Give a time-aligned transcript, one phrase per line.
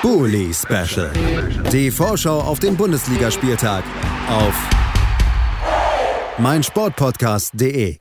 [0.00, 1.10] Bully Special.
[1.72, 3.82] Die Vorschau auf den Bundesligaspieltag
[4.28, 4.54] auf
[6.38, 7.98] meinsportpodcast.de.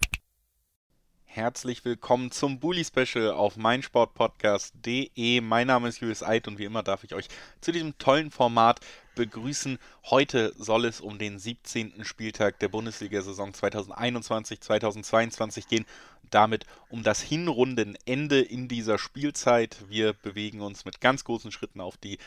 [1.26, 5.42] Herzlich willkommen zum Bully Special auf meinsportpodcast.de.
[5.42, 7.30] Mein Name ist Julius Eid und wie immer darf ich euch
[7.62, 8.80] zu diesem tollen Format
[9.18, 9.78] begrüßen.
[10.06, 12.06] Heute soll es um den 17.
[12.06, 15.86] Spieltag der Bundesliga-Saison 2021-2022 gehen.
[16.30, 19.84] Damit um das Hinrundenende in dieser Spielzeit.
[19.90, 22.18] Wir bewegen uns mit ganz großen Schritten auf die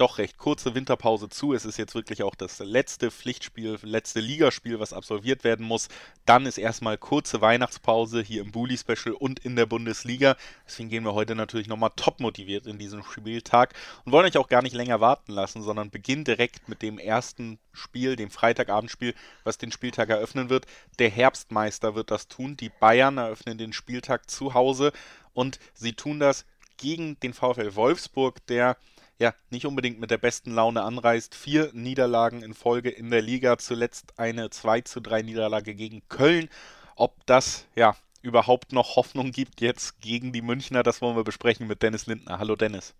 [0.00, 1.52] doch recht kurze Winterpause zu.
[1.52, 5.88] Es ist jetzt wirklich auch das letzte Pflichtspiel, letzte Ligaspiel, was absolviert werden muss.
[6.24, 10.36] Dann ist erstmal kurze Weihnachtspause hier im Bully Special und in der Bundesliga.
[10.66, 13.74] Deswegen gehen wir heute natürlich nochmal top motiviert in diesen Spieltag
[14.04, 17.58] und wollen euch auch gar nicht länger warten lassen, sondern beginnen direkt mit dem ersten
[17.72, 20.66] Spiel, dem Freitagabendspiel, was den Spieltag eröffnen wird.
[20.98, 22.56] Der Herbstmeister wird das tun.
[22.56, 24.92] Die Bayern eröffnen den Spieltag zu Hause
[25.34, 26.46] und sie tun das
[26.78, 28.76] gegen den VfL Wolfsburg, der
[29.20, 31.34] ja, nicht unbedingt mit der besten Laune anreist.
[31.34, 36.48] Vier Niederlagen in Folge in der Liga, zuletzt eine 2 zu 3 Niederlage gegen Köln.
[36.96, 41.66] Ob das, ja, überhaupt noch Hoffnung gibt jetzt gegen die Münchner, das wollen wir besprechen
[41.66, 42.38] mit Dennis Lindner.
[42.38, 42.94] Hallo Dennis.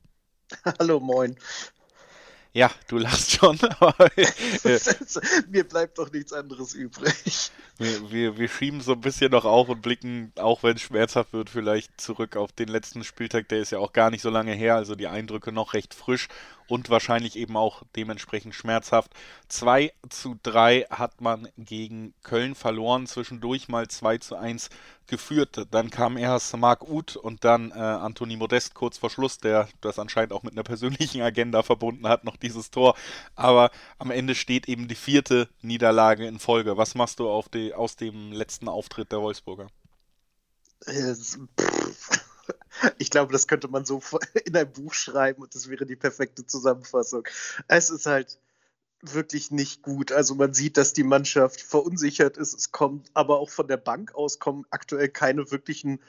[0.78, 1.36] Hallo, moin.
[2.52, 3.56] Ja, du lachst schon.
[5.50, 7.52] Mir bleibt doch nichts anderes übrig.
[7.78, 11.32] Wir, wir, wir schieben so ein bisschen noch auf und blicken, auch wenn es schmerzhaft
[11.32, 13.48] wird, vielleicht zurück auf den letzten Spieltag.
[13.48, 16.28] Der ist ja auch gar nicht so lange her, also die Eindrücke noch recht frisch
[16.70, 19.12] und wahrscheinlich eben auch dementsprechend schmerzhaft.
[19.48, 24.70] 2 zu 3 hat man gegen Köln verloren, zwischendurch mal 2 zu 1
[25.08, 25.66] geführt.
[25.72, 29.98] Dann kam erst Marc Uth und dann äh, Anthony Modest kurz vor Schluss, der das
[29.98, 32.94] anscheinend auch mit einer persönlichen Agenda verbunden hat, noch dieses Tor.
[33.34, 36.76] Aber am Ende steht eben die vierte Niederlage in Folge.
[36.76, 39.66] Was machst du die, aus dem letzten Auftritt der Wolfsburger?
[40.86, 42.29] Pff
[42.98, 44.02] ich glaube, das könnte man so
[44.44, 47.26] in ein Buch schreiben und das wäre die perfekte Zusammenfassung.
[47.68, 48.38] Es ist halt
[49.02, 50.12] wirklich nicht gut.
[50.12, 52.54] Also man sieht, dass die Mannschaft verunsichert ist.
[52.54, 56.00] Es kommt aber auch von der Bank aus kommen aktuell keine wirklichen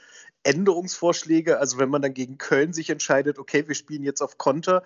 [0.42, 1.58] Änderungsvorschläge.
[1.58, 4.84] Also wenn man dann gegen Köln sich entscheidet, okay, wir spielen jetzt auf Konter,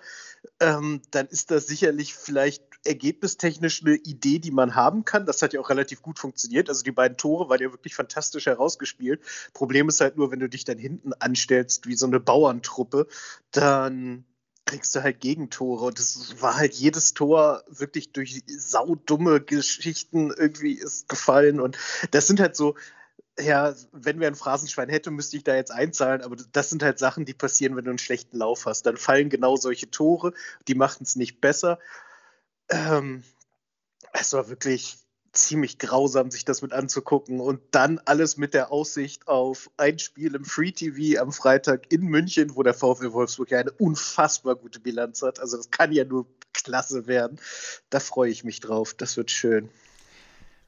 [0.59, 5.25] ähm, dann ist das sicherlich vielleicht ergebnistechnisch eine Idee, die man haben kann.
[5.25, 6.69] Das hat ja auch relativ gut funktioniert.
[6.69, 9.21] Also die beiden Tore waren ja wirklich fantastisch herausgespielt.
[9.53, 13.07] Problem ist halt nur, wenn du dich dann hinten anstellst wie so eine Bauerntruppe,
[13.51, 14.25] dann
[14.65, 15.85] kriegst du halt Gegentore.
[15.85, 21.59] Und es war halt jedes Tor wirklich durch saudumme Geschichten irgendwie ist gefallen.
[21.59, 21.77] Und
[22.11, 22.75] das sind halt so,
[23.39, 26.97] ja, wenn wir ein Phrasenschwein hätten, müsste ich da jetzt einzahlen, aber das sind halt
[26.99, 28.85] Sachen, die passieren, wenn du einen schlechten Lauf hast.
[28.85, 30.33] Dann fallen genau solche Tore,
[30.67, 31.79] die machen es nicht besser.
[32.69, 33.23] Ähm,
[34.13, 34.97] es war wirklich
[35.37, 37.39] ziemlich grausam, sich das mit anzugucken.
[37.39, 42.03] Und dann alles mit der Aussicht auf ein Spiel im Free TV am Freitag in
[42.03, 45.39] München, wo der VfL Wolfsburg ja eine unfassbar gute Bilanz hat.
[45.39, 47.39] Also das kann ja nur klasse werden.
[47.89, 48.93] Da freue ich mich drauf.
[48.93, 49.69] Das wird schön.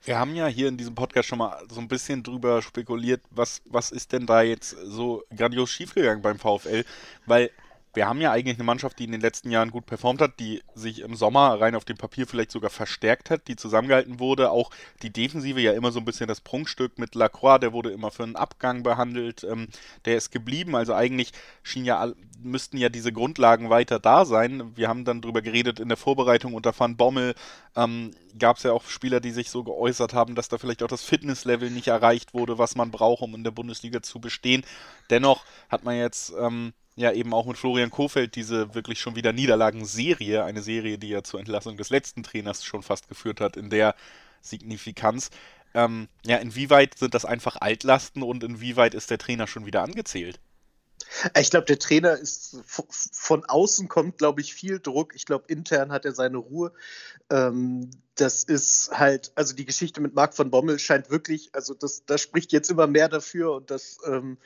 [0.04, 3.62] Wir haben ja hier in diesem Podcast schon mal so ein bisschen drüber spekuliert, was,
[3.66, 6.86] was ist denn da jetzt so grandios schiefgegangen beim VfL,
[7.26, 7.52] weil
[7.94, 10.62] wir haben ja eigentlich eine Mannschaft, die in den letzten Jahren gut performt hat, die
[10.76, 14.52] sich im Sommer rein auf dem Papier vielleicht sogar verstärkt hat, die zusammengehalten wurde.
[14.52, 14.70] Auch
[15.02, 18.24] die Defensive ja immer so ein bisschen das Prunkstück mit Lacroix, der wurde immer für
[18.24, 19.68] einen Abgang behandelt, ähm,
[20.06, 20.76] der ist geblieben.
[20.76, 21.32] Also eigentlich
[21.64, 24.76] schien ja, müssten ja diese Grundlagen weiter da sein.
[24.76, 27.34] Wir haben dann darüber geredet in der Vorbereitung unter Van Bommel.
[27.76, 30.88] Ähm, Gab es ja auch Spieler, die sich so geäußert haben, dass da vielleicht auch
[30.88, 34.64] das Fitnesslevel nicht erreicht wurde, was man braucht, um in der Bundesliga zu bestehen.
[35.10, 39.32] Dennoch hat man jetzt ähm, ja eben auch mit Florian Kofeld diese wirklich schon wieder
[39.32, 43.70] Niederlagenserie, eine Serie, die ja zur Entlassung des letzten Trainers schon fast geführt hat, in
[43.70, 43.96] der
[44.42, 45.30] Signifikanz.
[45.74, 50.40] Ähm, ja, inwieweit sind das einfach Altlasten und inwieweit ist der Trainer schon wieder angezählt?
[51.40, 55.16] Ich glaube, der Trainer ist von außen kommt, glaube ich, viel Druck.
[55.16, 56.74] Ich glaube, intern hat er seine Ruhe.
[57.30, 62.06] Ähm, das ist halt, also die Geschichte mit Marc von Bommel scheint wirklich, also das,
[62.06, 64.38] das spricht jetzt immer mehr dafür und das ähm,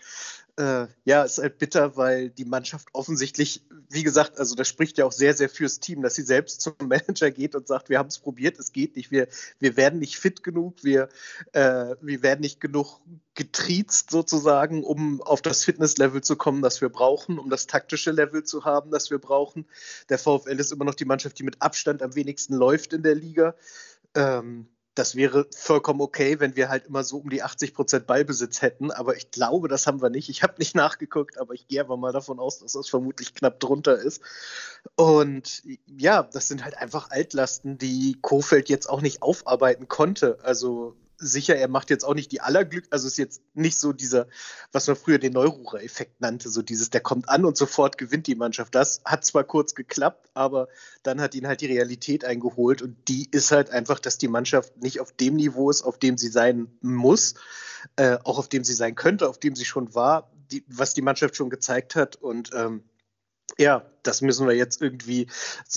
[0.57, 5.05] äh, ja, ist halt bitter, weil die Mannschaft offensichtlich, wie gesagt, also das spricht ja
[5.05, 8.09] auch sehr, sehr fürs Team, dass sie selbst zum Manager geht und sagt, wir haben
[8.09, 9.27] es probiert, es geht nicht, wir,
[9.59, 11.09] wir werden nicht fit genug, wir,
[11.53, 13.00] äh, wir werden nicht genug
[13.33, 18.44] getriezt sozusagen, um auf das Fitnesslevel zu kommen, das wir brauchen, um das taktische Level
[18.44, 19.65] zu haben, das wir brauchen.
[20.09, 23.15] Der VfL ist immer noch die Mannschaft, die mit Abstand am wenigsten läuft in der
[23.15, 23.56] Liga.
[24.13, 28.62] Ähm, das wäre vollkommen okay, wenn wir halt immer so um die 80 Prozent Ballbesitz
[28.62, 28.92] hätten.
[28.92, 30.30] Aber ich glaube, das haben wir nicht.
[30.30, 33.60] Ich habe nicht nachgeguckt, aber ich gehe aber mal davon aus, dass das vermutlich knapp
[33.60, 34.22] drunter ist.
[34.95, 40.38] Und ja, das sind halt einfach Altlasten, die Kofeld jetzt auch nicht aufarbeiten konnte.
[40.44, 44.27] Also sicher, er macht jetzt auch nicht die allerglück, also ist jetzt nicht so dieser,
[44.71, 48.35] was man früher den Neururer-Effekt nannte, so dieses, der kommt an und sofort gewinnt die
[48.35, 48.75] Mannschaft.
[48.75, 50.67] Das hat zwar kurz geklappt, aber
[51.03, 54.77] dann hat ihn halt die Realität eingeholt und die ist halt einfach, dass die Mannschaft
[54.77, 57.35] nicht auf dem Niveau ist, auf dem sie sein muss,
[57.95, 61.01] äh, auch auf dem sie sein könnte, auf dem sie schon war, die, was die
[61.01, 62.83] Mannschaft schon gezeigt hat und ähm,
[63.57, 65.27] ja, das müssen wir jetzt irgendwie.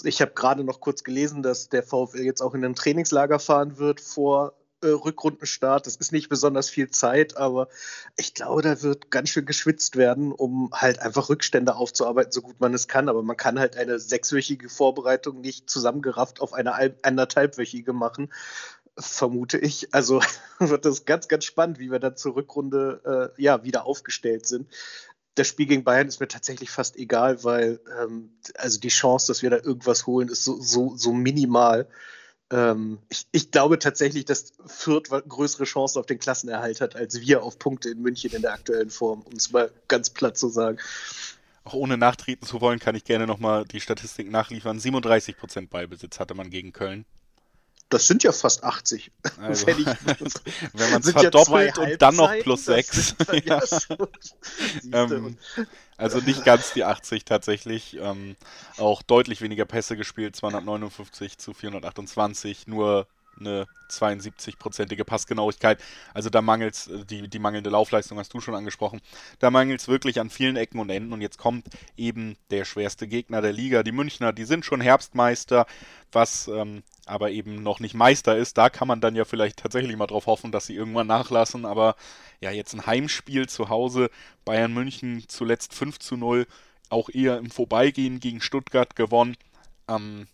[0.04, 3.78] Ich habe gerade noch kurz gelesen, dass der VfL jetzt auch in ein Trainingslager fahren
[3.78, 5.86] wird vor äh, Rückrundenstart.
[5.86, 7.68] Das ist nicht besonders viel Zeit, aber
[8.16, 12.60] ich glaube, da wird ganz schön geschwitzt werden, um halt einfach Rückstände aufzuarbeiten, so gut
[12.60, 13.08] man es kann.
[13.08, 18.32] Aber man kann halt eine sechswöchige Vorbereitung nicht zusammengerafft auf eine anderthalbwöchige machen
[18.98, 19.92] vermute ich.
[19.92, 20.22] Also
[20.58, 24.70] wird das ganz, ganz spannend, wie wir dann zur Rückrunde äh, ja, wieder aufgestellt sind
[25.36, 29.42] das Spiel gegen Bayern ist mir tatsächlich fast egal, weil ähm, also die Chance, dass
[29.42, 31.86] wir da irgendwas holen, ist so, so, so minimal.
[32.50, 37.42] Ähm, ich, ich, glaube tatsächlich, dass Fürth größere Chancen auf den Klassenerhalt hat, als wir
[37.42, 40.78] auf Punkte in München in der aktuellen Form, um es mal ganz platt zu sagen.
[41.64, 44.78] Auch ohne nachtreten zu wollen, kann ich gerne nochmal die Statistik nachliefern.
[44.78, 47.04] 37% Ballbesitz hatte man gegen Köln.
[47.88, 49.12] Das sind ja fast 80.
[49.40, 49.86] Also, wenn,
[50.72, 53.14] wenn man es verdoppelt ja und dann noch plus 6.
[53.44, 53.60] ja.
[54.92, 55.38] ähm,
[55.96, 57.96] also nicht ganz die 80 tatsächlich.
[58.00, 58.36] Ähm,
[58.76, 62.66] auch deutlich weniger Pässe gespielt, 259 zu 428.
[62.66, 63.06] Nur
[63.38, 65.80] eine 72-prozentige Passgenauigkeit.
[66.14, 69.00] Also da mangelt äh, die, die mangelnde Laufleistung hast du schon angesprochen.
[69.38, 71.12] Da mangelt es wirklich an vielen Ecken und Enden.
[71.12, 71.66] Und jetzt kommt
[71.96, 73.82] eben der schwerste Gegner der Liga.
[73.82, 75.66] Die Münchner, die sind schon Herbstmeister,
[76.12, 78.58] was ähm, aber eben noch nicht Meister ist.
[78.58, 81.64] Da kann man dann ja vielleicht tatsächlich mal drauf hoffen, dass sie irgendwann nachlassen.
[81.64, 81.94] Aber
[82.40, 84.10] ja, jetzt ein Heimspiel zu Hause.
[84.44, 86.46] Bayern München zuletzt 5 zu 0.
[86.88, 89.36] Auch eher im Vorbeigehen gegen Stuttgart gewonnen.
[89.88, 90.26] Ähm,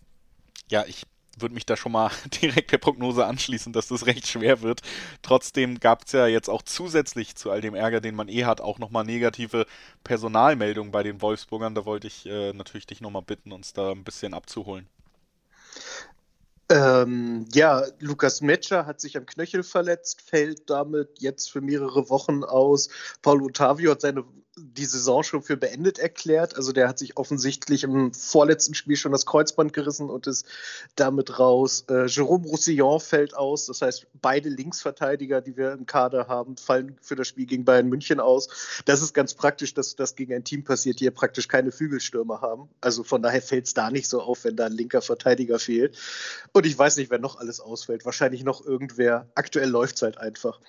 [0.69, 1.03] ja, ich
[1.37, 4.81] würde mich da schon mal direkt der Prognose anschließen, dass das recht schwer wird.
[5.21, 8.61] Trotzdem gab es ja jetzt auch zusätzlich zu all dem Ärger, den man eh hat,
[8.61, 9.65] auch nochmal negative
[10.03, 11.75] Personalmeldungen bei den Wolfsburgern.
[11.75, 14.87] Da wollte ich äh, natürlich dich nochmal bitten, uns da ein bisschen abzuholen.
[16.69, 22.43] Ähm, ja, Lukas Metscher hat sich am Knöchel verletzt, fällt damit jetzt für mehrere Wochen
[22.43, 22.89] aus.
[23.21, 24.23] Paul Ottavio hat seine
[24.55, 26.55] die Saison schon für beendet erklärt.
[26.55, 30.45] Also der hat sich offensichtlich im vorletzten Spiel schon das Kreuzband gerissen und ist
[30.95, 31.85] damit raus.
[31.89, 33.65] Äh, Jerome Roussillon fällt aus.
[33.65, 37.89] Das heißt, beide Linksverteidiger, die wir im Kader haben, fallen für das Spiel gegen Bayern
[37.89, 38.83] München aus.
[38.85, 42.41] Das ist ganz praktisch, dass das gegen ein Team passiert, die ja praktisch keine Flügelstürmer
[42.41, 42.69] haben.
[42.79, 45.97] Also von daher fällt es da nicht so auf, wenn da ein linker Verteidiger fehlt.
[46.51, 48.05] Und ich weiß nicht, wer noch alles ausfällt.
[48.05, 49.27] Wahrscheinlich noch irgendwer.
[49.33, 50.59] Aktuell läuft es halt einfach.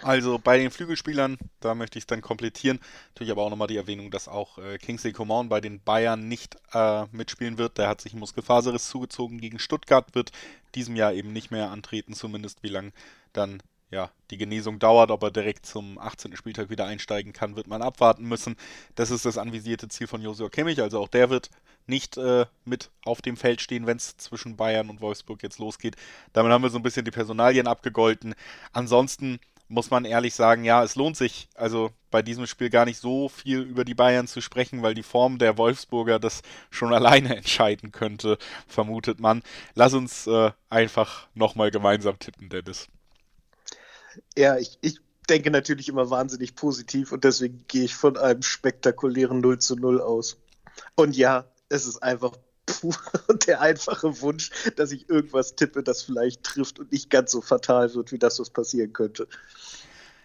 [0.00, 2.80] Also bei den Flügelspielern, da möchte ich es dann komplettieren.
[3.08, 6.56] Natürlich aber auch nochmal die Erwähnung, dass auch äh, Kingsley Coman bei den Bayern nicht
[6.72, 7.78] äh, mitspielen wird.
[7.78, 10.32] Der hat sich Muskelfaserriss zugezogen gegen Stuttgart, wird
[10.74, 12.92] diesem Jahr eben nicht mehr antreten, zumindest wie lange
[13.34, 13.62] dann
[13.92, 16.34] ja, die Genesung dauert, ob er direkt zum 18.
[16.34, 18.56] Spieltag wieder einsteigen kann, wird man abwarten müssen.
[18.94, 21.50] Das ist das anvisierte Ziel von Josua Kimmich, also auch der wird
[21.86, 25.96] nicht äh, mit auf dem Feld stehen, wenn es zwischen Bayern und Wolfsburg jetzt losgeht.
[26.32, 28.34] Damit haben wir so ein bisschen die Personalien abgegolten.
[28.72, 29.40] Ansonsten
[29.72, 33.30] muss man ehrlich sagen, ja, es lohnt sich also bei diesem Spiel gar nicht so
[33.30, 37.90] viel über die Bayern zu sprechen, weil die Form der Wolfsburger das schon alleine entscheiden
[37.90, 38.36] könnte,
[38.68, 39.42] vermutet man.
[39.74, 42.88] Lass uns äh, einfach nochmal gemeinsam tippen, Dennis.
[44.36, 49.40] Ja, ich, ich denke natürlich immer wahnsinnig positiv und deswegen gehe ich von einem spektakulären
[49.40, 50.36] 0 zu 0 aus.
[50.96, 52.32] Und ja, es ist einfach
[52.82, 52.98] und
[53.46, 57.94] der einfache Wunsch, dass ich irgendwas tippe, das vielleicht trifft und nicht ganz so fatal
[57.94, 59.28] wird, wie das, was passieren könnte.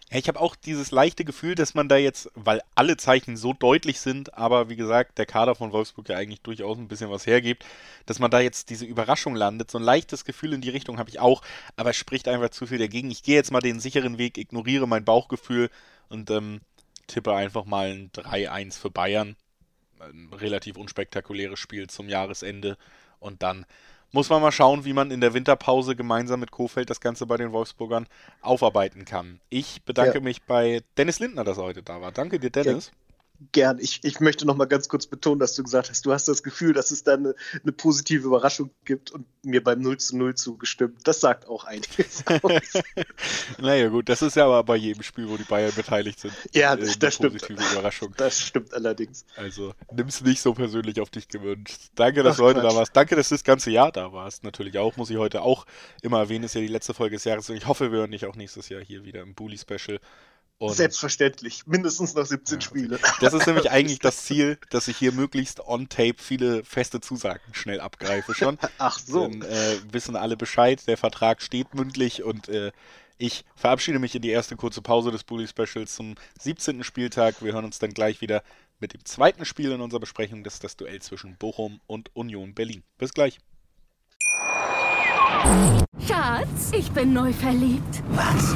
[0.09, 3.51] Ja, ich habe auch dieses leichte Gefühl, dass man da jetzt, weil alle Zeichen so
[3.51, 7.27] deutlich sind, aber wie gesagt, der Kader von Wolfsburg ja eigentlich durchaus ein bisschen was
[7.27, 7.65] hergibt,
[8.05, 9.69] dass man da jetzt diese Überraschung landet.
[9.69, 11.41] So ein leichtes Gefühl in die Richtung habe ich auch,
[11.75, 13.11] aber es spricht einfach zu viel dagegen.
[13.11, 15.69] Ich gehe jetzt mal den sicheren Weg, ignoriere mein Bauchgefühl
[16.07, 16.61] und ähm,
[17.07, 19.35] tippe einfach mal ein 3-1 für Bayern
[19.99, 22.77] ein relativ unspektakuläres Spiel zum Jahresende.
[23.19, 23.65] Und dann
[24.11, 27.37] muss man mal schauen, wie man in der Winterpause gemeinsam mit Kofeld das Ganze bei
[27.37, 28.07] den Wolfsburgern
[28.41, 29.39] aufarbeiten kann.
[29.49, 30.23] Ich bedanke ja.
[30.23, 32.11] mich bei Dennis Lindner, dass er heute da war.
[32.11, 32.87] Danke dir, Dennis.
[32.87, 33.06] Ja
[33.51, 33.79] gern.
[33.79, 36.43] Ich, ich möchte noch mal ganz kurz betonen, dass du gesagt hast, du hast das
[36.43, 40.35] Gefühl, dass es da eine, eine positive Überraschung gibt und mir beim 0 zu 0
[40.35, 40.99] zugestimmt.
[41.05, 42.83] Das sagt auch einiges aus.
[43.59, 46.33] naja gut, das ist ja aber bei jedem Spiel, wo die Bayern beteiligt sind.
[46.53, 47.49] Ja, das, äh, das stimmt.
[47.49, 48.13] Überraschung.
[48.17, 49.25] Das stimmt allerdings.
[49.35, 51.79] Also nimm es nicht so persönlich auf dich gewünscht.
[51.95, 52.71] Danke, dass Ach, du heute Quatsch.
[52.71, 52.95] da warst.
[52.95, 54.43] Danke, dass du das ganze Jahr da warst.
[54.43, 55.65] Natürlich auch, muss ich heute auch
[56.01, 58.25] immer erwähnen, ist ja die letzte Folge des Jahres und ich hoffe, wir hören dich
[58.25, 59.99] auch nächstes Jahr hier wieder im Bully-Special
[60.59, 62.99] Und Selbstverständlich, mindestens noch 17 ja, Spiele.
[63.21, 67.53] Das ist nämlich eigentlich das Ziel, dass ich hier möglichst on tape viele feste Zusagen
[67.53, 68.57] schnell abgreife schon.
[68.79, 69.27] Ach so.
[69.27, 72.71] Dann äh, wissen alle Bescheid, der Vertrag steht mündlich und äh,
[73.19, 76.83] ich verabschiede mich in die erste kurze Pause des Bully Specials zum 17.
[76.83, 77.43] Spieltag.
[77.43, 78.43] Wir hören uns dann gleich wieder
[78.79, 80.43] mit dem zweiten Spiel in unserer Besprechung.
[80.43, 82.83] Das ist das Duell zwischen Bochum und Union Berlin.
[82.97, 83.39] Bis gleich.
[86.07, 88.03] Schatz, ich bin neu verliebt.
[88.09, 88.55] Was?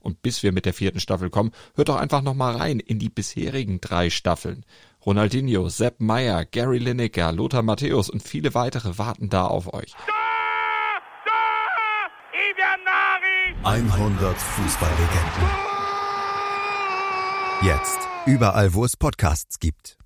[0.00, 3.08] Und bis wir mit der vierten Staffel kommen, hört doch einfach nochmal rein in die
[3.08, 4.64] bisherigen drei Staffeln.
[5.04, 9.94] Ronaldinho, Sepp Meyer, Gary Lineker, Lothar Matthäus und viele weitere warten da auf euch.
[13.62, 15.70] 100 Fußballlegenden.
[17.62, 19.98] Jetzt überall, wo es Podcasts gibt.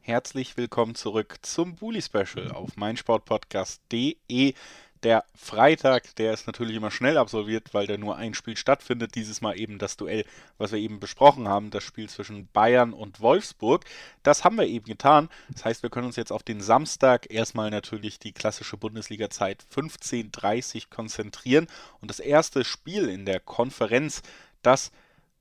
[0.00, 4.54] Herzlich willkommen zurück zum Bully Special auf meinsportpodcast.de.
[5.02, 9.14] Der Freitag, der ist natürlich immer schnell absolviert, weil da nur ein Spiel stattfindet.
[9.14, 10.26] Dieses Mal eben das Duell,
[10.58, 13.86] was wir eben besprochen haben, das Spiel zwischen Bayern und Wolfsburg.
[14.22, 15.30] Das haben wir eben getan.
[15.52, 20.90] Das heißt, wir können uns jetzt auf den Samstag erstmal natürlich die klassische Bundesliga-Zeit 15.30
[20.90, 21.66] konzentrieren.
[22.02, 24.20] Und das erste Spiel in der Konferenz,
[24.60, 24.92] das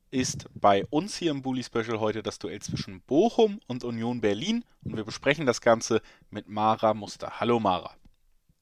[0.10, 4.64] ist bei uns hier im Bully Special heute das Duell zwischen Bochum und Union Berlin.
[4.86, 7.42] Und wir besprechen das Ganze mit Mara Muster.
[7.42, 7.94] Hallo Mara.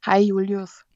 [0.04, 0.87] Hi Julius.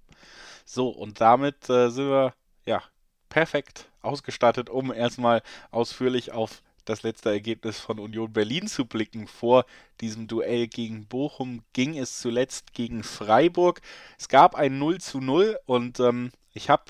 [0.65, 2.33] So, und damit äh, sind wir
[2.65, 2.81] ja
[3.29, 9.27] perfekt ausgestattet, um erstmal ausführlich auf das letzte Ergebnis von Union Berlin zu blicken.
[9.27, 9.65] Vor
[10.01, 13.81] diesem Duell gegen Bochum ging es zuletzt gegen Freiburg.
[14.19, 16.83] Es gab ein 0 zu 0 und ähm, ich habe,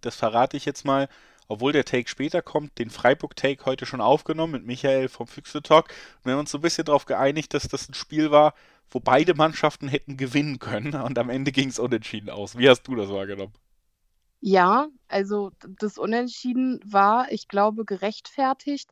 [0.00, 1.08] das verrate ich jetzt mal,
[1.48, 5.92] obwohl der Take später kommt, den Freiburg-Take heute schon aufgenommen mit Michael vom Füchse Talk.
[6.22, 8.54] Wir haben uns so ein bisschen darauf geeinigt, dass das ein Spiel war,
[8.90, 12.58] wo beide Mannschaften hätten gewinnen können und am Ende ging es unentschieden aus.
[12.58, 13.54] Wie hast du das wahrgenommen?
[14.40, 18.90] Ja, also das Unentschieden war, ich glaube, gerechtfertigt.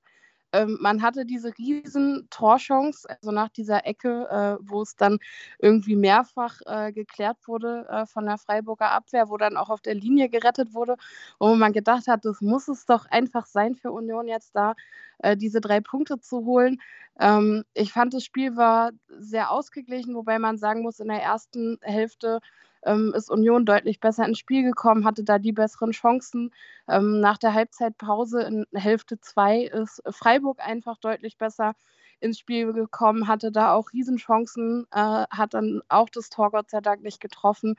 [0.52, 5.18] Ähm, man hatte diese riesen Torchance, also nach dieser Ecke, äh, wo es dann
[5.58, 9.94] irgendwie mehrfach äh, geklärt wurde äh, von der Freiburger Abwehr, wo dann auch auf der
[9.94, 10.96] Linie gerettet wurde,
[11.38, 14.74] wo man gedacht hat, das muss es doch einfach sein für Union jetzt da,
[15.18, 16.80] äh, diese drei Punkte zu holen.
[17.20, 21.78] Ähm, ich fand, das Spiel war sehr ausgeglichen, wobei man sagen muss, in der ersten
[21.82, 22.40] Hälfte
[22.84, 26.52] ähm, ist Union deutlich besser ins Spiel gekommen, hatte da die besseren Chancen.
[26.88, 31.74] Ähm, nach der Halbzeitpause in Hälfte 2 ist Freiburg einfach deutlich besser
[32.20, 36.80] ins Spiel gekommen, hatte da auch Riesenchancen, äh, hat dann auch das Tor Gott sei
[36.80, 37.76] Dank nicht getroffen.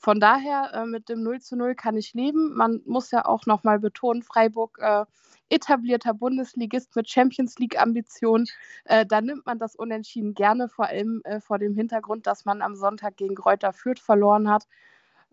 [0.00, 2.54] Von daher äh, mit dem 0 zu 0 kann ich leben.
[2.56, 5.04] Man muss ja auch nochmal betonen, Freiburg äh,
[5.50, 8.46] etablierter Bundesligist mit Champions League-Ambitionen.
[8.84, 12.62] Äh, da nimmt man das Unentschieden gerne, vor allem äh, vor dem Hintergrund, dass man
[12.62, 14.66] am Sonntag gegen Kräuter Fürth verloren hat.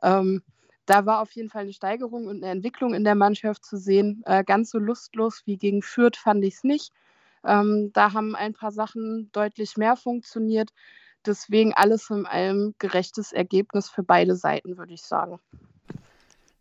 [0.04, 0.44] Ähm,
[0.86, 4.22] da war auf jeden Fall eine Steigerung und eine Entwicklung in der Mannschaft zu sehen.
[4.26, 6.94] Äh, ganz so lustlos wie gegen Fürth fand ich es nicht.
[7.46, 10.72] Ähm, da haben ein paar Sachen deutlich mehr funktioniert.
[11.27, 15.39] Deswegen alles in allem gerechtes Ergebnis für beide Seiten, würde ich sagen.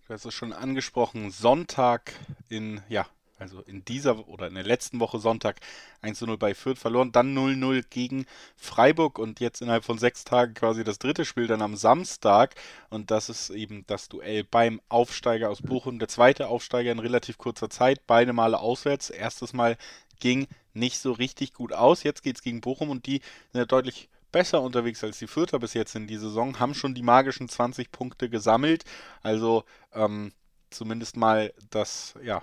[0.06, 2.12] Du hast es schon angesprochen, Sonntag
[2.48, 3.06] in, ja,
[3.38, 5.60] also in dieser oder in der letzten Woche Sonntag
[6.02, 10.84] 1-0 bei Fürth verloren, dann 0-0 gegen Freiburg und jetzt innerhalb von sechs Tagen quasi
[10.84, 12.54] das dritte Spiel dann am Samstag.
[12.88, 17.36] Und das ist eben das Duell beim Aufsteiger aus Bochum, der zweite Aufsteiger in relativ
[17.36, 19.76] kurzer Zeit, beide Male auswärts, erstes Mal
[20.18, 23.20] ging nicht so richtig gut aus, jetzt geht es gegen Bochum und die
[23.52, 26.94] sind ja deutlich besser unterwegs als die Fürther bis jetzt in die Saison, haben schon
[26.94, 28.84] die magischen 20 Punkte gesammelt.
[29.22, 29.64] Also
[29.94, 30.30] ähm,
[30.68, 32.42] zumindest mal das, ja,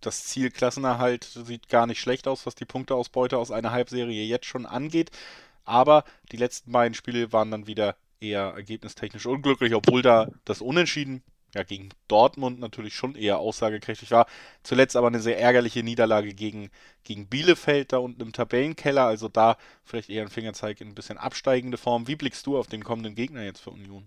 [0.00, 4.46] das Ziel Klassenerhalt sieht gar nicht schlecht aus, was die Punkteausbeute aus einer Halbserie jetzt
[4.46, 5.10] schon angeht.
[5.66, 11.22] Aber die letzten beiden Spiele waren dann wieder eher ergebnistechnisch unglücklich, obwohl da das Unentschieden
[11.54, 14.26] ja, gegen Dortmund natürlich schon eher aussagekräftig war.
[14.62, 16.70] Zuletzt aber eine sehr ärgerliche Niederlage gegen,
[17.04, 19.04] gegen Bielefeld da unten im Tabellenkeller.
[19.04, 22.08] Also da vielleicht eher ein Fingerzeig in ein bisschen absteigende Form.
[22.08, 24.06] Wie blickst du auf den kommenden Gegner jetzt für Union?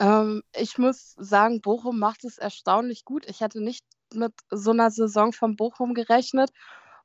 [0.00, 3.24] Ähm, ich muss sagen, Bochum macht es erstaunlich gut.
[3.28, 6.50] Ich hätte nicht mit so einer Saison von Bochum gerechnet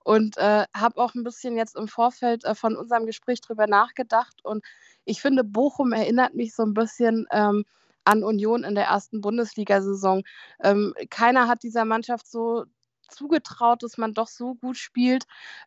[0.04, 4.44] und äh, habe auch ein bisschen jetzt im Vorfeld äh, von unserem Gespräch drüber nachgedacht.
[4.44, 4.66] Und
[5.06, 7.28] ich finde, Bochum erinnert mich so ein bisschen.
[7.32, 7.66] Ähm,
[8.08, 10.24] an Union in der ersten Bundesliga-Saison.
[10.64, 12.66] Ähm, keiner hat dieser Mannschaft so
[13.10, 15.26] zugetraut, dass man doch so gut spielt.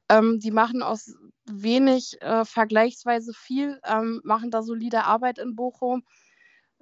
[0.08, 1.14] Ähm, die machen aus
[1.46, 6.02] wenig äh, vergleichsweise viel, ähm, machen da solide Arbeit in Bochum.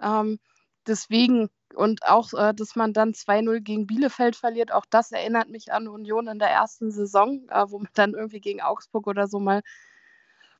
[0.00, 0.38] Ähm,
[0.86, 5.72] deswegen und auch, äh, dass man dann 2-0 gegen Bielefeld verliert, auch das erinnert mich
[5.72, 9.38] an Union in der ersten Saison, äh, wo man dann irgendwie gegen Augsburg oder so
[9.38, 9.62] mal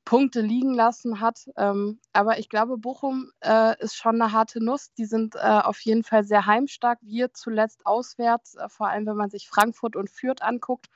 [0.09, 1.51] Punkte liegen lassen hat.
[1.59, 4.95] Ähm, aber ich glaube, Bochum äh, ist schon eine harte Nuss.
[4.95, 6.99] Die sind äh, auf jeden Fall sehr heimstark.
[7.03, 10.87] Wir zuletzt auswärts, äh, vor allem wenn man sich Frankfurt und Fürth anguckt.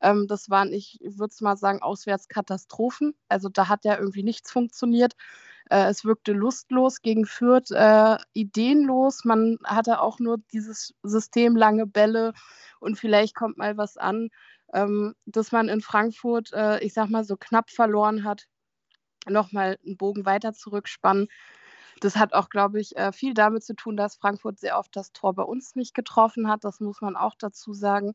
[0.00, 3.14] Ähm, das waren, ich würde es mal sagen, Auswärtskatastrophen.
[3.28, 5.14] Also da hat ja irgendwie nichts funktioniert.
[5.70, 9.24] Äh, es wirkte lustlos gegen Fürth, äh, ideenlos.
[9.24, 12.32] Man hatte auch nur dieses System lange Bälle
[12.80, 14.30] und vielleicht kommt mal was an.
[14.74, 18.48] Ähm, dass man in Frankfurt, äh, ich sag mal, so knapp verloren hat,
[19.30, 21.28] nochmal einen Bogen weiter zurückspannen.
[22.00, 25.12] Das hat auch, glaube ich, äh, viel damit zu tun, dass Frankfurt sehr oft das
[25.12, 26.64] Tor bei uns nicht getroffen hat.
[26.64, 28.12] Das muss man auch dazu sagen.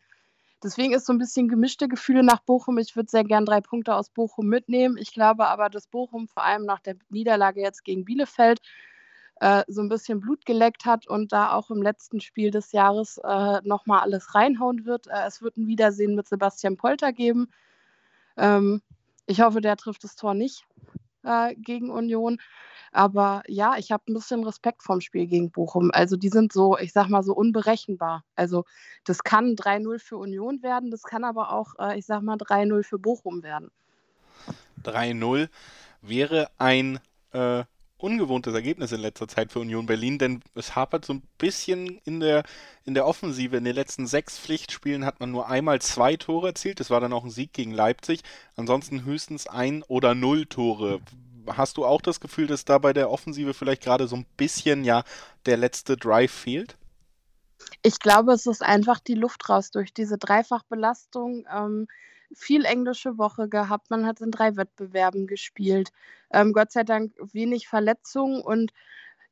[0.64, 2.78] Deswegen ist so ein bisschen gemischte Gefühle nach Bochum.
[2.78, 4.98] Ich würde sehr gern drei Punkte aus Bochum mitnehmen.
[4.98, 8.62] Ich glaube aber, dass Bochum vor allem nach der Niederlage jetzt gegen Bielefeld
[9.40, 13.18] äh, so ein bisschen Blut geleckt hat und da auch im letzten Spiel des Jahres
[13.24, 15.08] äh, nochmal alles reinhauen wird.
[15.08, 17.50] Äh, es wird ein Wiedersehen mit Sebastian Polter geben.
[18.38, 18.84] Ähm,
[19.26, 20.66] ich hoffe, der trifft das Tor nicht
[21.24, 22.40] äh, gegen Union.
[22.92, 25.92] Aber ja, ich habe ein bisschen Respekt vom Spiel gegen Bochum.
[25.94, 28.26] Also die sind so, ich sag mal, so unberechenbar.
[28.36, 28.66] Also
[29.06, 32.84] das kann 3-0 für Union werden, das kann aber auch, äh, ich sag mal, 3-0
[32.84, 33.72] für Bochum werden.
[34.84, 35.48] 3-0
[36.02, 37.00] wäre ein
[37.32, 37.64] äh,
[38.02, 42.20] ungewohntes Ergebnis in letzter Zeit für Union Berlin, denn es hapert so ein bisschen in
[42.20, 42.44] der,
[42.84, 43.58] in der Offensive.
[43.58, 46.80] In den letzten sechs Pflichtspielen hat man nur einmal zwei Tore erzielt.
[46.80, 48.22] Das war dann auch ein Sieg gegen Leipzig.
[48.56, 51.00] Ansonsten höchstens ein oder null Tore.
[51.48, 54.84] Hast du auch das Gefühl, dass da bei der Offensive vielleicht gerade so ein bisschen
[54.84, 55.04] ja
[55.46, 56.78] der letzte Drive fehlt?
[57.84, 61.46] Ich glaube, es ist einfach die Luft raus durch diese Dreifachbelastung.
[61.52, 61.88] Ähm,
[62.34, 63.90] viel englische Woche gehabt.
[63.90, 65.90] Man hat in drei Wettbewerben gespielt.
[66.32, 68.72] Ähm, Gott sei Dank wenig Verletzungen und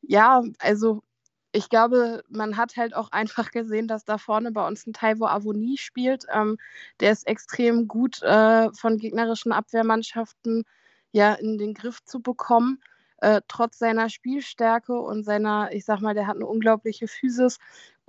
[0.01, 1.03] ja, also
[1.51, 5.25] ich glaube, man hat halt auch einfach gesehen, dass da vorne bei uns ein Taiwo
[5.25, 6.25] Avoni spielt.
[6.31, 6.57] Ähm,
[6.99, 10.63] der ist extrem gut äh, von gegnerischen Abwehrmannschaften
[11.11, 12.79] ja in den Griff zu bekommen.
[13.17, 17.57] Äh, trotz seiner Spielstärke und seiner, ich sag mal, der hat eine unglaubliche Physis.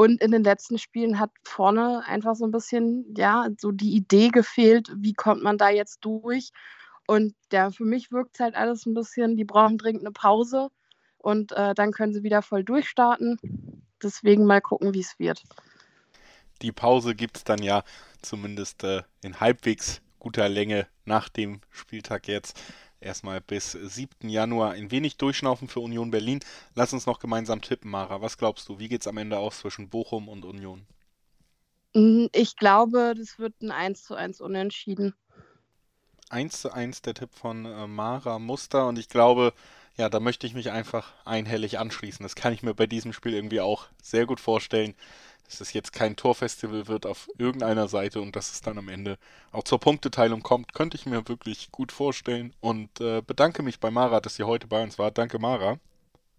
[0.01, 4.29] Und in den letzten Spielen hat vorne einfach so ein bisschen, ja, so die Idee
[4.29, 6.53] gefehlt, wie kommt man da jetzt durch.
[7.07, 10.71] Und ja, für mich wirkt es halt alles ein bisschen, die brauchen dringend eine Pause
[11.19, 13.37] und äh, dann können sie wieder voll durchstarten.
[14.03, 15.43] Deswegen mal gucken, wie es wird.
[16.63, 17.85] Die Pause gibt es dann ja
[18.23, 22.59] zumindest äh, in halbwegs guter Länge nach dem Spieltag jetzt
[23.01, 24.29] erstmal bis 7.
[24.29, 26.41] Januar ein wenig durchschnaufen für Union Berlin.
[26.75, 28.21] Lass uns noch gemeinsam tippen, Mara.
[28.21, 28.79] Was glaubst du?
[28.79, 30.87] Wie geht es am Ende aus zwischen Bochum und Union?
[31.95, 35.15] Mm, ich glaube, das wird ein 1 zu 1 unentschieden.
[36.29, 39.53] 1 zu 1 der Tipp von äh, Mara Muster und ich glaube,
[40.01, 42.23] ja, da möchte ich mich einfach einhellig anschließen.
[42.23, 44.95] Das kann ich mir bei diesem Spiel irgendwie auch sehr gut vorstellen
[45.51, 49.19] dass es jetzt kein Torfestival wird auf irgendeiner Seite und dass es dann am Ende
[49.51, 53.91] auch zur Punkteteilung kommt, könnte ich mir wirklich gut vorstellen und äh, bedanke mich bei
[53.91, 55.11] Mara, dass sie heute bei uns war.
[55.11, 55.79] Danke, Mara.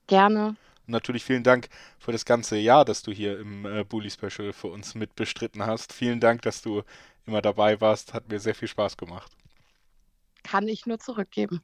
[0.08, 0.56] Gerne.
[0.88, 1.68] Und natürlich vielen Dank
[2.00, 5.66] für das ganze Jahr, dass du hier im äh, Bully Special für uns mit bestritten
[5.66, 5.92] hast.
[5.92, 6.84] Vielen Dank, dass du
[7.26, 8.14] immer dabei warst.
[8.14, 9.32] Hat mir sehr viel Spaß gemacht.
[10.44, 11.62] Kann ich nur zurückgeben.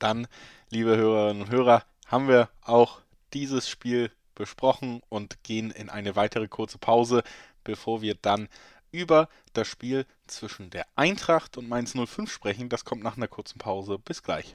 [0.00, 0.26] Dann,
[0.70, 3.00] liebe Hörerinnen und Hörer, haben wir auch
[3.32, 7.22] dieses Spiel besprochen und gehen in eine weitere kurze Pause,
[7.64, 8.48] bevor wir dann
[8.90, 12.68] über das Spiel zwischen der Eintracht und Mainz 05 sprechen.
[12.68, 13.98] Das kommt nach einer kurzen Pause.
[13.98, 14.54] Bis gleich.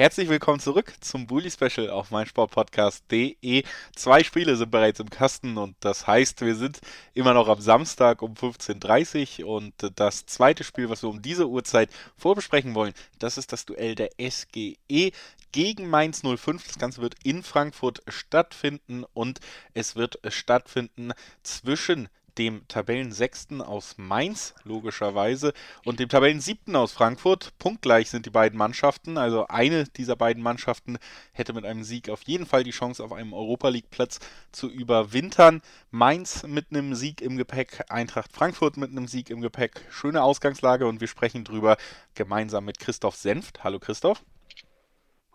[0.00, 3.64] Herzlich willkommen zurück zum Bully Special auf meinsportpodcast.de.
[3.94, 6.80] Zwei Spiele sind bereits im Kasten und das heißt, wir sind
[7.12, 11.46] immer noch am Samstag um 15.30 Uhr und das zweite Spiel, was wir um diese
[11.48, 15.12] Uhrzeit vorbesprechen wollen, das ist das Duell der SGE
[15.52, 16.66] gegen Mainz 05.
[16.66, 19.40] Das Ganze wird in Frankfurt stattfinden und
[19.74, 25.52] es wird stattfinden zwischen dem Tabellensechsten aus Mainz, logischerweise,
[25.84, 27.52] und dem Tabellensiebten aus Frankfurt.
[27.58, 29.18] Punktgleich sind die beiden Mannschaften.
[29.18, 30.98] Also eine dieser beiden Mannschaften
[31.32, 34.20] hätte mit einem Sieg auf jeden Fall die Chance, auf einem Europa League-Platz
[34.52, 35.62] zu überwintern.
[35.90, 39.86] Mainz mit einem Sieg im Gepäck, Eintracht Frankfurt mit einem Sieg im Gepäck.
[39.90, 41.76] Schöne Ausgangslage und wir sprechen drüber
[42.14, 43.64] gemeinsam mit Christoph Senft.
[43.64, 44.22] Hallo Christoph.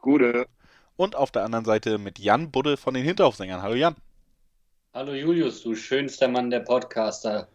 [0.02, 0.48] Gute.
[0.96, 3.62] und auf der anderen Seite mit Jan Budde von den Hinterhofsängern.
[3.62, 3.96] Hallo Jan.
[4.96, 7.50] Hallo Julius, du schönster Mann der Podcaster.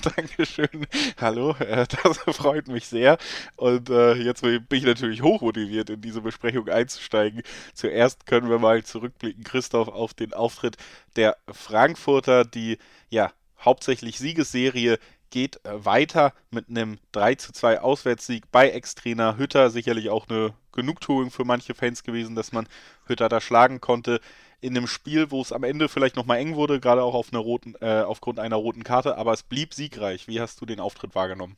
[0.16, 0.86] Dankeschön.
[1.20, 3.18] Hallo, äh, das freut mich sehr.
[3.56, 7.42] Und äh, jetzt bin ich natürlich hochmotiviert, in diese Besprechung einzusteigen.
[7.74, 10.76] Zuerst können wir mal zurückblicken, Christoph, auf den Auftritt
[11.16, 12.78] der Frankfurter, die
[13.10, 19.70] ja hauptsächlich Siegesserie geht äh, weiter mit einem 3 zu 2 Auswärtssieg bei Ex-Trainer Hütter.
[19.70, 22.68] Sicherlich auch eine Genugtuung für manche Fans gewesen, dass man
[23.06, 24.20] Hütter da schlagen konnte
[24.60, 27.40] in einem Spiel, wo es am Ende vielleicht nochmal eng wurde, gerade auch auf einer
[27.40, 30.28] roten, äh, aufgrund einer roten Karte, aber es blieb siegreich.
[30.28, 31.56] Wie hast du den Auftritt wahrgenommen?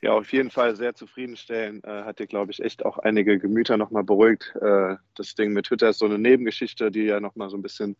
[0.00, 1.84] Ja, auf jeden Fall sehr zufriedenstellend.
[1.84, 4.54] Äh, hat dir, glaube ich, echt auch einige Gemüter nochmal beruhigt.
[4.60, 7.96] Äh, das Ding mit Hütter ist so eine Nebengeschichte, die ja nochmal so ein bisschen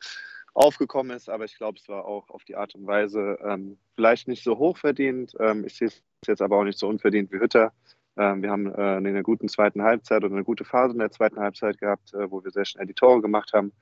[0.55, 4.29] aufgekommen ist, aber ich glaube, es war auch auf die Art und Weise ähm, vielleicht
[4.29, 5.35] nicht so hoch verdient.
[5.41, 7.73] Ähm, ich sehe es jetzt aber auch nicht so unverdient wie Hütter.
[8.17, 11.39] Ähm, wir haben äh, eine gute zweiten Halbzeit oder eine gute Phase in der zweiten
[11.41, 13.73] Halbzeit gehabt, äh, wo wir sehr schnell die Tore gemacht haben.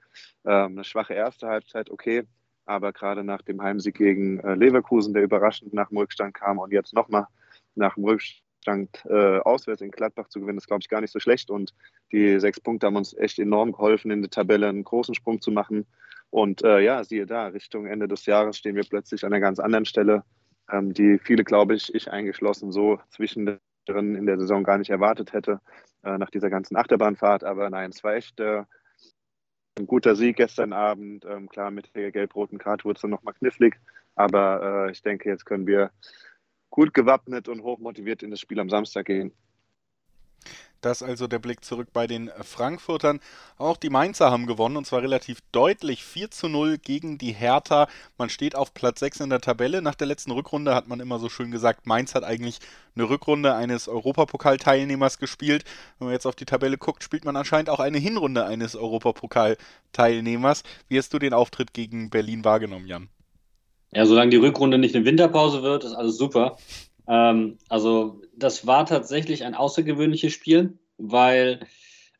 [0.45, 2.25] Ähm, eine schwache erste Halbzeit, okay.
[2.65, 6.73] Aber gerade nach dem Heimsieg gegen äh, Leverkusen, der überraschend nach dem Rückstand kam und
[6.73, 7.27] jetzt nochmal
[7.75, 11.51] nach dem Rückstand auswärts in Gladbach zu gewinnen, ist, glaube ich, gar nicht so schlecht.
[11.51, 11.75] Und
[12.13, 15.51] die sechs Punkte haben uns echt enorm geholfen, in der Tabelle einen großen Sprung zu
[15.51, 15.85] machen.
[16.31, 19.59] Und äh, ja, siehe da, Richtung Ende des Jahres stehen wir plötzlich an einer ganz
[19.59, 20.23] anderen Stelle,
[20.71, 24.91] ähm, die viele, glaube ich, ich eingeschlossen, so zwischen drin in der Saison gar nicht
[24.91, 25.61] erwartet hätte,
[26.03, 27.45] äh, nach dieser ganzen Achterbahnfahrt.
[27.45, 28.65] Aber nein, es war echt äh,
[29.79, 31.25] ein guter Sieg gestern Abend.
[31.25, 33.77] Ähm, klar, mit der gelb-roten Karte wurde es dann nochmal knifflig.
[34.15, 35.91] Aber äh, ich denke, jetzt können wir
[36.71, 39.33] gut gewappnet und hochmotiviert in das Spiel am Samstag gehen.
[40.83, 43.21] Das also der Blick zurück bei den Frankfurtern.
[43.57, 47.87] Auch die Mainzer haben gewonnen und zwar relativ deutlich 4 zu 0 gegen die Hertha.
[48.19, 49.81] Man steht auf Platz 6 in der Tabelle.
[49.81, 52.59] Nach der letzten Rückrunde hat man immer so schön gesagt, Mainz hat eigentlich
[52.97, 55.65] eine Rückrunde eines Europapokalteilnehmers gespielt.
[55.99, 60.65] Wenn man jetzt auf die Tabelle guckt, spielt man anscheinend auch eine Hinrunde eines Europapokalteilnehmers.
[60.89, 63.09] Wie hast du den Auftritt gegen Berlin wahrgenommen, Jan?
[63.95, 66.57] Ja, solange die Rückrunde nicht eine Winterpause wird, ist alles super.
[67.07, 71.67] Ähm, also das war tatsächlich ein außergewöhnliches Spiel, weil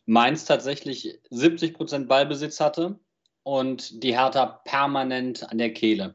[0.07, 2.99] Mainz tatsächlich 70 Prozent Ballbesitz hatte
[3.43, 6.15] und die Hertha permanent an der Kehle.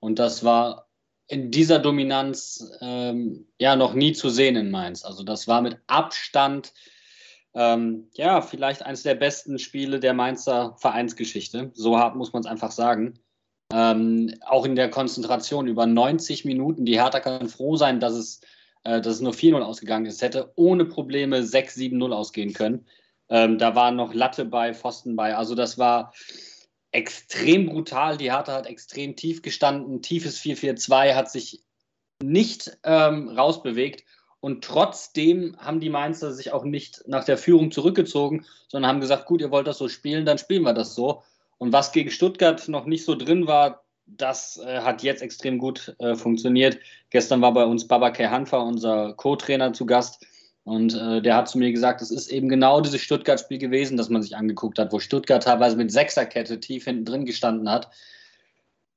[0.00, 0.88] Und das war
[1.28, 5.04] in dieser Dominanz ähm, ja noch nie zu sehen in Mainz.
[5.04, 6.72] Also das war mit Abstand
[7.54, 11.70] ähm, ja vielleicht eines der besten Spiele der Mainzer Vereinsgeschichte.
[11.74, 13.20] So hart muss man es einfach sagen.
[13.72, 16.84] Ähm, auch in der Konzentration über 90 Minuten.
[16.84, 18.40] Die Hertha kann froh sein, dass es,
[18.84, 20.22] äh, dass es nur 4-0 ausgegangen ist.
[20.22, 22.86] Hätte ohne Probleme 6-7-0 ausgehen können.
[23.28, 25.36] Ähm, da war noch Latte bei, Pfosten bei.
[25.36, 26.12] Also das war
[26.90, 28.16] extrem brutal.
[28.16, 30.02] Die Hertha hat extrem tief gestanden.
[30.02, 31.62] Tiefes 4-4-2 hat sich
[32.22, 34.04] nicht ähm, rausbewegt.
[34.40, 39.26] Und trotzdem haben die Mainzer sich auch nicht nach der Führung zurückgezogen, sondern haben gesagt,
[39.26, 41.22] gut, ihr wollt das so spielen, dann spielen wir das so.
[41.60, 45.94] Und was gegen Stuttgart noch nicht so drin war, das äh, hat jetzt extrem gut
[45.98, 46.78] äh, funktioniert.
[47.10, 50.24] Gestern war bei uns Babakay Hanfa, unser Co-Trainer, zu Gast.
[50.64, 54.08] Und äh, der hat zu mir gesagt, es ist eben genau dieses Stuttgart-Spiel gewesen, das
[54.08, 57.90] man sich angeguckt hat, wo Stuttgart teilweise mit Sechserkette tief hinten drin gestanden hat.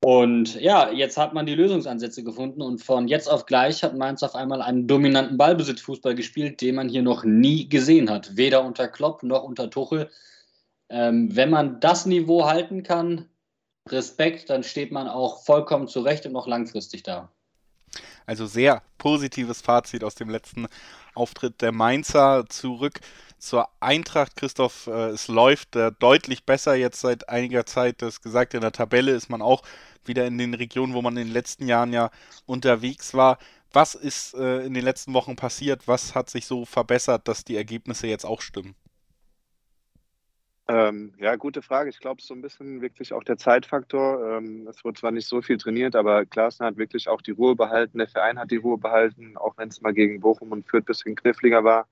[0.02, 4.22] Und ja, jetzt hat man die Lösungsansätze gefunden und von jetzt auf gleich hat Mainz
[4.22, 8.38] auf einmal einen dominanten Ballbesitzfußball gespielt, den man hier noch nie gesehen hat.
[8.38, 10.08] Weder unter Klopp noch unter Tuchel.
[10.88, 13.28] Ähm, wenn man das Niveau halten kann,
[13.88, 17.30] Respekt, dann steht man auch vollkommen zurecht und noch langfristig da.
[18.26, 20.66] Also sehr positives Fazit aus dem letzten
[21.14, 23.00] Auftritt der Mainzer zurück
[23.38, 24.36] zur Eintracht.
[24.36, 28.00] Christoph, äh, es läuft äh, deutlich besser jetzt seit einiger Zeit.
[28.00, 29.62] Das gesagt, in der Tabelle ist man auch
[30.06, 32.10] wieder in den Regionen, wo man in den letzten Jahren ja
[32.46, 33.38] unterwegs war.
[33.72, 35.86] Was ist äh, in den letzten Wochen passiert?
[35.86, 38.74] Was hat sich so verbessert, dass die Ergebnisse jetzt auch stimmen?
[40.66, 41.90] Ähm, ja, gute Frage.
[41.90, 44.38] Ich glaube, so ein bisschen wirklich auch der Zeitfaktor.
[44.38, 47.54] Ähm, es wurde zwar nicht so viel trainiert, aber Klaassen hat wirklich auch die Ruhe
[47.54, 47.98] behalten.
[47.98, 50.86] Der Verein hat die Ruhe behalten, auch wenn es mal gegen Bochum und Fürth ein
[50.86, 51.86] bisschen kniffliger war,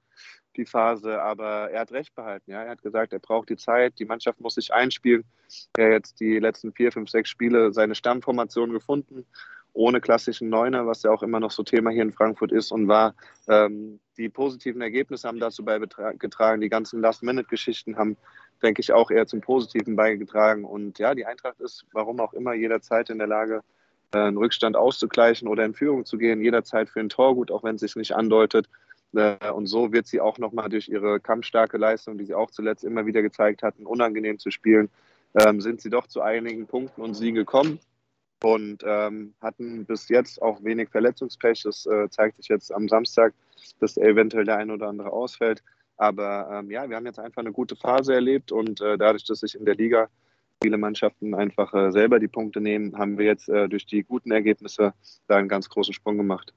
[0.56, 1.20] die Phase.
[1.20, 2.50] Aber er hat recht behalten.
[2.50, 2.62] Ja?
[2.62, 5.24] Er hat gesagt, er braucht die Zeit, die Mannschaft muss sich einspielen.
[5.76, 9.26] Er hat jetzt die letzten vier, fünf, sechs Spiele seine Stammformation gefunden
[9.74, 12.88] ohne klassischen Neuner, was ja auch immer noch so Thema hier in Frankfurt ist und
[12.88, 13.14] war.
[13.48, 16.60] Ähm, die positiven Ergebnisse haben dazu beigetragen.
[16.60, 18.16] Die ganzen Last-Minute-Geschichten haben,
[18.62, 20.64] denke ich, auch eher zum Positiven beigetragen.
[20.64, 23.62] Und ja, die Eintracht ist, warum auch immer, jederzeit in der Lage,
[24.12, 27.64] äh, einen Rückstand auszugleichen oder in Führung zu gehen, jederzeit für ein Tor gut, auch
[27.64, 28.68] wenn es sich nicht andeutet.
[29.14, 32.84] Äh, und so wird sie auch nochmal durch ihre kampfstarke Leistung, die sie auch zuletzt
[32.84, 34.90] immer wieder gezeigt hatten, unangenehm zu spielen,
[35.34, 37.78] ähm, sind sie doch zu einigen Punkten und Siegen gekommen
[38.42, 41.62] und ähm, hatten bis jetzt auch wenig Verletzungspech.
[41.62, 43.34] Das äh, zeigt sich jetzt am Samstag,
[43.80, 45.62] dass eventuell der ein oder andere ausfällt.
[45.96, 49.40] Aber ähm, ja, wir haben jetzt einfach eine gute Phase erlebt und äh, dadurch, dass
[49.40, 50.08] sich in der Liga
[50.62, 54.30] viele Mannschaften einfach äh, selber die Punkte nehmen, haben wir jetzt äh, durch die guten
[54.30, 54.94] Ergebnisse
[55.26, 56.54] da einen ganz großen Sprung gemacht.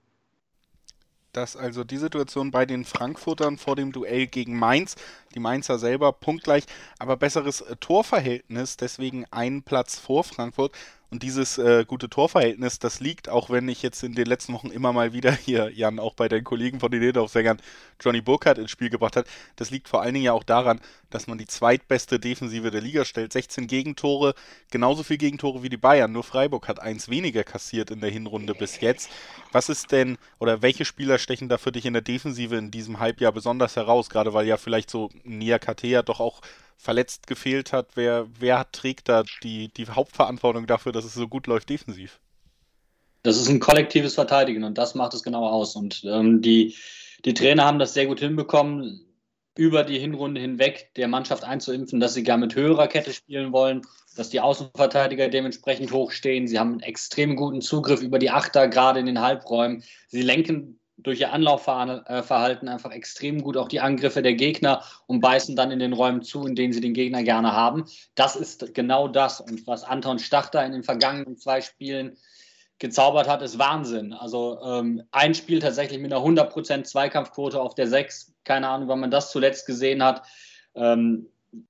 [1.33, 4.95] Dass also die Situation bei den Frankfurtern vor dem Duell gegen Mainz,
[5.33, 6.63] die Mainzer selber punktgleich,
[6.97, 10.71] aber besseres äh, Torverhältnis, deswegen einen Platz vor Frankfurt,
[11.11, 14.69] und dieses äh, gute Torverhältnis, das liegt, auch wenn ich jetzt in den letzten Wochen
[14.69, 17.61] immer mal wieder hier, Jan, auch bei den Kollegen von den Niederaufsängern
[18.01, 21.27] Johnny Burkhardt ins Spiel gebracht hat, das liegt vor allen Dingen ja auch daran, dass
[21.27, 23.31] man die zweitbeste Defensive der Liga stellt.
[23.31, 24.33] 16 Gegentore,
[24.71, 26.11] genauso viel Gegentore wie die Bayern.
[26.11, 29.09] Nur Freiburg hat eins weniger kassiert in der Hinrunde bis jetzt.
[29.51, 32.99] Was ist denn, oder welche Spieler stechen da für dich in der Defensive in diesem
[32.99, 34.09] Halbjahr besonders heraus?
[34.09, 36.41] Gerade weil ja vielleicht so Nia Katea doch auch
[36.77, 41.47] verletzt gefehlt hat, wer, wer trägt da die, die Hauptverantwortung dafür, dass es so gut
[41.47, 42.19] läuft defensiv?
[43.23, 45.75] Das ist ein kollektives Verteidigen und das macht es genau aus.
[45.75, 46.75] Und ähm, die,
[47.25, 49.01] die Trainer haben das sehr gut hinbekommen,
[49.57, 53.81] über die Hinrunde hinweg der Mannschaft einzuimpfen, dass sie gar mit höherer Kette spielen wollen,
[54.15, 56.47] dass die Außenverteidiger dementsprechend hoch stehen.
[56.47, 59.83] Sie haben einen extrem guten Zugriff über die Achter, gerade in den Halbräumen.
[60.07, 65.55] Sie lenken durch ihr Anlaufverhalten einfach extrem gut auch die Angriffe der Gegner und beißen
[65.55, 67.85] dann in den Räumen zu, in denen sie den Gegner gerne haben.
[68.15, 69.41] Das ist genau das.
[69.41, 72.17] Und was Anton Stachter in den vergangenen zwei Spielen
[72.79, 74.13] gezaubert hat, ist Wahnsinn.
[74.13, 78.33] Also ähm, ein Spiel tatsächlich mit einer 100% Zweikampfquote auf der 6.
[78.43, 80.23] Keine Ahnung, wann man das zuletzt gesehen hat.
[80.75, 81.27] Ähm,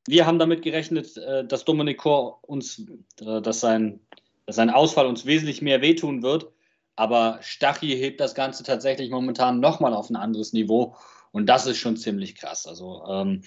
[0.07, 2.85] wir haben damit gerechnet, äh, dass Dominik Kor uns,
[3.21, 3.99] äh, dass, sein,
[4.45, 6.47] dass sein Ausfall uns wesentlich mehr wehtun wird.
[6.95, 10.95] Aber Stachy hebt das Ganze tatsächlich momentan nochmal auf ein anderes Niveau.
[11.31, 12.65] Und das ist schon ziemlich krass.
[12.65, 13.43] Also ähm,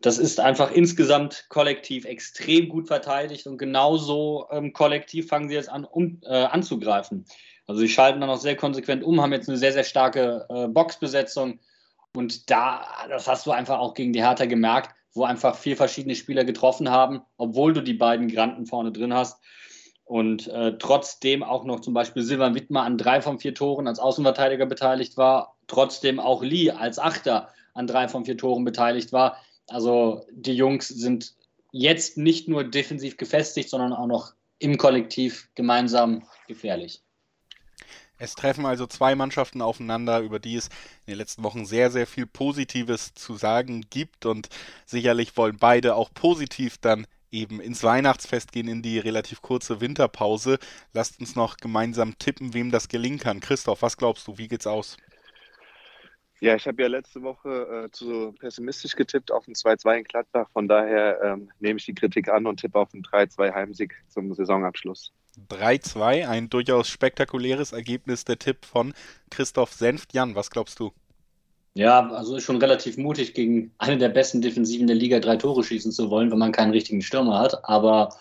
[0.00, 5.68] das ist einfach insgesamt kollektiv extrem gut verteidigt und genauso ähm, kollektiv fangen sie jetzt
[5.68, 7.26] an, um, äh, anzugreifen.
[7.66, 10.68] Also sie schalten dann auch sehr konsequent um, haben jetzt eine sehr, sehr starke äh,
[10.68, 11.60] Boxbesetzung.
[12.14, 16.14] Und da, das hast du einfach auch gegen die Hertha gemerkt, wo einfach vier verschiedene
[16.14, 19.40] Spieler getroffen haben, obwohl du die beiden Granten vorne drin hast
[20.10, 24.00] und äh, trotzdem auch noch zum Beispiel Silvan Wittmer an drei von vier Toren als
[24.00, 29.36] Außenverteidiger beteiligt war, trotzdem auch Lee als Achter an drei von vier Toren beteiligt war.
[29.68, 31.36] Also die Jungs sind
[31.70, 37.04] jetzt nicht nur defensiv gefestigt, sondern auch noch im Kollektiv gemeinsam gefährlich.
[38.18, 40.70] Es treffen also zwei Mannschaften aufeinander, über die es
[41.06, 44.48] in den letzten Wochen sehr, sehr viel Positives zu sagen gibt und
[44.86, 50.58] sicherlich wollen beide auch positiv dann eben ins Weihnachtsfest gehen, in die relativ kurze Winterpause.
[50.92, 53.40] Lasst uns noch gemeinsam tippen, wem das gelingen kann.
[53.40, 54.38] Christoph, was glaubst du?
[54.38, 54.96] Wie geht's aus?
[56.40, 60.48] Ja, ich habe ja letzte Woche äh, zu pessimistisch getippt auf ein 2-2 in Gladbach.
[60.52, 64.32] Von daher ähm, nehme ich die Kritik an und tippe auf einen 3-2 Heimsieg zum
[64.32, 65.12] Saisonabschluss.
[65.50, 68.94] 3-2, ein durchaus spektakuläres Ergebnis, der Tipp von
[69.30, 70.14] Christoph Senft.
[70.14, 70.92] Jan, was glaubst du?
[71.74, 75.62] Ja, also ist schon relativ mutig, gegen eine der besten Defensiven der Liga drei Tore
[75.62, 77.64] schießen zu wollen, wenn man keinen richtigen Stürmer hat.
[77.64, 78.16] Aber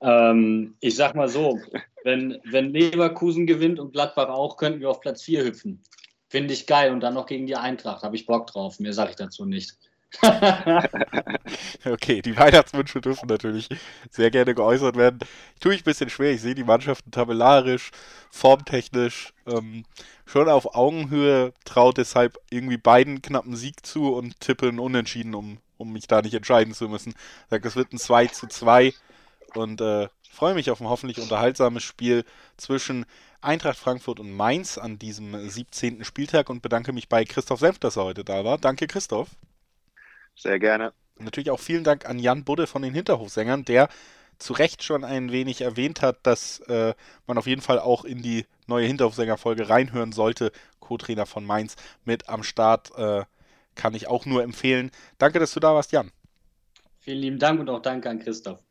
[0.00, 1.58] ähm, ich sag mal so,
[2.04, 5.82] wenn, wenn Leverkusen gewinnt und Gladbach auch, könnten wir auf Platz 4 hüpfen.
[6.28, 6.92] Finde ich geil.
[6.92, 8.02] Und dann noch gegen die Eintracht.
[8.02, 8.78] Habe ich Bock drauf.
[8.78, 9.76] Mehr sage ich dazu nicht.
[11.84, 13.68] okay, die Weihnachtswünsche dürfen natürlich
[14.10, 15.20] sehr gerne geäußert werden.
[15.54, 16.32] Ich tue mich ein bisschen schwer.
[16.32, 17.90] Ich sehe die Mannschaften tabellarisch,
[18.30, 19.84] formtechnisch ähm,
[20.26, 25.58] schon auf Augenhöhe, traue deshalb irgendwie beiden knappen Sieg zu und tippe einen Unentschieden, um,
[25.76, 27.10] um mich da nicht entscheiden zu müssen.
[27.10, 28.94] Ich sage, es wird ein 2 zu 2
[29.54, 32.24] und äh, freue mich auf ein hoffentlich unterhaltsames Spiel
[32.56, 33.06] zwischen
[33.40, 36.04] Eintracht Frankfurt und Mainz an diesem 17.
[36.04, 38.58] Spieltag und bedanke mich bei Christoph Senf, dass er heute da war.
[38.58, 39.28] Danke, Christoph.
[40.34, 40.92] Sehr gerne.
[41.16, 43.88] Und natürlich auch vielen Dank an Jan Budde von den Hinterhofsängern, der
[44.38, 46.94] zu Recht schon ein wenig erwähnt hat, dass äh,
[47.26, 50.50] man auf jeden Fall auch in die neue Hinterhofsänger-Folge reinhören sollte.
[50.80, 52.90] Co-Trainer von Mainz mit am Start.
[52.96, 53.24] Äh,
[53.74, 54.90] kann ich auch nur empfehlen.
[55.18, 56.10] Danke, dass du da warst, Jan.
[56.98, 58.63] Vielen lieben Dank und auch danke an Christoph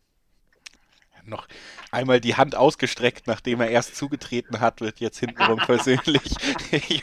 [1.25, 1.47] noch
[1.91, 6.33] einmal die Hand ausgestreckt, nachdem er erst zugetreten hat, wird jetzt hintenrum persönlich.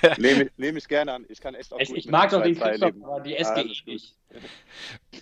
[0.02, 0.16] ja.
[0.18, 1.26] Nehme ich, nehm ich gerne an.
[1.28, 4.16] Ich kann echt auch Ich, ich mag doch den Christoph, aber die SGI nicht.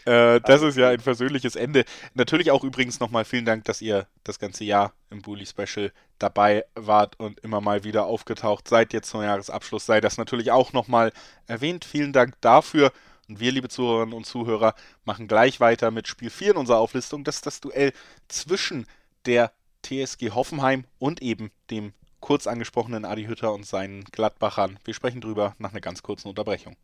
[0.04, 1.84] Äh, das ist ja ein versöhnliches Ende.
[2.14, 6.64] Natürlich auch übrigens nochmal vielen Dank, dass ihr das ganze Jahr im Bully Special dabei
[6.74, 8.92] wart und immer mal wieder aufgetaucht seid.
[8.92, 11.12] Jetzt zum Jahresabschluss sei das natürlich auch nochmal
[11.46, 11.84] erwähnt.
[11.84, 12.92] Vielen Dank dafür.
[13.28, 17.24] Und wir, liebe Zuhörerinnen und Zuhörer, machen gleich weiter mit Spiel 4 in unserer Auflistung.
[17.24, 17.92] Das ist das Duell
[18.28, 18.86] zwischen
[19.26, 24.78] der TSG Hoffenheim und eben dem kurz angesprochenen Adi Hütter und seinen Gladbachern.
[24.84, 26.74] Wir sprechen drüber nach einer ganz kurzen Unterbrechung.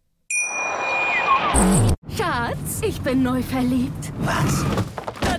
[2.16, 4.12] Schatz, ich bin neu verliebt.
[4.18, 4.64] Was?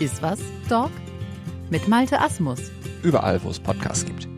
[0.00, 0.92] Iswas Dog
[1.70, 2.70] mit Malte Asmus.
[3.02, 4.28] Überall, wo es Podcasts gibt.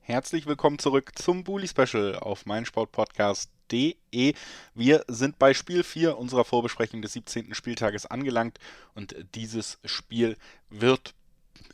[0.00, 4.34] Herzlich willkommen zurück zum Bully Special auf meinsportpodcast.de.
[4.74, 7.54] Wir sind bei Spiel 4 unserer Vorbesprechung des 17.
[7.54, 8.60] Spieltages angelangt
[8.94, 10.36] und dieses Spiel
[10.70, 11.14] wird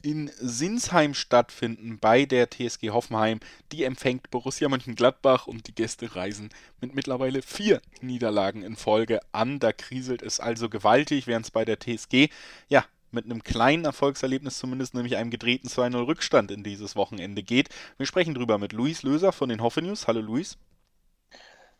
[0.02, 3.40] in Sinsheim stattfinden bei der TSG Hoffenheim.
[3.72, 9.58] Die empfängt Borussia Mönchengladbach und die Gäste reisen mit mittlerweile vier Niederlagen in Folge an.
[9.58, 12.28] Da kriselt es also gewaltig, während es bei der TSG
[12.68, 17.68] ja mit einem kleinen Erfolgserlebnis zumindest, nämlich einem gedrehten 2-0 Rückstand in dieses Wochenende geht.
[17.96, 20.06] Wir sprechen drüber mit Luis Löser von den Hoffe News.
[20.06, 20.58] Hallo Luis.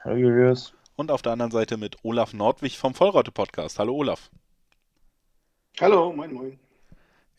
[0.01, 0.75] Hallo Julius.
[0.97, 3.79] Und auf der anderen Seite mit Olaf Nordwig vom Vollraute Podcast.
[3.79, 4.31] Hallo Olaf.
[5.81, 6.59] Hallo, moin moin.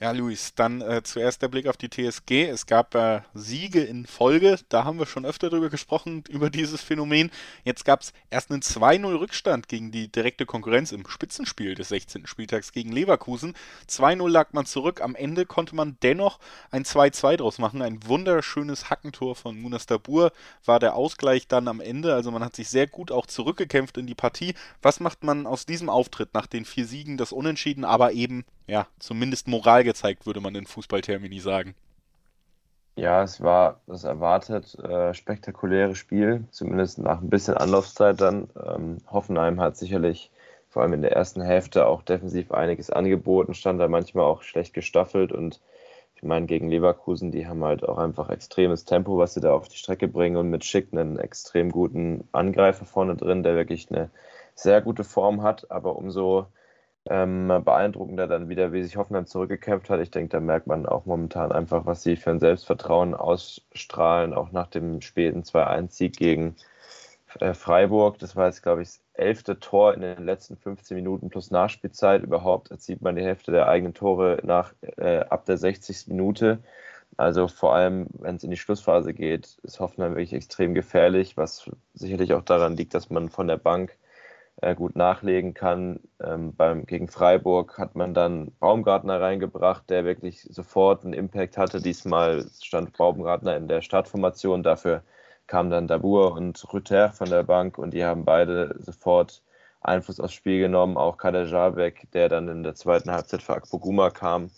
[0.01, 2.49] Ja, Luis, dann äh, zuerst der Blick auf die TSG.
[2.49, 6.81] Es gab äh, Siege in Folge, da haben wir schon öfter drüber gesprochen, über dieses
[6.81, 7.29] Phänomen.
[7.65, 12.25] Jetzt gab es erst einen 2-0 Rückstand gegen die direkte Konkurrenz im Spitzenspiel des 16.
[12.25, 13.53] Spieltags gegen Leverkusen.
[13.87, 16.39] 2-0 lag man zurück, am Ende konnte man dennoch
[16.71, 17.83] ein 2-2 draus machen.
[17.83, 20.31] Ein wunderschönes Hackentor von Munas Dabur
[20.65, 22.15] war der Ausgleich dann am Ende.
[22.15, 24.55] Also man hat sich sehr gut auch zurückgekämpft in die Partie.
[24.81, 28.87] Was macht man aus diesem Auftritt nach den vier Siegen, das Unentschieden, aber eben ja,
[28.99, 31.75] zumindest Moral gezeigt, würde man in Fußballtermini sagen.
[32.95, 38.49] Ja, es war das erwartet äh, spektakuläre Spiel, zumindest nach ein bisschen Anlaufzeit dann.
[38.55, 40.31] Ähm, Hoffenheim hat sicherlich
[40.69, 44.73] vor allem in der ersten Hälfte auch defensiv einiges angeboten, stand da manchmal auch schlecht
[44.73, 45.59] gestaffelt und
[46.15, 49.67] ich meine, gegen Leverkusen, die haben halt auch einfach extremes Tempo, was sie da auf
[49.67, 54.11] die Strecke bringen und mit Schick einen extrem guten Angreifer vorne drin, der wirklich eine
[54.55, 56.45] sehr gute Form hat, aber umso
[57.09, 59.99] ähm, beeindruckender dann wieder, wie sich Hoffenheim zurückgekämpft hat.
[60.01, 64.51] Ich denke, da merkt man auch momentan einfach, was sie für ein Selbstvertrauen ausstrahlen, auch
[64.51, 66.55] nach dem späten 2-1-Sieg gegen
[67.39, 68.19] äh, Freiburg.
[68.19, 72.23] Das war jetzt, glaube ich, das elfte Tor in den letzten 15 Minuten plus Nachspielzeit.
[72.23, 76.07] Überhaupt erzielt man die Hälfte der eigenen Tore nach, äh, ab der 60.
[76.07, 76.59] Minute.
[77.17, 81.69] Also vor allem, wenn es in die Schlussphase geht, ist Hoffenheim wirklich extrem gefährlich, was
[81.93, 83.97] sicherlich auch daran liegt, dass man von der Bank
[84.61, 85.99] äh, gut nachlegen kann.
[86.23, 91.81] Ähm, beim, gegen Freiburg hat man dann Baumgartner reingebracht, der wirklich sofort einen Impact hatte.
[91.81, 95.03] Diesmal stand Baumgartner in der Startformation, dafür
[95.47, 99.43] kamen dann Dabur und Rüther von der Bank und die haben beide sofort
[99.81, 100.95] Einfluss aufs Spiel genommen.
[100.95, 104.51] Auch Kader Jabek, der dann in der zweiten Halbzeit für Akpoguma kam,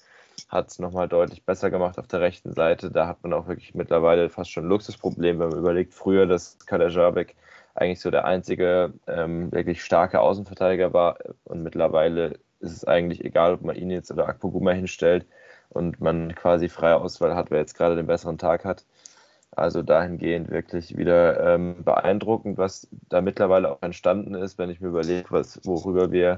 [0.50, 2.92] hat es nochmal deutlich besser gemacht auf der rechten Seite.
[2.92, 6.60] Da hat man auch wirklich mittlerweile fast schon ein Luxusproblem, wenn man überlegt, früher, dass
[6.66, 7.36] Kader Jabek
[7.76, 11.18] eigentlich so der einzige ähm, wirklich starke Außenverteidiger war.
[11.44, 15.26] Und mittlerweile ist es eigentlich egal, ob man ihn jetzt oder Akpoguma hinstellt
[15.70, 18.86] und man quasi freie Auswahl hat, wer jetzt gerade den besseren Tag hat.
[19.52, 24.88] Also dahingehend wirklich wieder ähm, beeindruckend, was da mittlerweile auch entstanden ist, wenn ich mir
[24.88, 26.38] überlege, was, worüber wir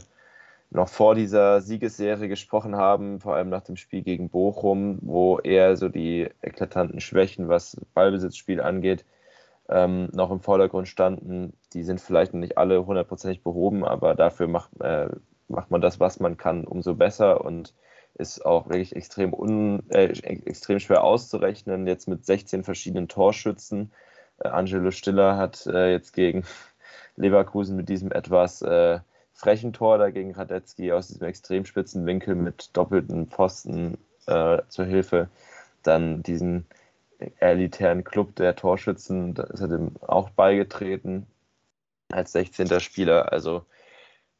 [0.69, 5.77] noch vor dieser Siegesserie gesprochen haben, vor allem nach dem Spiel gegen Bochum, wo eher
[5.77, 9.05] so die eklatanten Schwächen, was Ballbesitzspiel angeht,
[9.69, 11.53] ähm, noch im Vordergrund standen.
[11.73, 15.09] Die sind vielleicht nicht alle hundertprozentig behoben, aber dafür macht, äh,
[15.47, 17.73] macht man das, was man kann, umso besser und
[18.15, 20.05] ist auch wirklich extrem, un, äh,
[20.45, 21.85] extrem schwer auszurechnen.
[21.85, 23.91] Jetzt mit 16 verschiedenen Torschützen.
[24.39, 26.43] Äh, Angelo Stiller hat äh, jetzt gegen
[27.17, 28.99] Leverkusen mit diesem etwas äh,
[29.33, 33.97] frechen Tor dagegen Radetzky aus diesem extrem spitzen Winkel mit doppelten Pfosten
[34.27, 35.29] äh, zur Hilfe
[35.83, 36.65] dann diesen
[37.39, 41.27] elitären Club der Torschützen, da ist er dem auch beigetreten
[42.11, 42.79] als 16.
[42.79, 43.31] Spieler.
[43.31, 43.65] Also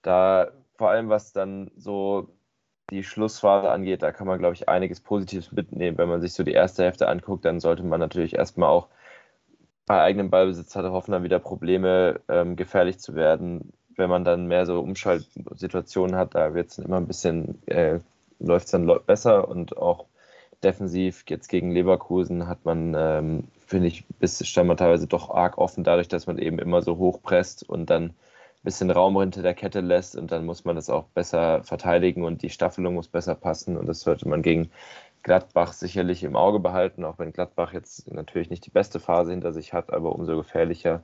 [0.02, 2.30] da vor allem, was dann so
[2.92, 5.98] die Schlussphase angeht, da kann man, glaube ich, einiges Positives mitnehmen.
[5.98, 8.88] Wenn man sich so die erste Hälfte anguckt, dann sollte man natürlich erstmal auch
[9.86, 13.72] bei eigenem Ballbesitz hatte Hoffenheim wieder Probleme, ähm, gefährlich zu werden.
[13.96, 18.00] Wenn man dann mehr so Umschaltsituationen hat, da wird es immer ein bisschen, äh,
[18.40, 20.06] läuft es dann besser und auch
[20.66, 21.24] defensiv.
[21.30, 25.84] Jetzt gegen Leverkusen hat man, ähm, finde ich, bis stand man teilweise doch arg offen,
[25.84, 28.14] dadurch, dass man eben immer so hoch presst und dann ein
[28.64, 32.42] bisschen Raum hinter der Kette lässt und dann muss man das auch besser verteidigen und
[32.42, 34.72] die Staffelung muss besser passen und das sollte man gegen
[35.24, 39.54] Gladbach sicherlich im Auge behalten, auch wenn Gladbach jetzt natürlich nicht die beste Phase hinter
[39.54, 41.04] sich hat, aber umso gefährlicher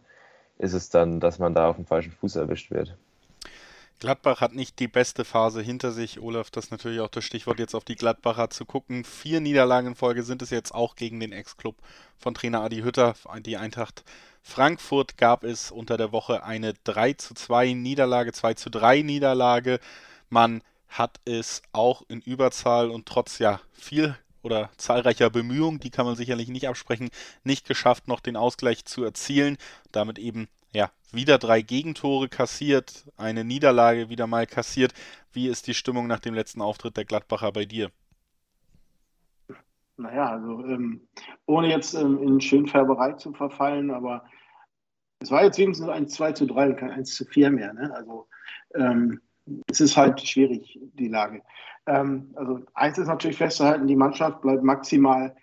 [0.58, 2.98] ist es dann, dass man da auf dem falschen Fuß erwischt wird.
[4.02, 6.20] Gladbach hat nicht die beste Phase hinter sich.
[6.20, 9.06] Olaf, das ist natürlich auch das Stichwort, jetzt auf die Gladbacher zu gucken.
[9.06, 11.76] Vier Niederlagen in Folge sind es jetzt auch gegen den Ex-Club
[12.18, 13.14] von Trainer Adi Hütter.
[13.42, 14.04] Die Eintracht
[14.42, 19.80] Frankfurt gab es unter der Woche eine 3 zu 2 Niederlage, 2 zu 3 Niederlage.
[20.32, 26.08] Man hat es auch in Überzahl und trotz ja viel oder zahlreicher Bemühungen, die kann
[26.08, 27.12] man sicherlich nicht absprechen,
[27.44, 29.60] nicht geschafft, noch den Ausgleich zu erzielen.
[29.92, 34.94] Damit eben ja, wieder drei Gegentore kassiert, eine Niederlage wieder mal kassiert.
[35.34, 37.92] Wie ist die Stimmung nach dem letzten Auftritt der Gladbacher bei dir?
[39.98, 41.02] Naja, also ähm,
[41.46, 44.24] ohne jetzt ähm, in Schönfärberei zu verfallen, aber
[45.20, 47.74] es war jetzt wenigstens ein 2 zu 3 und kein 1 zu 4 mehr.
[47.74, 47.94] Ne?
[47.94, 48.28] Also
[48.74, 49.22] ähm,
[49.68, 51.44] es ist halt schwierig, die Lage.
[51.86, 55.36] Ähm, also eins ist natürlich festzuhalten, die Mannschaft bleibt maximal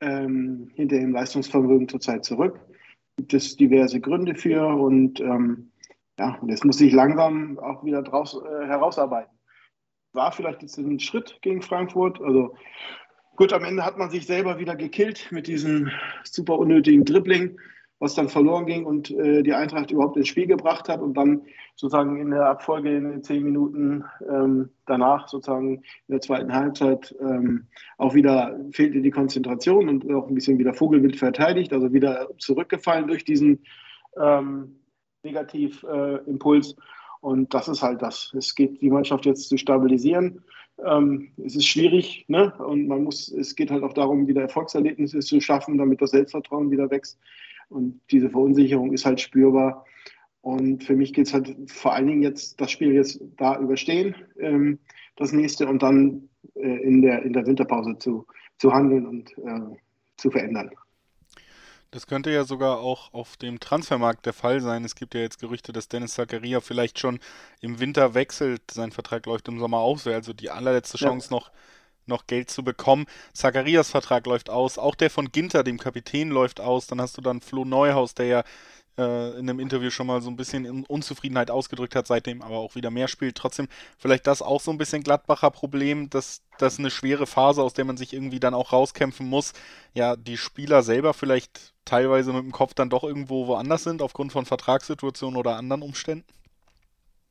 [0.00, 2.60] ähm, hinter dem Leistungsvermögen zurzeit zurück
[3.16, 5.70] gibt es diverse Gründe für und ähm,
[6.18, 9.32] ja, und jetzt muss ich langsam auch wieder draus, äh, herausarbeiten.
[10.12, 12.20] War vielleicht jetzt ein Schritt gegen Frankfurt.
[12.20, 12.54] Also
[13.36, 15.90] gut, am Ende hat man sich selber wieder gekillt mit diesem
[16.22, 17.58] super unnötigen Dribbling
[18.04, 21.42] was dann verloren ging und äh, die Eintracht überhaupt ins Spiel gebracht hat und dann
[21.74, 25.82] sozusagen in der Abfolge in den zehn Minuten ähm, danach sozusagen in
[26.12, 31.16] der zweiten Halbzeit ähm, auch wieder fehlte die Konzentration und auch ein bisschen wieder Vogelwild
[31.16, 33.64] verteidigt, also wieder zurückgefallen durch diesen
[34.20, 34.76] ähm,
[35.22, 36.72] Negativimpuls.
[36.72, 36.74] Äh,
[37.22, 38.34] und das ist halt das.
[38.36, 40.44] Es geht die Mannschaft jetzt zu stabilisieren.
[40.84, 42.52] Ähm, es ist schwierig, ne?
[42.58, 46.70] Und man muss, es geht halt auch darum, wieder Erfolgserlebnisse zu schaffen, damit das Selbstvertrauen
[46.70, 47.18] wieder wächst.
[47.74, 49.84] Und diese Verunsicherung ist halt spürbar.
[50.40, 54.14] Und für mich geht es halt vor allen Dingen jetzt, das Spiel jetzt da überstehen,
[54.38, 54.78] ähm,
[55.16, 58.26] das nächste, und dann äh, in, der, in der Winterpause zu,
[58.58, 59.76] zu handeln und äh,
[60.16, 60.70] zu verändern.
[61.90, 64.84] Das könnte ja sogar auch auf dem Transfermarkt der Fall sein.
[64.84, 67.20] Es gibt ja jetzt Gerüchte, dass Dennis Zakaria vielleicht schon
[67.60, 68.62] im Winter wechselt.
[68.70, 71.36] Sein Vertrag läuft im Sommer aus, wäre also die allerletzte Chance ja.
[71.36, 71.52] noch
[72.08, 73.06] noch Geld zu bekommen.
[73.32, 76.86] Zacharias Vertrag läuft aus, auch der von Ginter, dem Kapitän, läuft aus.
[76.86, 78.44] Dann hast du dann Flo Neuhaus, der ja
[78.96, 82.74] äh, in einem Interview schon mal so ein bisschen Unzufriedenheit ausgedrückt hat, seitdem aber auch
[82.74, 83.36] wieder mehr spielt.
[83.36, 87.74] Trotzdem vielleicht das auch so ein bisschen Gladbacher Problem, dass das eine schwere Phase, aus
[87.74, 89.52] der man sich irgendwie dann auch rauskämpfen muss.
[89.94, 94.32] Ja, die Spieler selber vielleicht teilweise mit dem Kopf dann doch irgendwo woanders sind, aufgrund
[94.32, 96.24] von Vertragssituationen oder anderen Umständen?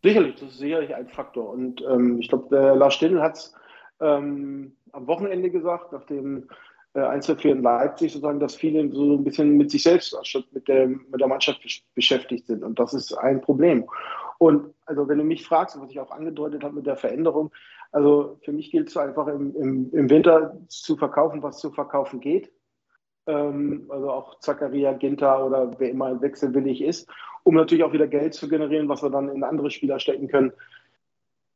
[0.04, 1.50] Sicherlich, das ist sicherlich ein Faktor.
[1.50, 3.56] Und ähm, ich glaube, Lars Stindl hat es
[4.00, 6.48] ähm, am Wochenende gesagt, nach dem
[6.94, 10.46] äh, 1 4 in Leipzig, sozusagen, dass viele so ein bisschen mit sich selbst statt
[10.52, 11.62] mit der, mit der Mannschaft
[11.96, 12.64] beschäftigt sind.
[12.64, 13.86] Und das ist ein Problem.
[14.38, 17.52] Und also wenn du mich fragst, was ich auch angedeutet habe mit der Veränderung,
[17.92, 22.20] also für mich gilt es einfach im, im, im Winter zu verkaufen, was zu verkaufen
[22.20, 22.52] geht.
[23.28, 27.10] Ähm, also auch Zakaria, Ginter oder wer immer wechselwillig ist,
[27.44, 30.52] um natürlich auch wieder Geld zu generieren, was wir dann in andere Spieler stecken können,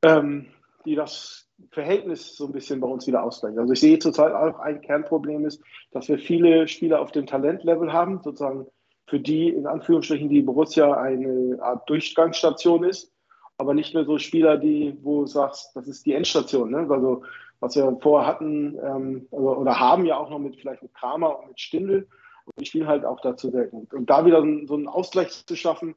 [0.03, 0.45] ähm,
[0.88, 3.59] die das Verhältnis so ein bisschen bei uns wieder ausgleichen.
[3.59, 5.61] Also ich sehe zurzeit auch ein Kernproblem ist,
[5.91, 8.67] dass wir viele Spieler auf dem Talentlevel haben, sozusagen
[9.07, 13.11] für die in Anführungsstrichen die Borussia eine Art Durchgangsstation ist,
[13.57, 16.71] aber nicht mehr so Spieler, die, wo du sagst, das ist die Endstation.
[16.71, 16.88] Ne?
[16.89, 17.23] Also
[17.59, 21.39] was wir vorher hatten ähm, also, oder haben ja auch noch mit vielleicht mit Kramer
[21.39, 22.07] und mit Stindl
[22.45, 23.88] und die spielen halt auch dazu selten.
[23.91, 25.95] Und da wieder so einen Ausgleich zu schaffen,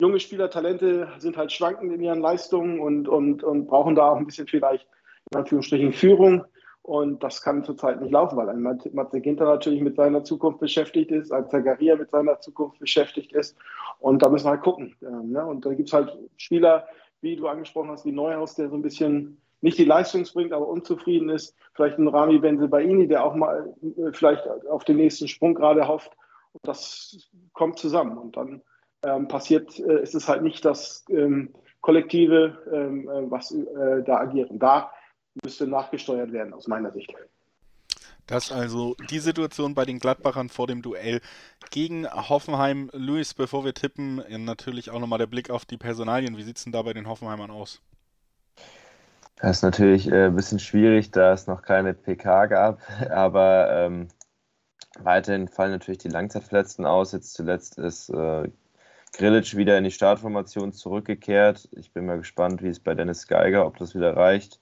[0.00, 4.16] junge Spieler, Talente sind halt schwankend in ihren Leistungen und, und, und brauchen da auch
[4.16, 4.86] ein bisschen vielleicht
[5.30, 6.44] in Anführungsstrichen Führung.
[6.82, 11.10] Und das kann zurzeit nicht laufen, weil ein Matze Ginter natürlich mit seiner Zukunft beschäftigt
[11.10, 13.56] ist, ein Zagaria mit seiner Zukunft beschäftigt ist.
[13.98, 14.96] Und da müssen wir halt gucken.
[15.02, 15.44] Ähm, ne?
[15.44, 16.88] Und da gibt es halt Spieler,
[17.20, 20.66] wie du angesprochen hast, wie Neuhaus, der so ein bisschen nicht die Leistung bringt, aber
[20.68, 21.54] unzufrieden ist.
[21.74, 26.12] Vielleicht ein Rami Benzebaini, der auch mal äh, vielleicht auf den nächsten Sprung gerade hofft.
[26.52, 28.16] Und das kommt zusammen.
[28.16, 28.62] Und dann
[29.04, 34.18] ähm, passiert, äh, ist es halt nicht das ähm, Kollektive, ähm, äh, was äh, da
[34.18, 34.50] agiert.
[34.50, 34.90] Und da
[35.42, 37.14] müsste nachgesteuert werden, aus meiner Sicht.
[38.26, 41.20] Das also die Situation bei den Gladbachern vor dem Duell
[41.70, 42.88] gegen Hoffenheim.
[42.92, 46.36] Luis, bevor wir tippen, natürlich auch nochmal der Blick auf die Personalien.
[46.36, 47.80] Wie sieht es denn da bei den Hoffenheimern aus?
[49.40, 52.80] Das ist natürlich äh, ein bisschen schwierig, da es noch keine PK gab,
[53.10, 54.08] aber ähm,
[54.98, 57.12] weiterhin fallen natürlich die Langzeitverletzten aus.
[57.12, 58.48] Jetzt zuletzt ist äh,
[59.12, 61.68] Grilic wieder in die Startformation zurückgekehrt.
[61.72, 64.60] Ich bin mal gespannt, wie es bei Dennis Geiger, ob das wieder reicht.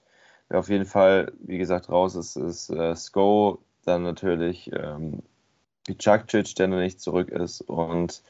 [0.49, 5.21] Wer auf jeden Fall, wie gesagt, raus ist, ist äh, Sko, dann natürlich ähm,
[5.87, 8.23] der noch nicht zurück ist und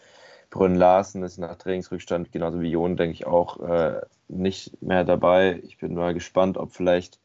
[0.49, 5.61] Brünn Larsen ist nach Trainingsrückstand, genauso wie Jon, denke ich, auch äh, nicht mehr dabei.
[5.63, 7.19] Ich bin mal gespannt, ob vielleicht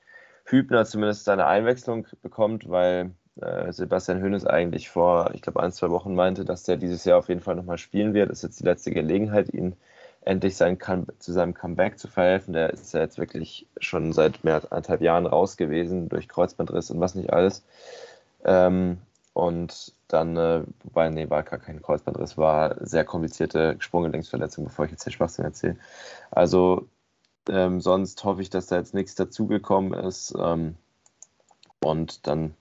[0.45, 5.91] Hübner zumindest seine Einwechslung bekommt, weil äh, Sebastian Hönes eigentlich vor, ich glaube, ein, zwei
[5.91, 8.31] Wochen meinte, dass der dieses Jahr auf jeden Fall nochmal spielen wird.
[8.31, 9.75] Das ist jetzt die letzte Gelegenheit, ihn
[10.23, 10.79] endlich sein,
[11.19, 12.55] zu seinem Comeback zu verhelfen.
[12.55, 16.91] Der ist ja jetzt wirklich schon seit mehr als anderthalb Jahren raus gewesen durch Kreuzbandriss
[16.91, 17.65] und was nicht alles.
[18.45, 18.99] Ähm,
[19.33, 24.93] und dann, äh, wobei, nee, war gar kein Kreuzbandriss, war sehr komplizierte Sprunggelenksverletzung, bevor ich
[24.93, 25.77] jetzt den Schwachsinn erzähle.
[26.31, 26.87] Also
[27.49, 30.35] ähm, sonst hoffe ich, dass da jetzt nichts dazugekommen ist.
[30.39, 30.77] Ähm,
[31.81, 32.55] und dann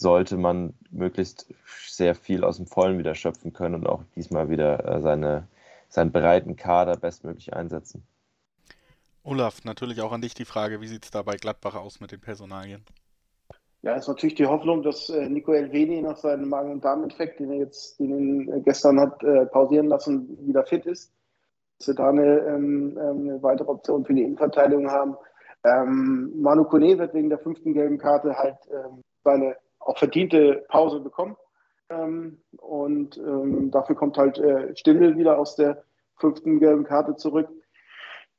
[0.00, 1.46] sollte man möglichst
[1.88, 5.46] sehr viel aus dem Vollen wieder schöpfen können und auch diesmal wieder äh, seine,
[5.88, 8.02] seinen breiten Kader bestmöglich einsetzen.
[9.24, 12.12] Olaf, natürlich auch an dich die Frage, wie sieht es da bei Gladbach aus mit
[12.12, 12.84] den Personalien?
[13.82, 17.50] Ja, ist natürlich die Hoffnung, dass äh, Nico Elveni nach seinem Magen- und Darminfekt, den
[17.50, 21.12] er jetzt den er gestern hat äh, pausieren lassen, wieder fit ist.
[21.78, 25.16] Dass wir da eine, ähm, ähm, eine weitere Option für die Innenverteidigung haben.
[25.62, 29.56] Ähm, Manu Kone wird wegen der fünften gelben Karte halt ähm, seine
[29.88, 31.36] auch verdiente Pause bekommen.
[31.90, 35.82] Ähm, und ähm, dafür kommt halt äh, Stindl wieder aus der
[36.16, 37.48] fünften gelben Karte zurück.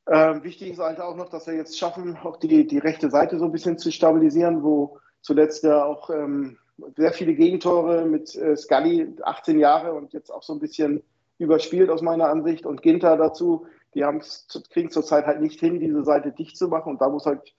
[0.08, 3.38] Ähm, wichtig ist halt auch noch, dass wir jetzt schaffen, auch die, die rechte Seite
[3.40, 6.58] so ein bisschen zu stabilisieren, wo zuletzt ja auch ähm,
[6.96, 11.04] sehr viele Gegentore mit äh, Scully, 18 Jahre und jetzt auch so ein bisschen
[11.38, 13.66] überspielt aus meiner Ansicht und Ginter dazu.
[13.96, 14.06] Die
[14.72, 17.56] kriegen zurzeit halt nicht hin, diese Seite dicht zu machen und da muss halt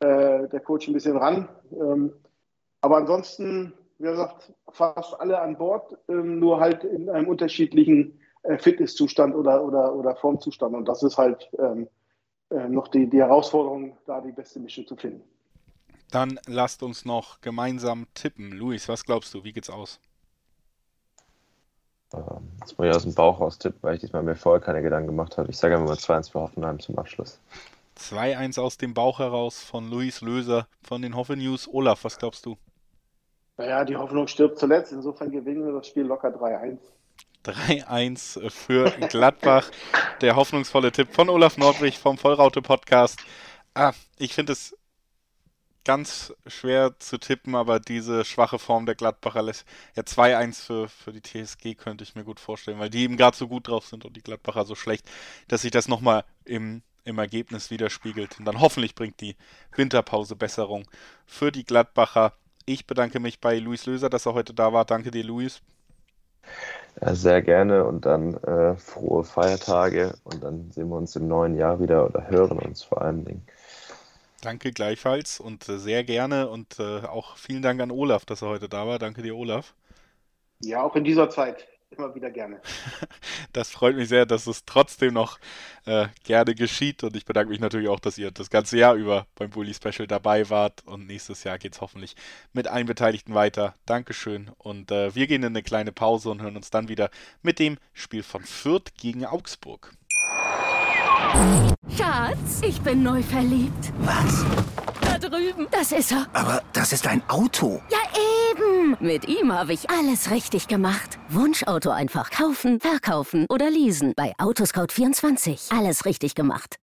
[0.00, 1.48] äh, der Coach ein bisschen ran.
[1.72, 2.12] Ähm,
[2.80, 8.58] aber ansonsten, wie gesagt, fast alle an Bord, ähm, nur halt in einem unterschiedlichen äh,
[8.58, 10.74] Fitnesszustand oder, oder, oder Formzustand.
[10.74, 11.88] Und das ist halt ähm,
[12.50, 15.22] äh, noch die, die Herausforderung, da die beste Mischung zu finden.
[16.10, 18.50] Dann lasst uns noch gemeinsam tippen.
[18.52, 19.44] Luis, was glaubst du?
[19.44, 20.00] Wie geht's aus?
[22.12, 24.82] Ähm, das muss ich aus dem Bauch raus tippen, weil ich diesmal mir vorher keine
[24.82, 25.50] Gedanken gemacht habe.
[25.50, 27.38] Ich sage einfach mal 2-1 für Hoffenheim zum Abschluss.
[27.98, 31.68] 2-1 aus dem Bauch heraus von Luis Löser von den Hoffe News.
[31.70, 32.56] Olaf, was glaubst du?
[33.60, 34.90] Naja, die Hoffnung stirbt zuletzt.
[34.90, 36.78] Insofern gewinnen wir das Spiel locker 3-1.
[37.44, 39.70] 3-1 für Gladbach.
[40.22, 43.20] Der hoffnungsvolle Tipp von Olaf Nordwig vom Vollraute Podcast.
[43.74, 44.74] Ah, ich finde es
[45.84, 49.66] ganz schwer zu tippen, aber diese schwache Form der Gladbacher lässt.
[49.94, 53.36] Ja, 2-1 für, für die TSG könnte ich mir gut vorstellen, weil die eben gerade
[53.36, 55.04] so gut drauf sind und die Gladbacher so schlecht,
[55.48, 58.38] dass sich das nochmal im, im Ergebnis widerspiegelt.
[58.38, 59.36] Und dann hoffentlich bringt die
[59.76, 60.86] Winterpause Besserung
[61.26, 62.32] für die Gladbacher.
[62.70, 64.84] Ich bedanke mich bei Luis Löser, dass er heute da war.
[64.84, 65.60] Danke dir, Luis.
[67.00, 71.56] Ja, sehr gerne und dann äh, frohe Feiertage und dann sehen wir uns im neuen
[71.56, 73.42] Jahr wieder oder hören uns vor allen Dingen.
[74.40, 78.48] Danke gleichfalls und äh, sehr gerne und äh, auch vielen Dank an Olaf, dass er
[78.50, 79.00] heute da war.
[79.00, 79.74] Danke dir, Olaf.
[80.60, 82.60] Ja, auch in dieser Zeit immer wieder gerne.
[83.52, 85.40] Das freut mich sehr, dass es trotzdem noch
[85.84, 89.26] äh, gerne geschieht und ich bedanke mich natürlich auch, dass ihr das ganze Jahr über
[89.34, 92.14] beim Bully Special dabei wart und nächstes Jahr geht es hoffentlich
[92.52, 93.74] mit allen Beteiligten weiter.
[93.86, 97.10] Dankeschön und äh, wir gehen in eine kleine Pause und hören uns dann wieder
[97.42, 99.92] mit dem Spiel von Fürth gegen Augsburg.
[101.96, 103.92] Schatz, ich bin neu verliebt.
[103.98, 104.44] Was?
[105.20, 105.68] Drüben.
[105.70, 106.26] Das ist er.
[106.32, 107.80] Aber das ist ein Auto.
[107.90, 107.98] Ja,
[108.50, 108.96] eben.
[109.00, 111.18] Mit ihm habe ich alles richtig gemacht.
[111.28, 114.14] Wunschauto einfach kaufen, verkaufen oder leasen.
[114.16, 115.76] Bei Autoscout24.
[115.76, 116.76] Alles richtig gemacht.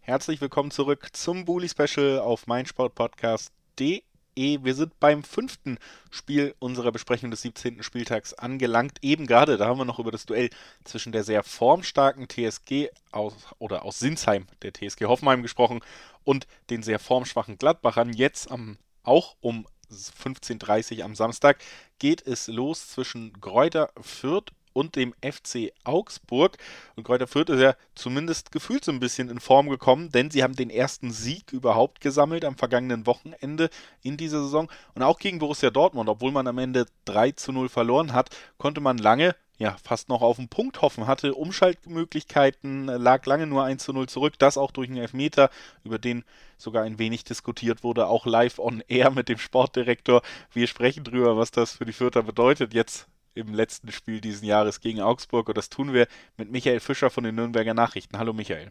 [0.00, 4.02] Herzlich willkommen zurück zum Bully Special auf meinsportpodcast.de
[4.36, 5.78] wir sind beim fünften
[6.10, 7.82] Spiel unserer Besprechung des 17.
[7.82, 8.98] Spieltags angelangt.
[9.02, 10.50] Eben gerade, da haben wir noch über das Duell
[10.84, 15.80] zwischen der sehr formstarken TSG aus, oder aus Sinsheim, der TSG Hoffenheim gesprochen,
[16.24, 18.12] und den sehr formschwachen Gladbachern.
[18.12, 21.58] Jetzt am, auch um 15.30 Uhr am Samstag
[21.98, 26.58] geht es los zwischen Gräuter Fürth und dem FC Augsburg.
[26.96, 30.42] Und Kräuter Fürth ist ja zumindest gefühlt so ein bisschen in Form gekommen, denn sie
[30.42, 33.70] haben den ersten Sieg überhaupt gesammelt am vergangenen Wochenende
[34.02, 34.70] in dieser Saison.
[34.94, 38.82] Und auch gegen Borussia Dortmund, obwohl man am Ende 3 zu 0 verloren hat, konnte
[38.82, 43.84] man lange ja, fast noch auf den Punkt hoffen, hatte Umschaltmöglichkeiten, lag lange nur 1
[43.84, 45.50] zu 0 zurück, das auch durch einen Elfmeter,
[45.84, 46.24] über den
[46.58, 50.22] sogar ein wenig diskutiert wurde, auch live on air mit dem Sportdirektor.
[50.52, 54.80] Wir sprechen drüber, was das für die Fürther bedeutet, jetzt im letzten Spiel diesen Jahres
[54.80, 55.48] gegen Augsburg.
[55.48, 56.06] Und das tun wir
[56.36, 58.18] mit Michael Fischer von den Nürnberger Nachrichten.
[58.18, 58.70] Hallo Michael.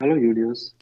[0.00, 0.76] Hallo Julius.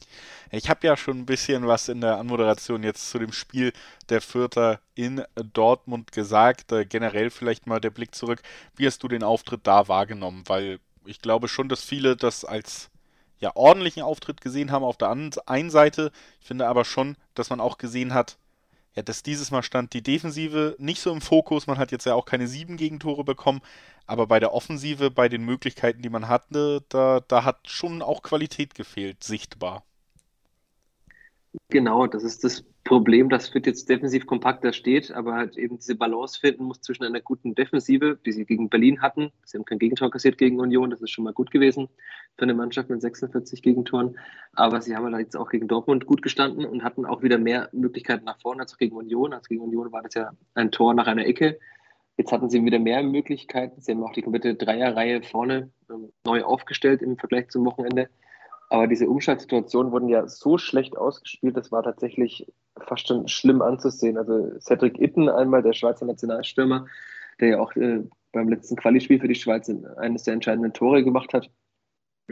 [0.51, 3.73] Ich habe ja schon ein bisschen was in der Anmoderation jetzt zu dem Spiel
[4.09, 5.23] der Fürther in
[5.53, 6.71] Dortmund gesagt.
[6.71, 8.41] Äh, generell vielleicht mal der Blick zurück.
[8.75, 10.43] Wie hast du den Auftritt da wahrgenommen?
[10.45, 12.91] Weil ich glaube schon, dass viele das als
[13.39, 16.11] ja ordentlichen Auftritt gesehen haben auf der einen Seite.
[16.39, 18.37] Ich finde aber schon, dass man auch gesehen hat,
[18.97, 21.67] ja, dass dieses Mal stand die Defensive nicht so im Fokus.
[21.67, 23.61] Man hat jetzt ja auch keine sieben Gegentore bekommen,
[24.07, 28.23] aber bei der Offensive, bei den Möglichkeiten, die man hatte, da, da hat schon auch
[28.23, 29.83] Qualität gefehlt, sichtbar.
[31.69, 35.95] Genau, das ist das Problem, dass Fürth jetzt defensiv kompakter steht, aber halt eben diese
[35.95, 39.29] Balance finden muss zwischen einer guten Defensive, die sie gegen Berlin hatten.
[39.43, 41.89] Sie haben kein Gegentor kassiert gegen Union, das ist schon mal gut gewesen
[42.37, 44.17] für eine Mannschaft mit 46 Gegentoren.
[44.53, 47.67] Aber sie haben halt jetzt auch gegen Dortmund gut gestanden und hatten auch wieder mehr
[47.73, 49.33] Möglichkeiten nach vorne als gegen Union.
[49.33, 51.59] Als gegen Union war das ja ein Tor nach einer Ecke.
[52.15, 53.81] Jetzt hatten sie wieder mehr Möglichkeiten.
[53.81, 58.07] Sie haben auch die komplette Dreierreihe vorne ähm, neu aufgestellt im Vergleich zum Wochenende.
[58.69, 62.51] Aber diese Umschaltsituationen wurden ja so schlecht ausgespielt, das war tatsächlich
[62.85, 64.17] fast schon schlimm anzusehen.
[64.17, 66.85] Also Cedric Itten, einmal der Schweizer Nationalstürmer,
[67.39, 68.03] der ja auch äh,
[68.33, 71.49] beim letzten Qualispiel für die Schweiz eines der entscheidenden Tore gemacht hat,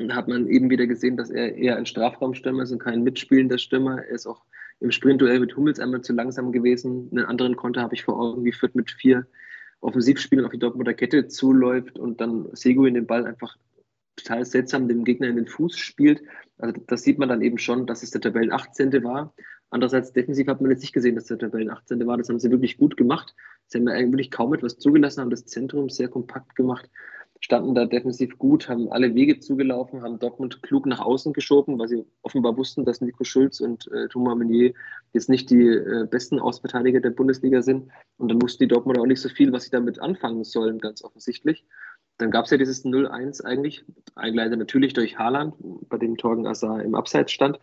[0.09, 4.03] hat man eben wieder gesehen, dass er eher ein Strafraumstürmer ist und kein mitspielender Stürmer.
[4.03, 4.43] Er ist auch
[4.81, 7.07] im Sprintduell mit Hummels einmal zu langsam gewesen.
[7.11, 9.25] Einen anderen Konter habe ich vor Augen, wie Fürth mit vier
[9.79, 13.55] Offensivspielern auf die Dortmunder Kette zuläuft und dann Segu in den Ball einfach
[14.15, 16.21] total seltsam dem Gegner in den Fuß spielt.
[16.57, 19.03] Also das sieht man dann eben schon, dass es der Tabellen 18.
[19.03, 19.33] war.
[19.69, 22.05] Andererseits defensiv hat man jetzt nicht gesehen, dass der Tabellen 18.
[22.07, 22.17] war.
[22.17, 23.35] Das haben sie wirklich gut gemacht.
[23.67, 26.89] Sie haben eigentlich kaum etwas zugelassen, haben das Zentrum sehr kompakt gemacht,
[27.39, 31.87] standen da defensiv gut, haben alle Wege zugelaufen, haben Dortmund klug nach außen geschoben, weil
[31.87, 34.73] sie offenbar wussten, dass Nico Schulz und äh, Thomas Meunier
[35.13, 37.89] jetzt nicht die äh, besten Ausverteidiger der Bundesliga sind.
[38.17, 41.03] Und dann wussten die Dortmunder auch nicht so viel, was sie damit anfangen sollen, ganz
[41.03, 41.65] offensichtlich.
[42.17, 43.83] Dann gab es ja dieses 0-1 eigentlich,
[44.15, 45.55] eingeleitet natürlich durch Haaland,
[45.89, 47.59] bei dem Torgen Azar im Abseits stand.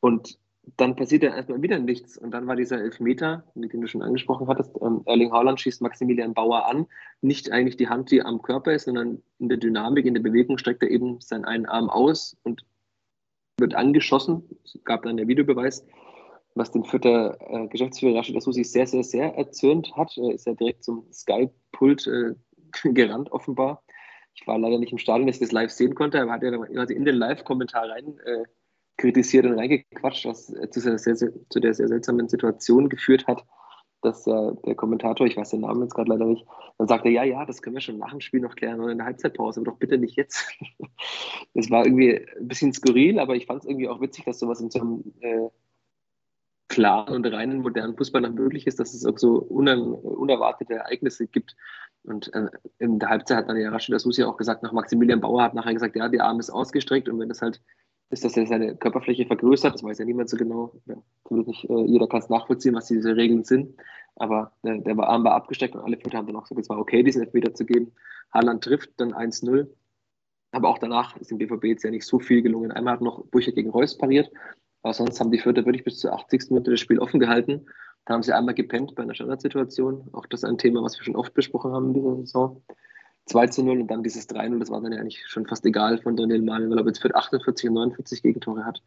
[0.00, 0.38] Und
[0.76, 2.16] dann passiert ja erstmal wieder nichts.
[2.16, 5.80] Und dann war dieser Elfmeter, mit dem du schon angesprochen hattest, ähm, Erling Haaland schießt
[5.80, 6.86] Maximilian Bauer an.
[7.20, 10.58] Nicht eigentlich die Hand, die am Körper ist, sondern in der Dynamik, in der Bewegung
[10.58, 12.62] streckt er eben seinen einen Arm aus und
[13.58, 14.42] wird angeschossen.
[14.64, 15.86] Es gab dann der Videobeweis,
[16.54, 20.16] was den Vierter äh, Geschäftsführer Rashid Asusi sehr, sehr, sehr erzürnt hat.
[20.16, 22.34] Er ist ja direkt zum Sky-Pult äh,
[22.84, 23.82] gerannt, offenbar.
[24.34, 26.58] Ich war leider nicht im Stadion, dass ich das live sehen konnte, aber hat er
[26.58, 28.44] quasi in den Live-Kommentar rein äh,
[28.98, 33.44] kritisiert und reingequatscht, was zu, sehr, sehr, zu, der sehr seltsamen Situation geführt hat,
[34.02, 36.46] dass äh, der Kommentator, ich weiß den Namen jetzt gerade leider nicht,
[36.78, 38.98] dann sagte, ja, ja, das können wir schon nach dem Spiel noch klären oder in
[38.98, 40.46] der Halbzeitpause, aber doch bitte nicht jetzt.
[41.54, 44.60] das war irgendwie ein bisschen skurril, aber ich fand es irgendwie auch witzig, dass sowas
[44.60, 45.48] in so einem äh,
[46.68, 51.26] klaren und reinen modernen Fußball noch möglich ist, dass es auch so uner unerwartete Ereignisse
[51.26, 51.54] gibt.
[52.02, 52.48] Und äh,
[52.78, 55.74] in der Halbzeit hat dann ja Rashid Asusi auch gesagt, nach Maximilian Bauer hat nachher
[55.74, 57.60] gesagt, ja, die Arme ist ausgestreckt und wenn das halt
[58.10, 60.72] ist, dass er seine Körperfläche vergrößert, das weiß ja niemand so genau.
[60.86, 60.96] Ja,
[61.30, 63.74] nicht, äh, jeder kann es nachvollziehen, was diese Regeln sind.
[64.14, 66.78] Aber der, der Arm war abgesteckt und alle Vierter haben dann auch gesagt, es war
[66.78, 67.92] okay, diesen Elfmeter zu geben.
[68.32, 69.66] Haaland trifft dann 1-0.
[70.52, 72.70] Aber auch danach ist dem BVB jetzt ja nicht so viel gelungen.
[72.70, 74.30] Einmal hat noch Brüche gegen Reus pariert,
[74.86, 76.50] aber sonst haben die Vierter wirklich bis zur 80.
[76.50, 77.66] Minute das Spiel offen gehalten.
[78.04, 80.10] Da haben sie einmal gepennt bei einer Standardsituation.
[80.12, 82.62] Auch das ist ein Thema, was wir schon oft besprochen haben in dieser Saison.
[83.24, 85.98] 2 zu 0 und dann dieses 3-0, das war dann ja eigentlich schon fast egal
[85.98, 88.80] von Daniel Mahlen, weil er jetzt für 48 und 49 Gegentore hat.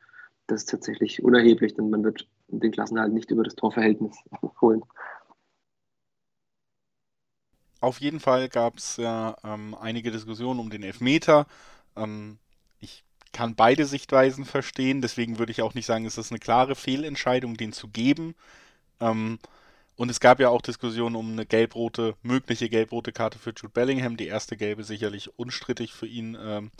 [0.47, 4.15] Das ist tatsächlich unerheblich, denn man wird den Klassenhalt nicht über das Torverhältnis
[4.61, 4.81] holen.
[7.81, 11.45] Auf jeden Fall gab es ja ähm, einige Diskussionen um den Elfmeter.
[11.97, 12.39] Ähm,
[13.31, 17.57] kann beide Sichtweisen verstehen, deswegen würde ich auch nicht sagen, es ist eine klare Fehlentscheidung,
[17.57, 18.35] den zu geben.
[18.99, 19.39] Ähm,
[19.95, 24.15] und es gab ja auch Diskussionen um eine gelb-rote, mögliche gelb-rote Karte für Jude Bellingham.
[24.15, 26.71] Die erste gelbe sicherlich unstrittig für ihn, ähm,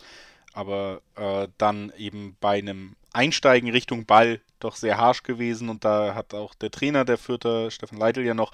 [0.54, 5.68] aber äh, dann eben bei einem Einsteigen Richtung Ball doch sehr harsch gewesen.
[5.68, 8.54] Und da hat auch der Trainer der Vierter, Stefan Leitl, ja noch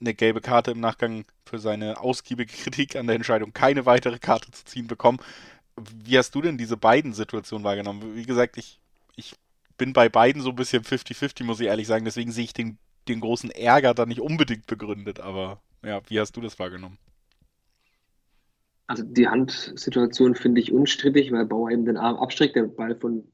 [0.00, 4.50] eine gelbe Karte im Nachgang für seine ausgiebige Kritik an der Entscheidung, keine weitere Karte
[4.50, 5.18] zu ziehen bekommen.
[5.76, 8.16] Wie hast du denn diese beiden Situationen wahrgenommen?
[8.16, 8.80] Wie gesagt, ich,
[9.14, 9.34] ich
[9.76, 12.04] bin bei beiden so ein bisschen 50-50, muss ich ehrlich sagen.
[12.04, 15.20] Deswegen sehe ich den, den großen Ärger da nicht unbedingt begründet.
[15.20, 16.98] Aber ja, wie hast du das wahrgenommen?
[18.86, 22.56] Also die Handsituation finde ich unstrittig, weil Bauer eben den Arm abstreckt.
[22.56, 23.24] Der Ball von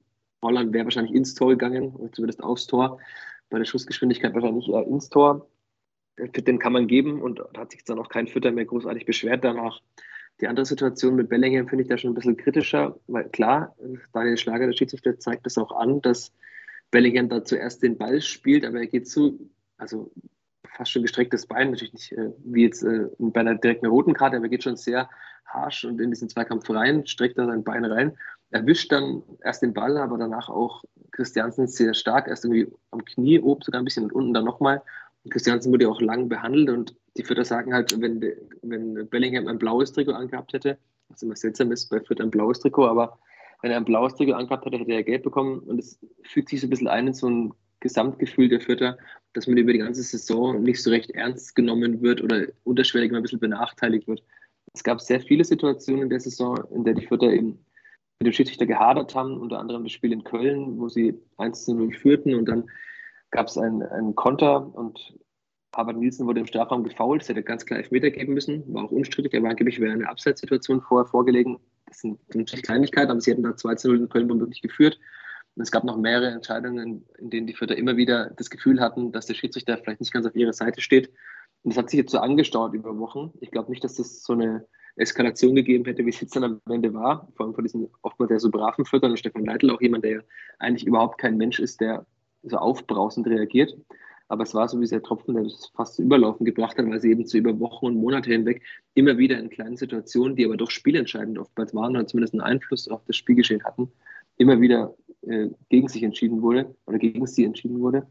[0.41, 2.99] Holland wäre wahrscheinlich ins Tor gegangen, oder zumindest aufs Tor.
[3.51, 5.47] Bei der Schussgeschwindigkeit wahrscheinlich eher ins Tor.
[6.19, 9.81] Den kann man geben und hat sich dann auch kein Fütter mehr großartig beschwert danach.
[10.41, 13.77] Die andere Situation mit Bellingham finde ich da schon ein bisschen kritischer, weil klar,
[14.13, 16.33] Daniel Schlager, der Schiedsrichter, zeigt das auch an, dass
[16.91, 20.11] Bellingham da zuerst den Ball spielt, aber er geht zu, also
[20.77, 24.37] fast schon gestrecktes Bein, natürlich nicht äh, wie jetzt äh, bei einer direkten roten Karte,
[24.37, 25.09] aber er geht schon sehr
[25.47, 28.17] harsch und in diesen Zweikampf rein, streckt da sein Bein rein,
[28.51, 33.39] erwischt dann erst den Ball, aber danach auch Christiansen sehr stark, erst irgendwie am Knie
[33.39, 34.83] oben sogar ein bisschen und unten dann nochmal.
[35.31, 38.21] Christiansen wurde auch lang behandelt und die Vierter sagen halt, wenn,
[38.63, 42.61] wenn Bellingham ein blaues Trikot angehabt hätte, was immer seltsam ist, bei Fürth ein blaues
[42.61, 43.19] Trikot, aber
[43.61, 46.61] wenn er ein blaues Trikot angehabt hätte, hätte er Geld bekommen und es fügt sich
[46.61, 48.97] so ein bisschen ein in so ein Gesamtgefühl der Vierter,
[49.35, 53.19] dass man über die ganze Saison nicht so recht ernst genommen wird oder unterschwellig mal
[53.19, 54.23] ein bisschen benachteiligt wird.
[54.73, 57.59] Es gab sehr viele Situationen in der Saison, in der die Vierter eben
[58.21, 61.75] mit dem Schiedsrichter gehadert haben, unter anderem das Spiel in Köln, wo sie 1 zu
[61.75, 62.71] 0 führten und dann
[63.33, 65.15] gab es einen, einen Konter und
[65.75, 67.23] Harvard Nielsen wurde im Strafraum gefault.
[67.23, 68.63] Es hätte ganz klar Elfmeter geben müssen.
[68.73, 71.59] War auch unstrittig, aber angeblich wäre eine Abseitssituation vorher vorgelegen.
[71.87, 74.99] Das sind natürlich Kleinigkeiten, aber sie hätten da 2 zu 0 in Köln womöglich geführt.
[75.55, 79.13] Und es gab noch mehrere Entscheidungen, in denen die Vierter immer wieder das Gefühl hatten,
[79.13, 81.09] dass der Schiedsrichter vielleicht nicht ganz auf ihrer Seite steht.
[81.63, 83.33] Und das hat sich jetzt so angestaut über Wochen.
[83.41, 84.67] Ich glaube nicht, dass das so eine
[84.97, 87.29] Eskalation gegeben hätte, wie es jetzt dann am Ende war.
[87.35, 90.11] Vor allem von diesen oftmals sehr so braven Viertern und Stefan Leitl, auch jemand, der
[90.11, 90.21] ja
[90.59, 92.05] eigentlich überhaupt kein Mensch ist, der
[92.43, 93.77] so aufbrausend reagiert.
[94.29, 97.01] Aber es war so wie der Tropfen, der es fast zu Überlaufen gebracht hat, weil
[97.01, 98.63] sie eben zu über Wochen und Monate hinweg
[98.95, 102.89] immer wieder in kleinen Situationen, die aber doch spielentscheidend oftmals waren oder zumindest einen Einfluss
[102.89, 103.93] auf das Spielgeschehen hatten,
[104.39, 108.07] immer wieder äh, gegen sich entschieden wurde oder gegen sie entschieden wurde.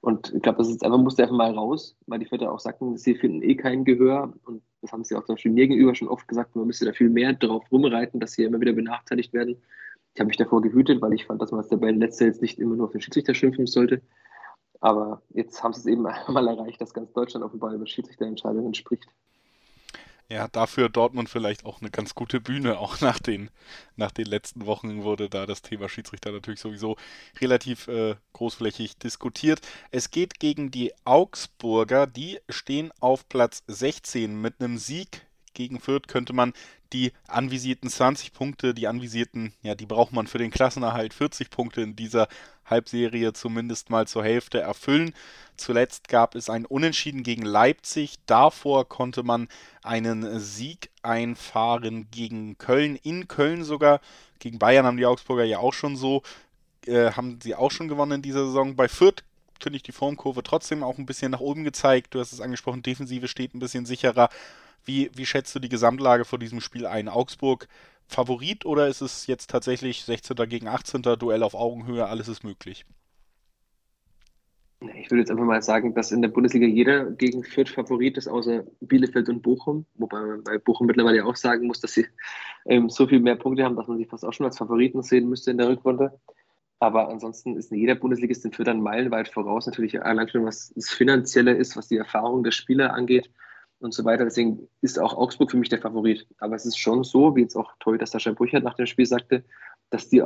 [0.00, 2.96] Und ich glaube, das ist einfach, musste einfach mal raus, weil die Väter auch sagten,
[2.96, 4.32] sie finden eh kein Gehör.
[4.44, 6.92] Und das haben sie auch zum Beispiel mir gegenüber schon oft gesagt, man müsste da
[6.92, 9.58] viel mehr drauf rumreiten, dass sie immer wieder benachteiligt werden.
[10.14, 12.58] Ich habe mich davor gehütet, weil ich fand, dass man als der Letzte jetzt nicht
[12.58, 14.02] immer nur auf den Schiedsrichter schimpfen sollte.
[14.80, 19.06] Aber jetzt haben sie es eben einmal erreicht, dass ganz Deutschland offenbar über Schiedsrichterentscheidungen spricht.
[20.30, 22.78] Ja, dafür Dortmund vielleicht auch eine ganz gute Bühne.
[22.78, 23.50] Auch nach den,
[23.96, 26.96] nach den letzten Wochen wurde da das Thema Schiedsrichter natürlich sowieso
[27.40, 29.60] relativ äh, großflächig diskutiert.
[29.90, 32.06] Es geht gegen die Augsburger.
[32.06, 36.52] Die stehen auf Platz 16 mit einem Sieg gegen Fürth könnte man
[36.92, 41.82] die anvisierten 20 Punkte, die anvisierten, ja, die braucht man für den Klassenerhalt 40 Punkte
[41.82, 42.28] in dieser
[42.64, 45.12] Halbserie zumindest mal zur Hälfte erfüllen.
[45.56, 48.16] Zuletzt gab es ein Unentschieden gegen Leipzig.
[48.26, 49.48] Davor konnte man
[49.82, 54.00] einen Sieg einfahren gegen Köln, in Köln sogar.
[54.38, 56.22] Gegen Bayern haben die Augsburger ja auch schon so,
[56.86, 58.74] äh, haben sie auch schon gewonnen in dieser Saison.
[58.76, 59.22] Bei Fürth
[59.60, 62.14] finde ich die Formkurve trotzdem auch ein bisschen nach oben gezeigt.
[62.14, 64.30] Du hast es angesprochen, Defensive steht ein bisschen sicherer.
[64.84, 67.08] Wie, wie schätzt du die Gesamtlage vor diesem Spiel ein?
[67.08, 67.68] Augsburg
[68.10, 70.36] Favorit oder ist es jetzt tatsächlich 16.
[70.48, 71.02] gegen 18.
[71.02, 72.84] Duell auf Augenhöhe, alles ist möglich?
[74.96, 78.28] Ich würde jetzt einfach mal sagen, dass in der Bundesliga jeder gegen Fürth Favorit ist,
[78.28, 79.84] außer Bielefeld und Bochum.
[79.94, 82.06] Wobei man bei Bochum mittlerweile auch sagen muss, dass sie
[82.64, 85.28] ähm, so viel mehr Punkte haben, dass man sie fast auch schon als Favoriten sehen
[85.28, 86.18] müsste in der Rückrunde.
[86.78, 89.66] Aber ansonsten ist jeder Bundesligist in Fürth dann meilenweit voraus.
[89.66, 93.30] Natürlich allein schon, was das Finanzielle ist, was die Erfahrung der Spieler angeht
[93.80, 94.24] und so weiter.
[94.24, 96.26] Deswegen ist auch Augsburg für mich der Favorit.
[96.38, 99.44] Aber es ist schon so, wie jetzt auch Torhüter Sascha Brüchert nach dem Spiel sagte,
[99.90, 100.22] dass die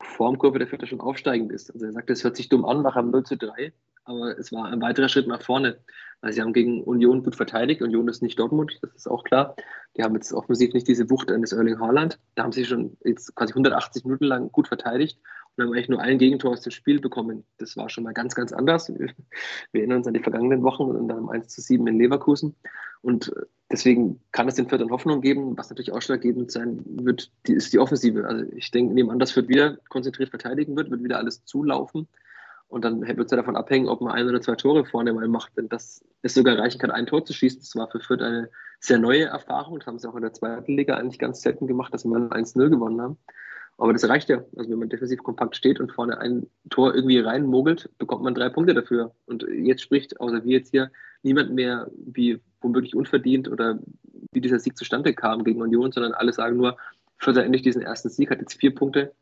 [0.00, 1.72] Formkurve der Vierter schon aufsteigend ist.
[1.72, 3.72] Also er sagte, es hört sich dumm an nach einem 0 zu 3,
[4.04, 5.78] aber es war ein weiterer Schritt nach vorne.
[6.20, 7.82] Also sie haben gegen Union gut verteidigt.
[7.82, 9.54] Union ist nicht Dortmund, das ist auch klar.
[9.96, 12.18] Die haben jetzt offensiv nicht diese Wucht eines Erling Haaland.
[12.34, 15.20] Da haben sie schon jetzt quasi 180 Minuten lang gut verteidigt
[15.58, 17.44] und haben eigentlich nur ein Gegentor aus dem Spiel bekommen.
[17.58, 18.88] Das war schon mal ganz, ganz anders.
[18.88, 19.12] Wir
[19.72, 22.54] erinnern uns an die vergangenen Wochen und dann 1 zu 7 in Leverkusen.
[23.00, 23.32] Und
[23.70, 25.56] deswegen kann es den Viertern Hoffnung geben.
[25.56, 28.26] Was natürlich ausschlaggebend sein wird, die, ist die Offensive.
[28.26, 32.08] Also ich denke, nebenan, dass Fürth wieder konzentriert verteidigen wird, wird wieder alles zulaufen.
[32.68, 35.26] Und dann wird es ja davon abhängen, ob man ein oder zwei Tore vorne mal
[35.26, 35.56] macht.
[35.56, 37.60] Denn das ist sogar reichen kann, ein Tor zu schießen.
[37.60, 39.78] Das war für Fürth eine sehr neue Erfahrung.
[39.78, 42.68] Das haben sie auch in der zweiten Liga eigentlich ganz selten gemacht, dass wir 1-0
[42.68, 43.18] gewonnen haben.
[43.78, 44.44] Aber das reicht ja.
[44.56, 48.48] Also wenn man defensiv kompakt steht und vorne ein Tor irgendwie reinmogelt, bekommt man drei
[48.48, 49.14] Punkte dafür.
[49.24, 50.90] Und jetzt spricht, außer wir jetzt hier,
[51.22, 53.78] niemand mehr wie womöglich unverdient oder
[54.32, 56.76] wie dieser Sieg zustande kam gegen Union, sondern alle sagen nur,
[57.18, 59.14] Fürther endlich diesen ersten Sieg, hat jetzt vier Punkte.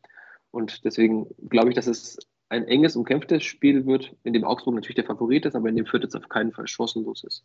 [0.51, 2.17] Und deswegen glaube ich, dass es
[2.49, 5.85] ein enges, umkämpftes Spiel wird, in dem Augsburg natürlich der Favorit ist, aber in dem
[5.85, 7.43] Fürth jetzt auf keinen Fall chancenlos ist.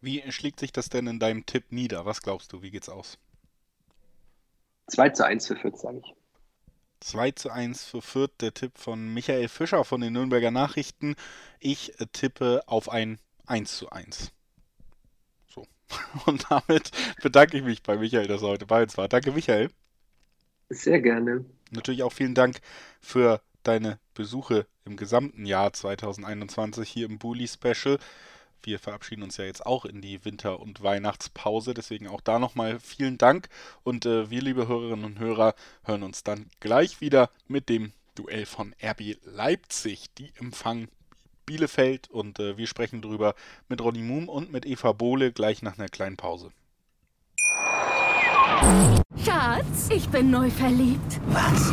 [0.00, 2.06] Wie schlägt sich das denn in deinem Tipp nieder?
[2.06, 2.62] Was glaubst du?
[2.62, 3.18] Wie geht's aus?
[4.88, 6.14] 2 zu 1 für Fürth, sage ich.
[7.00, 11.14] 2 zu 1 für Fürth, der Tipp von Michael Fischer von den Nürnberger Nachrichten.
[11.60, 14.32] Ich tippe auf ein 1 zu 1.
[15.54, 15.66] So.
[16.26, 16.90] Und damit
[17.22, 19.08] bedanke ich mich bei Michael, dass er heute bei uns war.
[19.08, 19.70] Danke, Michael.
[20.70, 21.44] Sehr gerne.
[21.70, 22.60] Natürlich auch vielen Dank
[23.00, 27.98] für deine Besuche im gesamten Jahr 2021 hier im Bully Special
[28.62, 31.74] wir verabschieden uns ja jetzt auch in die Winter- und Weihnachtspause.
[31.74, 33.48] Deswegen auch da nochmal vielen Dank.
[33.82, 35.54] Und äh, wir, liebe Hörerinnen und Hörer,
[35.84, 40.12] hören uns dann gleich wieder mit dem Duell von RB Leipzig.
[40.18, 40.88] Die empfangen
[41.46, 43.34] Bielefeld und äh, wir sprechen drüber
[43.68, 46.50] mit Ronny Moom und mit Eva Bohle gleich nach einer kleinen Pause.
[49.24, 51.20] Schatz, ich bin neu verliebt.
[51.28, 51.72] Was?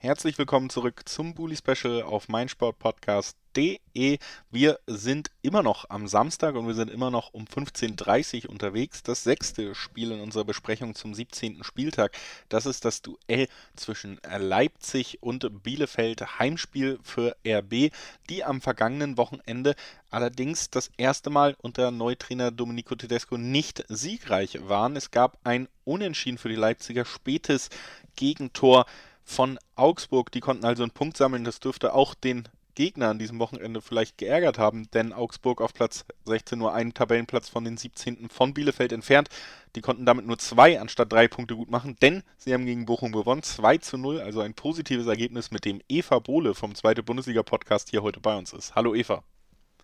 [0.00, 4.18] Herzlich willkommen zurück zum Bully Special auf meinsportpodcast.de.
[4.48, 9.02] Wir sind immer noch am Samstag und wir sind immer noch um 15.30 Uhr unterwegs.
[9.02, 11.64] Das sechste Spiel in unserer Besprechung zum 17.
[11.64, 12.16] Spieltag.
[12.48, 16.38] Das ist das Duell zwischen Leipzig und Bielefeld.
[16.38, 17.90] Heimspiel für RB,
[18.30, 19.74] die am vergangenen Wochenende
[20.10, 24.94] allerdings das erste Mal unter Neutrainer Domenico Tedesco nicht siegreich waren.
[24.94, 27.68] Es gab ein Unentschieden für die Leipziger spätes
[28.14, 28.86] Gegentor
[29.28, 30.32] von Augsburg.
[30.32, 31.44] Die konnten also einen Punkt sammeln.
[31.44, 36.04] Das dürfte auch den Gegner an diesem Wochenende vielleicht geärgert haben, denn Augsburg auf Platz
[36.26, 38.28] 16 nur einen Tabellenplatz von den 17.
[38.30, 39.28] von Bielefeld entfernt.
[39.74, 43.10] Die konnten damit nur zwei anstatt drei Punkte gut machen, denn sie haben gegen Bochum
[43.10, 43.42] gewonnen.
[43.42, 48.02] 2 zu 0, also ein positives Ergebnis, mit dem Eva Bohle vom Zweite Bundesliga-Podcast hier
[48.02, 48.76] heute bei uns ist.
[48.76, 49.24] Hallo Eva.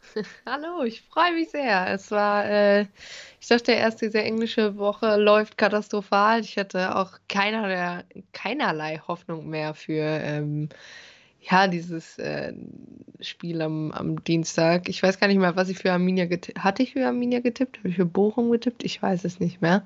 [0.47, 1.89] Hallo, ich freue mich sehr.
[1.89, 2.87] Es war, äh,
[3.41, 6.41] ich dachte erst, diese englische Woche läuft katastrophal.
[6.41, 10.69] Ich hatte auch keiner, keinerlei Hoffnung mehr für ähm,
[11.41, 12.55] ja, dieses äh,
[13.21, 14.89] Spiel am, am Dienstag.
[14.89, 17.79] Ich weiß gar nicht mehr, was ich für Arminia getippt Hatte ich für Arminia getippt?
[17.79, 18.85] Habe ich für Bochum getippt?
[18.85, 19.85] Ich weiß es nicht mehr.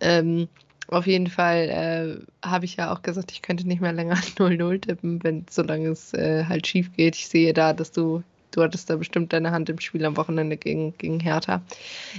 [0.00, 0.48] Ähm,
[0.88, 4.80] auf jeden Fall äh, habe ich ja auch gesagt, ich könnte nicht mehr länger 0-0
[4.80, 7.16] tippen, wenn solange es äh, halt schief geht.
[7.16, 10.56] Ich sehe da, dass du Du hattest da bestimmt deine Hand im Spiel am Wochenende
[10.56, 11.62] gegen, gegen Hertha.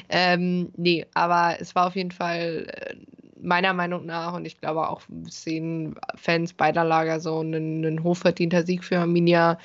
[0.10, 2.96] Ähm, nee, aber es war auf jeden Fall äh,
[3.42, 8.64] meiner Meinung nach und ich glaube auch sehen Fans beider Lager so ein, ein hochverdienter
[8.64, 9.58] Sieg für Arminia.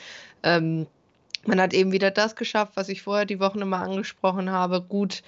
[0.43, 0.87] Ähm,
[1.47, 5.23] man hat eben wieder das geschafft, was ich vorher die Wochen immer angesprochen habe, gut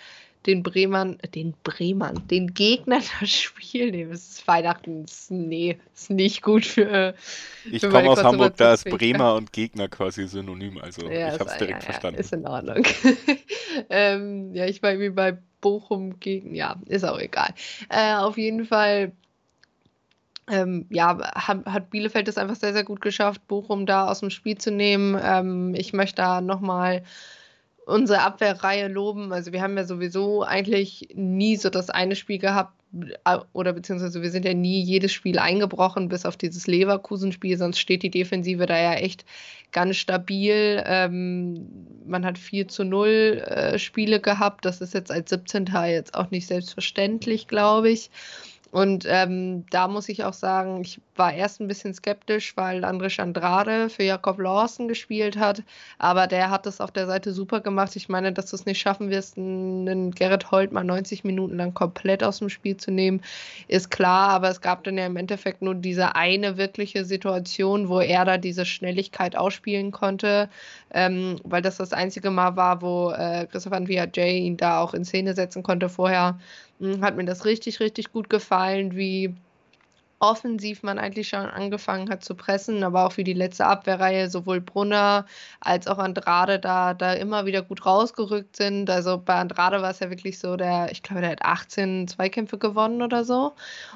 [0.46, 4.12] den Bremern, den Bremern, den Gegnern das Spiel nehmen.
[4.12, 7.14] Es ist Weihnachten, nee, ist nicht gut für.
[7.70, 11.50] Ich komme aus Hamburg, da ist Bremer und Gegner quasi synonym, also ja, ich habe
[11.50, 12.20] es direkt ja, verstanden.
[12.20, 12.84] Ist in Ordnung.
[13.90, 17.52] ähm, ja, ich war irgendwie bei Bochum gegen, ja, ist auch egal.
[17.88, 19.12] Äh, auf jeden Fall
[20.48, 24.30] ähm, ja, hat, hat, Bielefeld es einfach sehr, sehr gut geschafft, Bochum da aus dem
[24.30, 25.18] Spiel zu nehmen.
[25.20, 27.02] Ähm, ich möchte da nochmal
[27.86, 29.32] unsere Abwehrreihe loben.
[29.32, 32.74] Also wir haben ja sowieso eigentlich nie so das eine Spiel gehabt,
[33.24, 37.78] äh, oder beziehungsweise wir sind ja nie jedes Spiel eingebrochen, bis auf dieses Leverkusen-Spiel, sonst
[37.78, 39.24] steht die Defensive da ja echt
[39.70, 40.82] ganz stabil.
[40.84, 41.68] Ähm,
[42.04, 45.66] man hat 4 zu 0 äh, Spiele gehabt, das ist jetzt als 17.
[45.86, 48.10] jetzt auch nicht selbstverständlich, glaube ich.
[48.72, 53.18] Und ähm, da muss ich auch sagen, ich war erst ein bisschen skeptisch, weil Andres
[53.18, 55.62] Andrade für Jakob Lawson gespielt hat.
[55.98, 57.96] Aber der hat es auf der Seite super gemacht.
[57.96, 61.74] Ich meine, dass du es nicht schaffen wirst, einen Gerrit Holt mal 90 Minuten lang
[61.74, 63.22] komplett aus dem Spiel zu nehmen,
[63.68, 64.30] ist klar.
[64.30, 68.36] Aber es gab dann ja im Endeffekt nur diese eine wirkliche Situation, wo er da
[68.36, 70.48] diese Schnelligkeit ausspielen konnte.
[70.92, 74.92] Ähm, weil das das einzige Mal war, wo äh, Christopher Via Jay ihn da auch
[74.92, 75.88] in Szene setzen konnte.
[75.88, 76.38] Vorher
[77.00, 79.34] hat mir das richtig, richtig gut gefallen, wie
[80.18, 84.60] offensiv man eigentlich schon angefangen hat zu pressen, aber auch wie die letzte Abwehrreihe sowohl
[84.60, 85.26] Brunner
[85.60, 88.88] als auch Andrade da, da immer wieder gut rausgerückt sind.
[88.88, 92.56] Also bei Andrade war es ja wirklich so, der, ich glaube, der hat 18 Zweikämpfe
[92.58, 93.52] gewonnen oder so.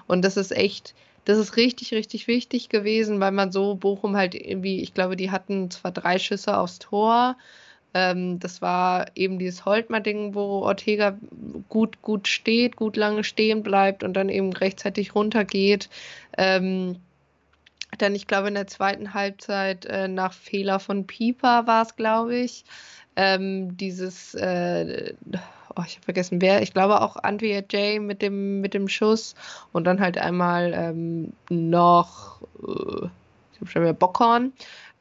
[0.07, 4.35] Und das ist echt, das ist richtig, richtig wichtig gewesen, weil man so Bochum halt
[4.35, 7.37] irgendwie, ich glaube, die hatten zwar drei Schüsse aufs Tor,
[7.95, 11.19] ähm, das war eben dieses Holtmer-Ding, wo Ortega
[11.69, 15.89] gut, gut steht, gut lange stehen bleibt und dann eben rechtzeitig runtergeht.
[16.39, 16.97] Ähm,
[17.99, 22.37] dann, ich glaube, in der zweiten Halbzeit äh, nach Fehler von Pieper war es, glaube
[22.37, 22.65] ich.
[23.17, 25.15] Ähm, dieses, äh,
[25.77, 29.35] oh, ich habe vergessen, wer, ich glaube auch Andrea J mit dem, mit dem Schuss
[29.73, 33.07] und dann halt einmal ähm, noch, äh,
[33.53, 34.53] ich habe schon wieder Bockhorn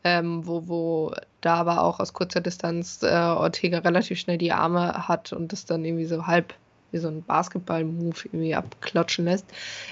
[0.03, 5.07] ähm, wo, wo da aber auch aus kurzer Distanz äh, Ortega relativ schnell die Arme
[5.07, 6.53] hat und das dann irgendwie so halb
[6.91, 9.45] wie so ein Basketball-Move irgendwie abklatschen lässt.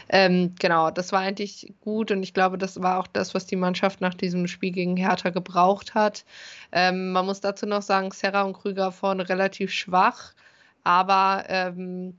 [0.09, 3.55] Ähm, genau, das war eigentlich gut und ich glaube, das war auch das, was die
[3.55, 6.25] Mannschaft nach diesem Spiel gegen Hertha gebraucht hat.
[6.71, 10.33] Ähm, man muss dazu noch sagen, Serra und Krüger vorne relativ schwach,
[10.83, 12.17] aber ähm,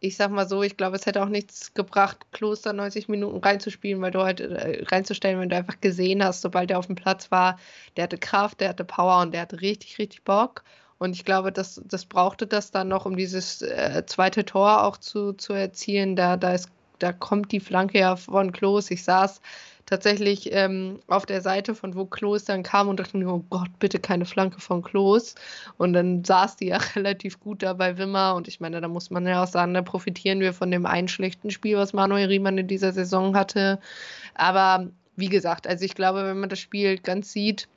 [0.00, 4.00] ich sag mal so, ich glaube, es hätte auch nichts gebracht, Kloster 90 Minuten reinzuspielen,
[4.02, 7.30] weil du halt äh, reinzustellen, wenn du einfach gesehen hast, sobald er auf dem Platz
[7.30, 7.58] war,
[7.96, 10.64] der hatte Kraft, der hatte Power und der hatte richtig, richtig Bock.
[10.98, 14.96] Und ich glaube, das, das brauchte das dann noch, um dieses äh, zweite Tor auch
[14.96, 16.16] zu, zu erzielen.
[16.16, 18.90] Da, da, ist, da kommt die Flanke ja von Klos.
[18.90, 19.40] Ich saß
[19.86, 23.70] tatsächlich ähm, auf der Seite, von wo Klos dann kam und dachte mir, oh Gott,
[23.78, 25.36] bitte keine Flanke von Klos.
[25.78, 28.34] Und dann saß die ja relativ gut da bei Wimmer.
[28.34, 31.08] Und ich meine, da muss man ja auch sagen, da profitieren wir von dem einen
[31.08, 33.78] schlechten Spiel, was Manuel Riemann in dieser Saison hatte.
[34.34, 37.68] Aber wie gesagt, also ich glaube, wenn man das Spiel ganz sieht,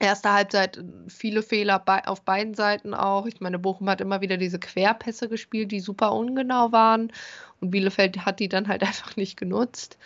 [0.00, 3.26] erste Halbzeit viele Fehler auf beiden Seiten auch.
[3.26, 7.12] Ich meine, Bochum hat immer wieder diese Querpässe gespielt, die super ungenau waren.
[7.60, 9.98] Und Bielefeld hat die dann halt einfach nicht genutzt.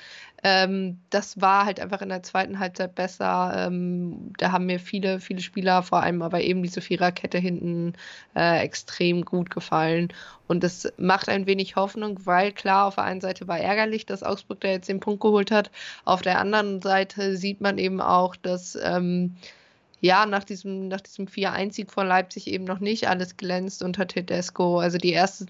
[0.45, 3.53] Ähm, das war halt einfach in der zweiten Halbzeit besser.
[3.57, 7.95] Ähm, da haben mir viele, viele Spieler, vor allem aber eben diese Viererkette hinten,
[8.37, 10.09] äh, extrem gut gefallen.
[10.47, 14.23] Und das macht ein wenig Hoffnung, weil klar, auf der einen Seite war ärgerlich, dass
[14.23, 15.71] Augsburg da jetzt den Punkt geholt hat.
[16.05, 19.37] Auf der anderen Seite sieht man eben auch, dass ähm,
[20.01, 24.79] ja, nach diesem, nach diesem 4-1-Sieg von Leipzig eben noch nicht alles glänzt unter Tedesco.
[24.79, 25.47] Also die erste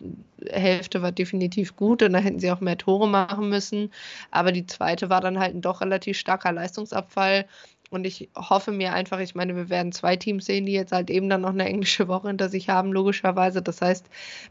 [0.49, 3.93] Hälfte war definitiv gut und da hätten sie auch mehr Tore machen müssen.
[4.31, 7.47] Aber die zweite war dann halt ein doch relativ starker Leistungsabfall.
[7.91, 11.09] Und ich hoffe mir einfach, ich meine, wir werden zwei Teams sehen, die jetzt halt
[11.09, 13.63] eben dann noch eine englische Woche hinter sich haben, logischerweise.
[13.63, 14.07] Das heißt,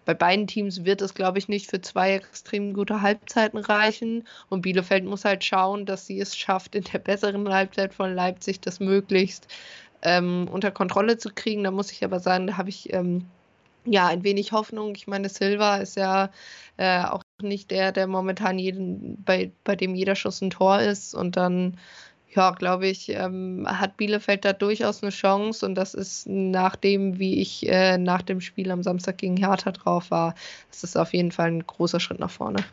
[0.05, 4.27] bei beiden Teams wird es, glaube ich, nicht für zwei extrem gute Halbzeiten reichen.
[4.49, 8.59] Und Bielefeld muss halt schauen, dass sie es schafft, in der besseren Halbzeit von Leipzig
[8.61, 9.47] das möglichst
[10.01, 11.63] ähm, unter Kontrolle zu kriegen.
[11.63, 13.25] Da muss ich aber sagen, da habe ich ähm,
[13.85, 14.93] ja ein wenig Hoffnung.
[14.95, 16.29] Ich meine, Silva ist ja
[16.77, 21.15] äh, auch nicht der, der momentan jeden, bei, bei dem jeder Schuss ein Tor ist.
[21.15, 21.77] Und dann,
[22.33, 25.65] ja, glaube ich, ähm, hat Bielefeld da durchaus eine Chance.
[25.65, 29.71] Und das ist nach dem, wie ich äh, nach dem Spiel am Samstag gegen Hertha
[29.71, 30.35] drauf war,
[30.69, 32.63] das ist auf jeden Fall ein großer Schritt nach vorne.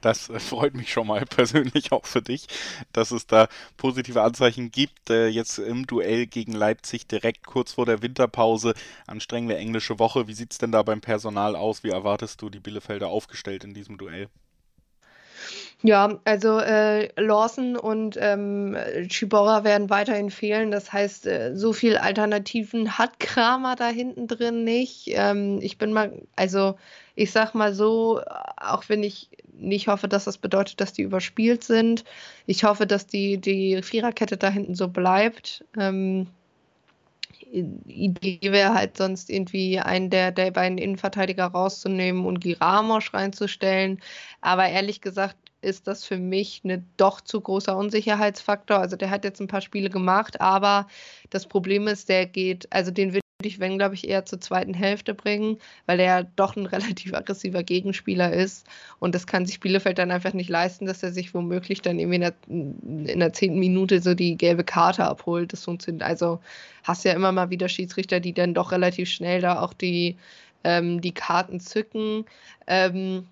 [0.00, 2.46] Das freut mich schon mal persönlich auch für dich,
[2.92, 5.10] dass es da positive Anzeichen gibt.
[5.10, 8.74] Äh, jetzt im Duell gegen Leipzig direkt kurz vor der Winterpause.
[9.06, 10.28] Anstrengende englische Woche.
[10.28, 11.84] Wie sieht es denn da beim Personal aus?
[11.84, 14.28] Wie erwartest du die Bielefelder aufgestellt in diesem Duell?
[15.82, 18.76] Ja, also äh, Lawson und ähm,
[19.08, 20.70] Chibora werden weiterhin fehlen.
[20.70, 25.04] Das heißt, äh, so viel Alternativen hat Kramer da hinten drin nicht.
[25.06, 26.76] Ähm, ich bin mal, also
[27.20, 28.22] ich sag mal so,
[28.56, 32.02] auch wenn ich nicht hoffe, dass das bedeutet, dass die überspielt sind.
[32.46, 35.62] Ich hoffe, dass die, die Viererkette da hinten so bleibt.
[35.78, 36.28] Ähm,
[37.52, 44.00] Idee wäre halt sonst irgendwie einen der, der beiden Innenverteidiger rauszunehmen und Giramosch reinzustellen.
[44.40, 48.78] Aber ehrlich gesagt ist das für mich ein doch zu großer Unsicherheitsfaktor.
[48.78, 50.86] Also der hat jetzt ein paar Spiele gemacht, aber
[51.28, 54.74] das Problem ist, der geht, also den würde ich, wenn, glaube ich, eher zur zweiten
[54.74, 58.66] Hälfte bringen, weil er ja doch ein relativ aggressiver Gegenspieler ist.
[58.98, 62.16] Und das kann sich Bielefeld dann einfach nicht leisten, dass er sich womöglich dann irgendwie
[62.16, 65.54] in der, in der zehnten Minute so die gelbe Karte abholt.
[65.54, 66.02] Das funktioniert.
[66.02, 66.40] Also
[66.84, 70.18] hast ja immer mal wieder Schiedsrichter, die dann doch relativ schnell da auch die,
[70.62, 72.26] ähm, die Karten zücken.
[72.66, 73.26] Ähm,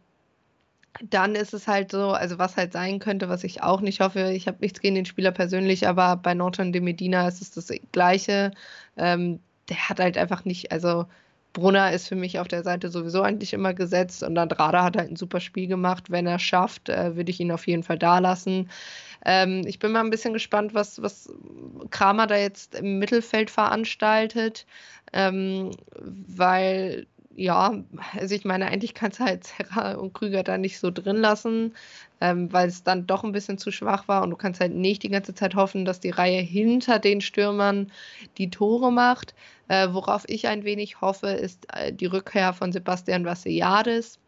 [1.11, 4.33] dann ist es halt so, also was halt sein könnte, was ich auch nicht hoffe,
[4.33, 7.71] ich habe nichts gegen den Spieler persönlich, aber bei Norton de Medina ist es das
[7.93, 8.51] Gleiche.
[8.97, 9.39] Ähm,
[9.69, 11.07] der hat halt einfach nicht, also
[11.53, 15.11] Brunner ist für mich auf der Seite sowieso eigentlich immer gesetzt und Andrada hat halt
[15.11, 16.11] ein super Spiel gemacht.
[16.11, 18.71] Wenn er schafft, äh, würde ich ihn auf jeden Fall da lassen.
[19.25, 21.33] Ähm, ich bin mal ein bisschen gespannt, was, was
[21.91, 24.66] Kramer da jetzt im Mittelfeld veranstaltet,
[25.12, 27.73] ähm, weil ja,
[28.19, 31.75] also ich meine, eigentlich kannst du halt Serra und Krüger da nicht so drin lassen,
[32.21, 35.05] ähm, weil es dann doch ein bisschen zu schwach war und du kannst halt nicht
[35.05, 37.93] die ganze Zeit hoffen, dass die Reihe hinter den Stürmern
[38.39, 39.35] die Tore macht.
[39.69, 44.19] Äh, worauf ich ein wenig hoffe, ist äh, die Rückkehr von Sebastian Vassiliadis.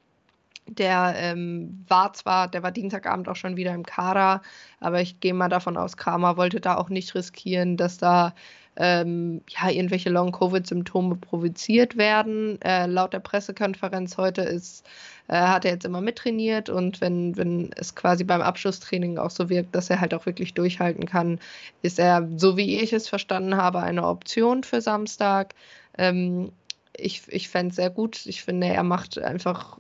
[0.66, 4.42] Der ähm, war zwar, der war Dienstagabend auch schon wieder im Kader,
[4.78, 8.34] aber ich gehe mal davon aus, Kramer wollte da auch nicht riskieren, dass da
[8.82, 12.60] ähm, ja, irgendwelche Long-Covid-Symptome provoziert werden.
[12.62, 14.86] Äh, laut der Pressekonferenz heute ist,
[15.28, 19.50] äh, hat er jetzt immer mittrainiert und wenn, wenn es quasi beim Abschlusstraining auch so
[19.50, 21.40] wirkt, dass er halt auch wirklich durchhalten kann,
[21.82, 25.54] ist er, so wie ich es verstanden habe, eine Option für Samstag.
[25.98, 26.50] Ähm,
[26.96, 28.24] ich ich fände es sehr gut.
[28.24, 29.78] Ich finde, er macht einfach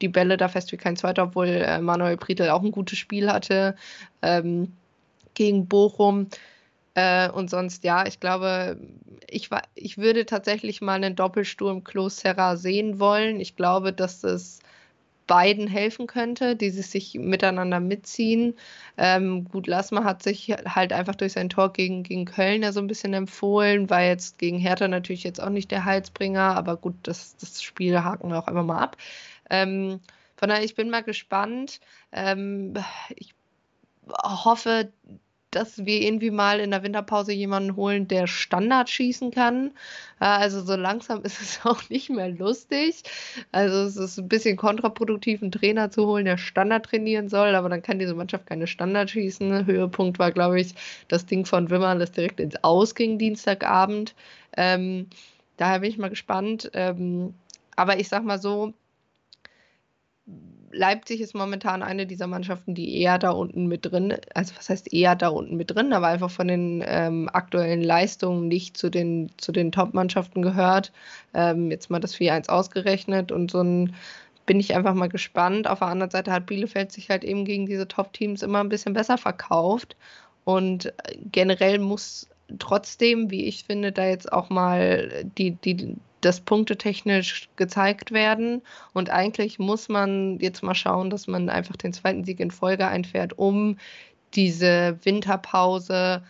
[0.00, 3.30] die Bälle da fest wie kein zweiter, obwohl äh, Manuel Prietl auch ein gutes Spiel
[3.30, 3.76] hatte
[4.22, 4.72] ähm,
[5.34, 6.28] gegen Bochum.
[6.94, 8.78] Äh, und sonst, ja, ich glaube,
[9.28, 13.40] ich, ich würde tatsächlich mal einen Doppelsturm Klos Serra sehen wollen.
[13.40, 14.60] Ich glaube, dass es
[15.26, 18.54] beiden helfen könnte, die sich miteinander mitziehen.
[18.98, 22.80] Ähm, gut, Lasma hat sich halt einfach durch sein Tor gegen, gegen Köln ja so
[22.80, 26.94] ein bisschen empfohlen, war jetzt gegen Hertha natürlich jetzt auch nicht der Heilsbringer, aber gut,
[27.04, 28.96] das, das Spiel haken wir auch einfach mal ab.
[29.48, 30.00] Ähm,
[30.36, 31.80] von daher, ich bin mal gespannt.
[32.10, 32.74] Ähm,
[33.14, 33.34] ich
[34.22, 34.92] hoffe,
[35.52, 39.70] dass wir irgendwie mal in der Winterpause jemanden holen, der Standard schießen kann.
[40.18, 43.02] Also so langsam ist es auch nicht mehr lustig.
[43.52, 47.68] Also es ist ein bisschen kontraproduktiv, einen Trainer zu holen, der Standard trainieren soll, aber
[47.68, 49.66] dann kann diese Mannschaft keine Standard schießen.
[49.66, 50.74] Höhepunkt war, glaube ich,
[51.08, 54.14] das Ding von Wimmer, das direkt ins Ausging Dienstagabend.
[54.56, 55.08] Ähm,
[55.56, 56.70] daher bin ich mal gespannt.
[56.74, 57.34] Ähm,
[57.76, 58.74] aber ich sag mal so,
[60.72, 64.92] Leipzig ist momentan eine dieser Mannschaften, die eher da unten mit drin, also was heißt
[64.92, 69.30] eher da unten mit drin, aber einfach von den ähm, aktuellen Leistungen nicht zu den,
[69.36, 70.92] zu den Top-Mannschaften gehört.
[71.34, 73.94] Ähm, jetzt mal das 4-1 ausgerechnet und so ein
[74.46, 75.68] bin ich einfach mal gespannt.
[75.68, 78.92] Auf der anderen Seite hat Bielefeld sich halt eben gegen diese Top-Teams immer ein bisschen
[78.92, 79.96] besser verkauft.
[80.44, 86.40] Und äh, generell muss trotzdem, wie ich finde, da jetzt auch mal die, die, das
[86.40, 88.62] punktetechnisch gezeigt werden.
[88.94, 92.86] Und eigentlich muss man jetzt mal schauen, dass man einfach den zweiten Sieg in Folge
[92.86, 93.76] einfährt, um
[94.34, 96.22] diese Winterpause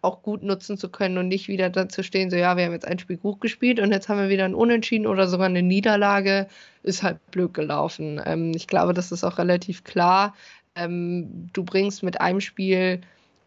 [0.00, 2.88] auch gut nutzen zu können und nicht wieder dazu stehen, so ja, wir haben jetzt
[2.88, 6.48] ein Spiel gut gespielt und jetzt haben wir wieder ein Unentschieden oder sogar eine Niederlage,
[6.82, 8.20] ist halt blöd gelaufen.
[8.24, 10.34] Ähm, ich glaube, das ist auch relativ klar.
[10.74, 13.02] Ähm, du bringst mit einem Spiel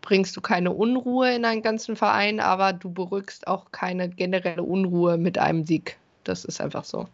[0.05, 5.17] bringst du keine Unruhe in einen ganzen Verein, aber du beruhigst auch keine generelle Unruhe
[5.17, 5.97] mit einem Sieg.
[6.23, 7.07] Das ist einfach so.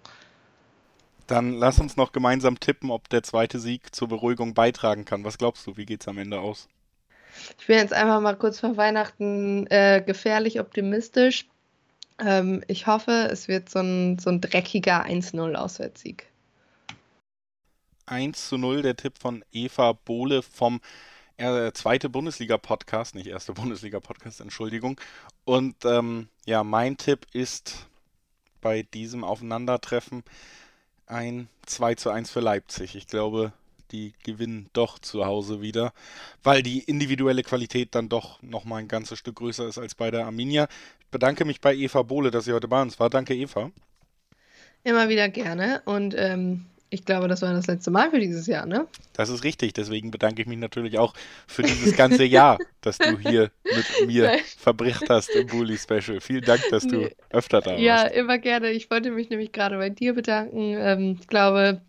[1.26, 5.24] Dann lass uns noch gemeinsam tippen, ob der zweite Sieg zur Beruhigung beitragen kann.
[5.24, 6.68] Was glaubst du, wie geht es am Ende aus?
[7.58, 11.48] Ich bin jetzt einfach mal kurz vor Weihnachten äh, gefährlich optimistisch.
[12.20, 16.28] Ähm, ich hoffe, es wird so ein, so ein dreckiger 1-0 Auswärtssieg.
[18.06, 20.82] 1 zu 0, der Tipp von Eva Bohle vom
[21.42, 25.00] äh, zweite Bundesliga-Podcast, nicht erste Bundesliga-Podcast, Entschuldigung.
[25.44, 27.88] Und ähm, ja, mein Tipp ist
[28.62, 30.24] bei diesem Aufeinandertreffen
[31.08, 32.96] ein 2 zu 1 für Leipzig.
[32.96, 33.54] Ich glaube,
[33.92, 35.94] die gewinnen doch zu Hause wieder,
[36.44, 40.26] weil die individuelle Qualität dann doch nochmal ein ganzes Stück größer ist als bei der
[40.26, 40.68] Arminia.
[41.02, 43.10] Ich bedanke mich bei Eva Bohle, dass sie heute bei uns war.
[43.10, 43.72] Danke, Eva.
[44.84, 48.66] Immer wieder gerne und ähm, ich glaube, das war das letzte Mal für dieses Jahr,
[48.66, 48.86] ne?
[49.14, 49.72] Das ist richtig.
[49.72, 51.14] Deswegen bedanke ich mich natürlich auch
[51.48, 54.40] für dieses ganze Jahr, das du hier mit mir Nein.
[54.58, 56.20] verbracht hast im Bully Special.
[56.20, 57.16] Vielen Dank, dass du nee.
[57.30, 57.82] öfter da warst.
[57.82, 58.72] Ja, immer gerne.
[58.72, 60.76] Ich wollte mich nämlich gerade bei dir bedanken.
[60.78, 61.80] Ähm, ich glaube,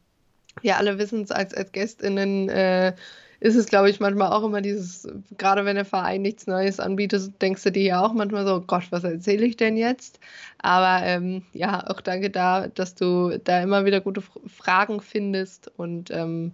[0.60, 2.94] wir alle wissen es als, als GästInnen, äh,
[3.42, 7.42] ist es, glaube ich, manchmal auch immer dieses, gerade wenn der Verein nichts Neues anbietet,
[7.42, 10.20] denkst du dir ja auch manchmal so, Gott, was erzähle ich denn jetzt?
[10.58, 16.12] Aber ähm, ja, auch danke da, dass du da immer wieder gute Fragen findest und
[16.12, 16.52] ähm,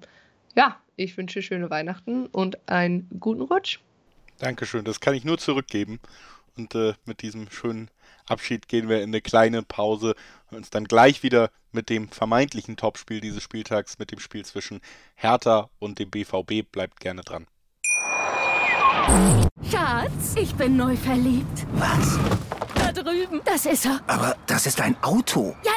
[0.57, 3.80] ja, ich wünsche schöne Weihnachten und einen guten Rutsch.
[4.39, 6.01] Dankeschön, das kann ich nur zurückgeben.
[6.59, 7.89] Und äh, mit diesem schönen
[8.27, 10.15] Abschied gehen wir in eine kleine Pause
[10.51, 14.81] und uns dann gleich wieder mit dem vermeintlichen Topspiel dieses Spieltags, mit dem Spiel zwischen
[15.15, 16.71] Hertha und dem BVB.
[16.71, 17.47] Bleibt gerne dran.
[19.71, 21.67] Schatz, ich bin neu verliebt.
[21.75, 22.19] Was?
[22.75, 23.41] Da drüben.
[23.45, 24.01] Das ist er.
[24.07, 25.55] Aber das ist ein Auto.
[25.65, 25.73] Ja,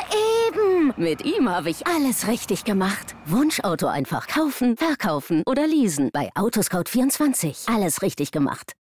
[0.48, 0.94] eben.
[0.98, 3.16] Mit ihm habe ich alles richtig gemacht.
[3.26, 6.10] Wunschauto einfach kaufen, verkaufen oder leasen.
[6.12, 7.74] Bei Autoscout24.
[7.74, 8.74] Alles richtig gemacht.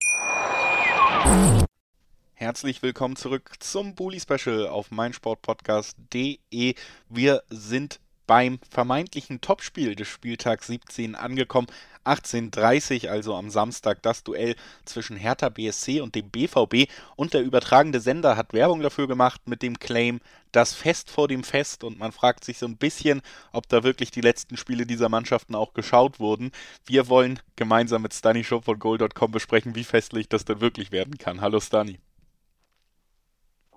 [2.41, 6.76] Herzlich willkommen zurück zum Bully Special auf meinsportpodcast.de.
[7.09, 11.66] Wir sind beim vermeintlichen Topspiel des Spieltags 17 angekommen.
[12.05, 17.99] 18.30 also am Samstag das Duell zwischen Hertha BSC und dem BVB und der übertragende
[17.99, 20.20] Sender hat Werbung dafür gemacht mit dem Claim
[20.53, 23.20] das Fest vor dem Fest und man fragt sich so ein bisschen,
[23.51, 26.53] ob da wirklich die letzten Spiele dieser Mannschaften auch geschaut wurden.
[26.86, 31.18] Wir wollen gemeinsam mit Stani Shop von Goal.com besprechen, wie festlich das denn wirklich werden
[31.18, 31.41] kann.
[31.41, 31.99] Hallo Stani.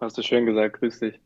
[0.02, 1.20] Hast du schön gesagt, grüß dich.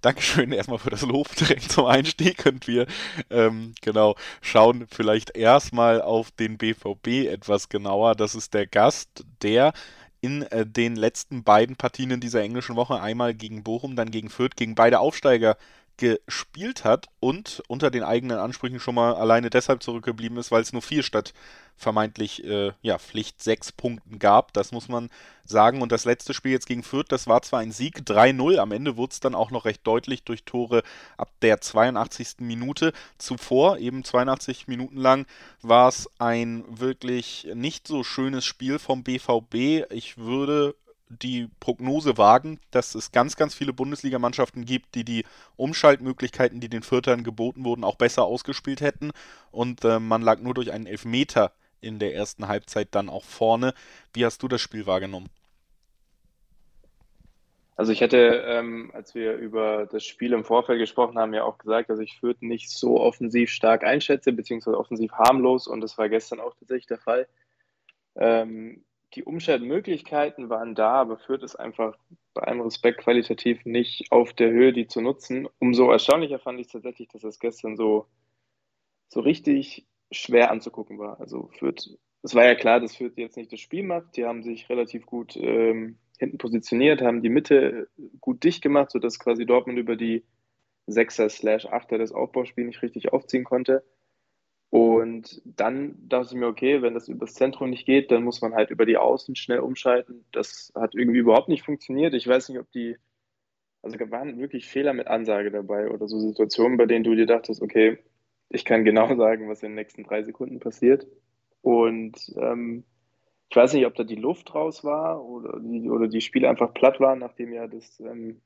[0.00, 2.86] Dankeschön erstmal für das Lob direkt zum Einstieg Könnt wir
[3.28, 8.14] ähm, genau schauen vielleicht erstmal auf den BVB etwas genauer.
[8.14, 9.74] Das ist der Gast, der
[10.22, 14.30] in äh, den letzten beiden Partien in dieser englischen Woche, einmal gegen Bochum, dann gegen
[14.30, 15.58] Fürth, gegen beide Aufsteiger
[16.00, 20.72] gespielt hat und unter den eigenen Ansprüchen schon mal alleine deshalb zurückgeblieben ist, weil es
[20.72, 21.34] nur vier statt
[21.76, 24.52] vermeintlich äh, ja, Pflicht sechs Punkten gab.
[24.54, 25.10] Das muss man
[25.44, 25.82] sagen.
[25.82, 28.58] Und das letzte Spiel jetzt gegen Fürth, das war zwar ein Sieg 3-0.
[28.58, 30.82] Am Ende wurde es dann auch noch recht deutlich durch Tore
[31.16, 32.36] ab der 82.
[32.40, 32.92] Minute.
[33.18, 35.26] Zuvor, eben 82 Minuten lang,
[35.62, 39.90] war es ein wirklich nicht so schönes Spiel vom BVB.
[39.90, 40.74] Ich würde
[41.10, 45.24] die Prognose wagen, dass es ganz, ganz viele Bundesligamannschaften gibt, die die
[45.56, 49.10] Umschaltmöglichkeiten, die den Viertern geboten wurden, auch besser ausgespielt hätten.
[49.50, 53.74] Und äh, man lag nur durch einen Elfmeter in der ersten Halbzeit dann auch vorne.
[54.12, 55.28] Wie hast du das Spiel wahrgenommen?
[57.80, 61.56] Also ich hätte, ähm, als wir über das Spiel im Vorfeld gesprochen haben, ja auch
[61.56, 66.10] gesagt, dass ich Fürth nicht so offensiv stark einschätze, beziehungsweise offensiv harmlos und das war
[66.10, 67.26] gestern auch tatsächlich der Fall.
[68.16, 68.84] Ähm,
[69.14, 71.96] die Umschaltmöglichkeiten waren da, aber Fürth ist einfach
[72.34, 75.48] bei allem Respekt qualitativ nicht auf der Höhe, die zu nutzen.
[75.58, 78.06] Umso erstaunlicher fand ich tatsächlich, dass es gestern so,
[79.08, 81.20] so richtig schwer anzugucken war.
[81.20, 84.16] Also Fürth, es war ja klar, dass Fürth jetzt nicht das Spiel macht.
[84.16, 87.88] Die haben sich relativ gut ähm, hinten positioniert, haben die Mitte
[88.20, 90.24] gut dicht gemacht, sodass quasi Dortmund über die
[90.86, 93.84] Sechser slash Achter das Aufbauspiel nicht richtig aufziehen konnte.
[94.70, 98.54] Und dann dachte ich mir, okay, wenn das übers Zentrum nicht geht, dann muss man
[98.54, 100.24] halt über die Außen schnell umschalten.
[100.30, 102.14] Das hat irgendwie überhaupt nicht funktioniert.
[102.14, 102.96] Ich weiß nicht, ob die,
[103.82, 107.26] also da waren wirklich Fehler mit Ansage dabei oder so Situationen, bei denen du dir
[107.26, 107.98] dachtest, okay,
[108.48, 111.04] ich kann genau sagen, was in den nächsten drei Sekunden passiert.
[111.62, 112.84] Und ähm,
[113.48, 116.72] ich weiß nicht, ob da die Luft raus war oder die, oder die Spiele einfach
[116.72, 118.40] platt waren, nachdem ja das ähm,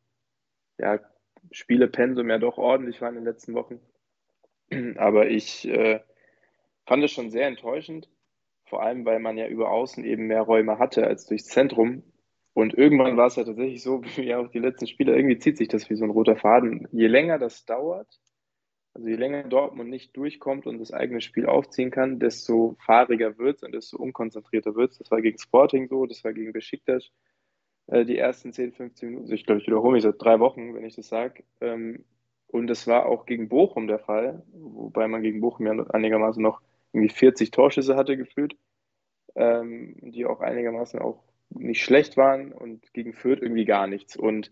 [0.79, 0.99] ja,
[1.51, 3.79] Spielepensum ja doch ordentlich war in den letzten Wochen.
[4.97, 6.01] Aber ich äh,
[6.87, 8.09] fand es schon sehr enttäuschend,
[8.67, 12.03] vor allem weil man ja über Außen eben mehr Räume hatte als durchs Zentrum.
[12.55, 15.69] Und irgendwann war es ja tatsächlich so, wie auch die letzten Spiele, irgendwie zieht sich
[15.69, 16.89] das wie so ein roter Faden.
[16.93, 18.09] Je länger das dauert,
[18.95, 23.57] also je länger Dortmund nicht durchkommt und das eigene Spiel aufziehen kann, desto fahriger wird
[23.57, 24.99] es und desto unkonzentrierter wird es.
[24.99, 27.11] Das war gegen Sporting so, das war gegen Besiktas
[27.89, 29.33] äh, die ersten 10, 15 Minuten.
[29.33, 31.43] Ich glaube, ich wiederhole mich seit drei Wochen, wenn ich das sage.
[31.61, 32.05] Ähm,
[32.47, 36.63] und das war auch gegen Bochum der Fall, wobei man gegen Bochum ja einigermaßen noch
[36.95, 38.57] irgendwie 40 Torschüsse hatte gefühlt,
[39.35, 44.17] ähm, die auch einigermaßen auch nicht schlecht waren und gegen Fürth irgendwie gar nichts.
[44.17, 44.51] Und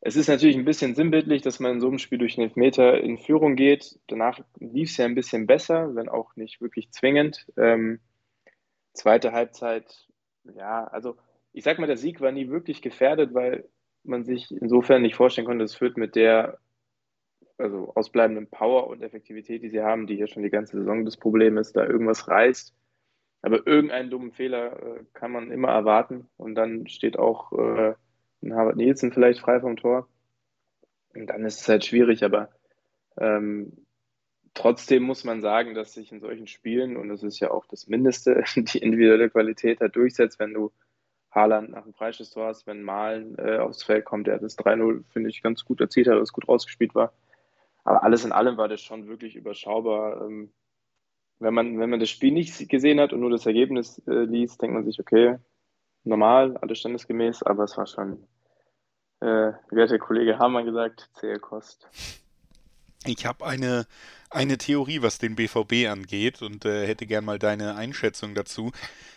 [0.00, 3.00] es ist natürlich ein bisschen sinnbildlich, dass man in so einem Spiel durch einen Elfmeter
[3.00, 3.98] in Führung geht.
[4.06, 7.46] Danach lief es ja ein bisschen besser, wenn auch nicht wirklich zwingend.
[7.56, 8.00] Ähm,
[8.92, 10.06] zweite Halbzeit,
[10.56, 11.16] ja, also
[11.52, 13.68] ich sag mal, der Sieg war nie wirklich gefährdet, weil
[14.02, 16.58] man sich insofern nicht vorstellen konnte, dass Fürth mit der
[17.58, 21.16] also ausbleibenden Power und Effektivität, die sie haben, die hier schon die ganze Saison das
[21.16, 22.74] Problem ist, da irgendwas reißt.
[23.42, 27.94] Aber irgendeinen dummen Fehler äh, kann man immer erwarten und dann steht auch äh,
[28.42, 30.08] ein Harvard Nielsen vielleicht frei vom Tor.
[31.14, 32.48] Und dann ist es halt schwierig, aber
[33.18, 33.84] ähm,
[34.54, 37.86] trotzdem muss man sagen, dass sich in solchen Spielen, und das ist ja auch das
[37.86, 40.72] Mindeste, die individuelle Qualität halt durchsetzt, wenn du
[41.30, 45.30] Haaland nach dem Freistoßtor hast, wenn Malen äh, aufs Feld kommt, der das 3-0, finde
[45.30, 47.12] ich, ganz gut erzielt hat, das gut rausgespielt war.
[47.84, 50.22] Aber alles in allem war das schon wirklich überschaubar.
[50.22, 50.52] Ähm,
[51.38, 54.60] wenn, man, wenn man das Spiel nicht gesehen hat und nur das Ergebnis äh, liest,
[54.62, 55.38] denkt man sich, okay,
[56.04, 58.26] normal, alles standesgemäß, aber es war schon,
[59.20, 61.88] äh, wie hat der Kollege Hamann gesagt, zähe Kost.
[63.06, 63.86] Ich habe eine,
[64.30, 68.72] eine Theorie, was den BVB angeht und äh, hätte gern mal deine Einschätzung dazu.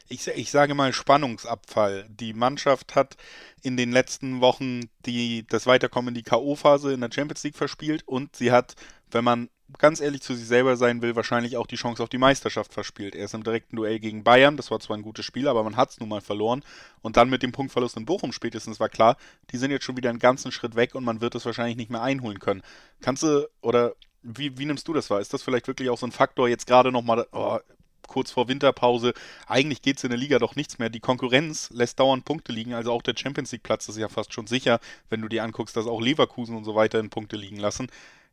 [0.10, 2.06] Ich, ich sage mal Spannungsabfall.
[2.10, 3.16] Die Mannschaft hat
[3.62, 8.06] in den letzten Wochen die, das Weiterkommen in die K.O.-Phase in der Champions League verspielt
[8.08, 8.76] und sie hat,
[9.10, 12.18] wenn man ganz ehrlich zu sich selber sein will, wahrscheinlich auch die Chance auf die
[12.18, 13.16] Meisterschaft verspielt.
[13.16, 15.76] Er ist im direkten Duell gegen Bayern, das war zwar ein gutes Spiel, aber man
[15.76, 16.64] hat es nun mal verloren.
[17.02, 19.18] Und dann mit dem Punktverlust in Bochum spätestens war klar,
[19.52, 21.92] die sind jetzt schon wieder einen ganzen Schritt weg und man wird es wahrscheinlich nicht
[21.92, 22.62] mehr einholen können.
[23.02, 25.20] Kannst du, oder wie, wie nimmst du das wahr?
[25.20, 27.60] Ist das vielleicht wirklich auch so ein Faktor jetzt gerade nochmal, oh,
[28.08, 29.14] kurz vor Winterpause,
[29.46, 30.90] eigentlich geht es in der Liga doch nichts mehr.
[30.90, 34.34] Die Konkurrenz lässt dauernd Punkte liegen, also auch der Champions League Platz ist ja fast
[34.34, 34.80] schon sicher,
[35.10, 37.90] wenn du dir anguckst, dass auch Leverkusen und so weiter in Punkte liegen lassen.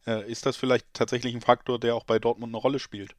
[0.07, 3.15] Äh, ist das vielleicht tatsächlich ein Faktor, der auch bei Dortmund eine Rolle spielt?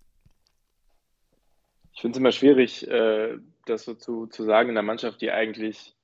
[1.93, 5.31] Ich finde es immer schwierig, äh, das so zu, zu sagen in einer Mannschaft, die
[5.31, 5.95] eigentlich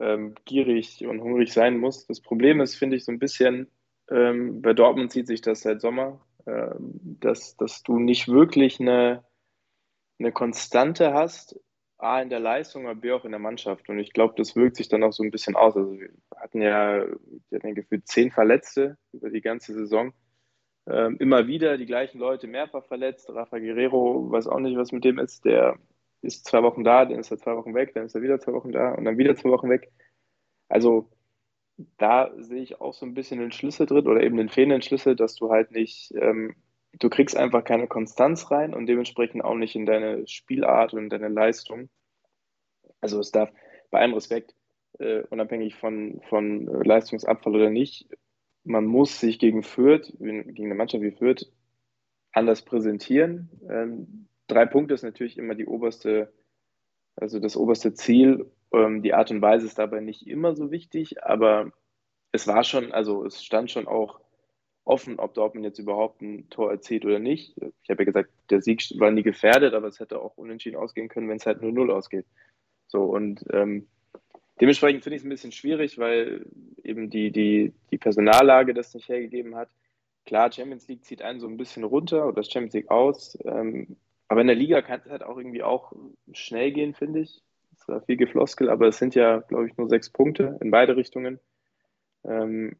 [0.00, 2.06] ähm, gierig und hungrig sein muss.
[2.06, 3.70] Das Problem ist, finde ich, so ein bisschen,
[4.10, 9.24] ähm, bei Dortmund zieht sich das seit Sommer, äh, dass, dass du nicht wirklich eine,
[10.18, 11.60] eine Konstante hast,
[12.02, 13.88] A in der Leistung, aber B auch in der Mannschaft.
[13.88, 15.76] Und ich glaube, das wirkt sich dann auch so ein bisschen aus.
[15.76, 17.06] Also wir hatten ja,
[17.48, 20.12] wir hatten gefühlt zehn Verletzte über die ganze Saison.
[20.86, 23.28] Ähm, immer wieder die gleichen Leute mehrfach verletzt.
[23.30, 25.44] Rafa Guerrero, weiß auch nicht, was mit dem ist.
[25.44, 25.78] Der
[26.22, 28.52] ist zwei Wochen da, dann ist er zwei Wochen weg, dann ist er wieder zwei
[28.52, 29.90] Wochen da und dann wieder zwei Wochen weg.
[30.68, 31.10] Also
[31.98, 35.16] da sehe ich auch so ein bisschen den Schlüssel drin oder eben den fehlenden Schlüssel,
[35.16, 36.54] dass du halt nicht ähm,
[36.98, 41.08] du kriegst einfach keine Konstanz rein und dementsprechend auch nicht in deine Spielart und in
[41.08, 41.88] deine Leistung.
[43.00, 43.50] Also es darf
[43.90, 44.54] bei allem Respekt,
[44.98, 48.08] äh, unabhängig von, von Leistungsabfall oder nicht,
[48.64, 51.50] man muss sich gegen Fürth, gegen eine Mannschaft wie Fürth,
[52.32, 53.48] anders präsentieren.
[53.68, 56.32] Ähm, drei Punkte ist natürlich immer die oberste,
[57.16, 58.50] also das oberste Ziel.
[58.72, 61.72] Ähm, die Art und Weise ist dabei nicht immer so wichtig, aber
[62.32, 64.20] es war schon, also es stand schon auch
[64.84, 67.54] offen, ob Dortmund jetzt überhaupt ein Tor erzielt oder nicht.
[67.82, 71.08] Ich habe ja gesagt, der Sieg war nie gefährdet, aber es hätte auch unentschieden ausgehen
[71.08, 72.26] können, wenn es halt 0-0 ausgeht.
[72.88, 73.86] So, und ähm,
[74.60, 76.46] dementsprechend finde ich es ein bisschen schwierig, weil
[76.82, 79.68] eben die, die, die Personallage das nicht hergegeben hat.
[80.26, 83.38] Klar, Champions League zieht einen so ein bisschen runter oder das Champions League aus.
[83.44, 83.96] Ähm,
[84.28, 85.92] aber in der Liga kann es halt auch irgendwie auch
[86.32, 87.42] schnell gehen, finde ich.
[87.76, 90.96] Es war viel Gefloskel, aber es sind ja, glaube ich, nur sechs Punkte in beide
[90.96, 91.40] Richtungen.
[92.24, 92.76] Ähm,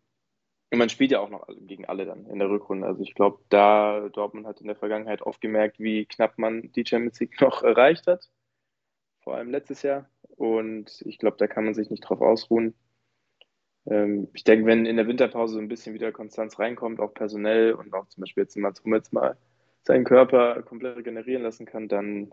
[0.71, 2.87] und man spielt ja auch noch gegen alle dann in der Rückrunde.
[2.87, 6.87] Also ich glaube, da Dortmund hat in der Vergangenheit oft gemerkt, wie knapp man die
[6.87, 8.31] Champions League noch erreicht hat.
[9.21, 10.09] Vor allem letztes Jahr.
[10.37, 12.75] Und ich glaube, da kann man sich nicht drauf ausruhen.
[13.87, 17.73] Ähm, ich denke, wenn in der Winterpause so ein bisschen wieder Konstanz reinkommt, auch personell
[17.73, 19.37] und auch zum Beispiel jetzt Mats Hummels mal
[19.83, 22.33] seinen Körper komplett regenerieren lassen kann, dann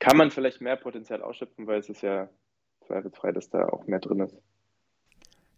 [0.00, 2.28] kann man vielleicht mehr Potenzial ausschöpfen, weil es ist ja
[2.86, 4.36] zweifelsfrei, dass da auch mehr drin ist.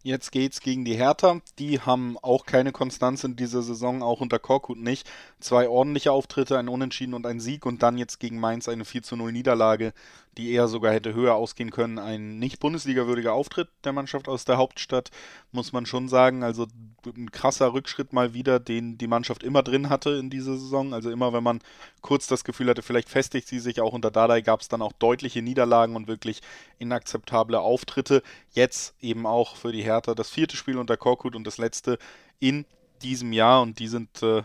[0.06, 1.40] Jetzt geht's gegen die Hertha.
[1.58, 5.10] Die haben auch keine Konstanz in dieser Saison, auch unter Korkut nicht.
[5.44, 9.02] Zwei ordentliche Auftritte, ein Unentschieden und ein Sieg und dann jetzt gegen Mainz eine 4
[9.02, 9.92] zu 0 Niederlage,
[10.38, 11.98] die eher sogar hätte höher ausgehen können.
[11.98, 15.10] Ein nicht Bundesliga-würdiger Auftritt der Mannschaft aus der Hauptstadt,
[15.52, 16.44] muss man schon sagen.
[16.44, 16.66] Also
[17.14, 20.94] ein krasser Rückschritt mal wieder, den die Mannschaft immer drin hatte in dieser Saison.
[20.94, 21.60] Also immer, wenn man
[22.00, 24.92] kurz das Gefühl hatte, vielleicht festigt sie sich, auch unter Dardai gab es dann auch
[24.92, 26.40] deutliche Niederlagen und wirklich
[26.78, 28.22] inakzeptable Auftritte.
[28.52, 31.98] Jetzt eben auch für die Hertha das vierte Spiel unter Korkut und das letzte
[32.40, 32.64] in
[33.02, 34.42] diesem Jahr und die sind, äh,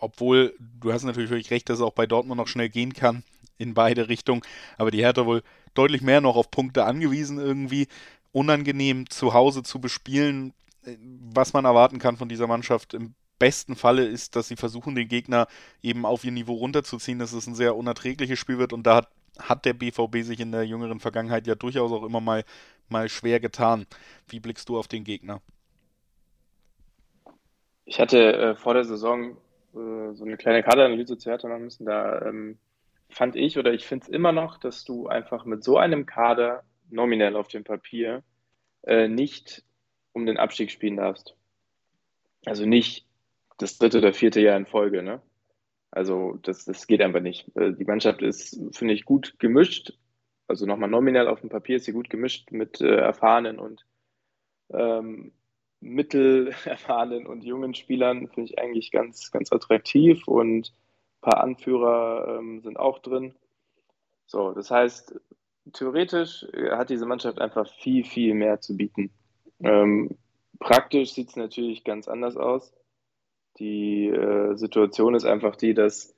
[0.00, 3.22] obwohl du hast natürlich wirklich recht, dass es auch bei Dortmund noch schnell gehen kann,
[3.58, 4.42] in beide Richtungen,
[4.76, 5.42] aber die Hertha wohl
[5.74, 7.88] deutlich mehr noch auf Punkte angewiesen irgendwie.
[8.32, 10.52] Unangenehm zu Hause zu bespielen,
[11.32, 15.08] was man erwarten kann von dieser Mannschaft im besten Falle ist, dass sie versuchen, den
[15.08, 15.46] Gegner
[15.82, 19.08] eben auf ihr Niveau runterzuziehen, dass es ein sehr unerträgliches Spiel wird und da hat,
[19.38, 22.44] hat der BVB sich in der jüngeren Vergangenheit ja durchaus auch immer mal,
[22.88, 23.86] mal schwer getan.
[24.28, 25.40] Wie blickst du auf den Gegner?
[27.84, 29.36] Ich hatte äh, vor der Saison
[29.76, 31.86] äh, so eine kleine Kaderanalyse zu Hertha machen müssen.
[31.86, 32.58] Da ähm,
[33.08, 36.64] fand ich oder ich finde es immer noch, dass du einfach mit so einem Kader
[36.90, 38.22] nominell auf dem Papier
[38.82, 39.64] äh, nicht
[40.12, 41.36] um den Abstieg spielen darfst.
[42.44, 43.06] Also nicht
[43.58, 45.02] das dritte oder vierte Jahr in Folge.
[45.02, 45.20] Ne?
[45.90, 47.54] Also das, das geht einfach nicht.
[47.56, 49.92] Äh, die Mannschaft ist, finde ich, gut gemischt.
[50.48, 53.84] Also nochmal nominell auf dem Papier ist sie gut gemischt mit äh, erfahrenen und
[54.70, 55.32] ähm,
[55.80, 58.28] mittelerfahrenen und jungen Spielern.
[58.28, 60.72] Finde ich eigentlich ganz, ganz attraktiv und
[61.20, 63.34] paar Anführer ähm, sind auch drin.
[64.26, 65.18] So, das heißt,
[65.72, 69.10] theoretisch hat diese Mannschaft einfach viel, viel mehr zu bieten.
[69.60, 70.16] Ähm,
[70.58, 72.72] praktisch sieht es natürlich ganz anders aus.
[73.58, 76.14] Die äh, Situation ist einfach die, dass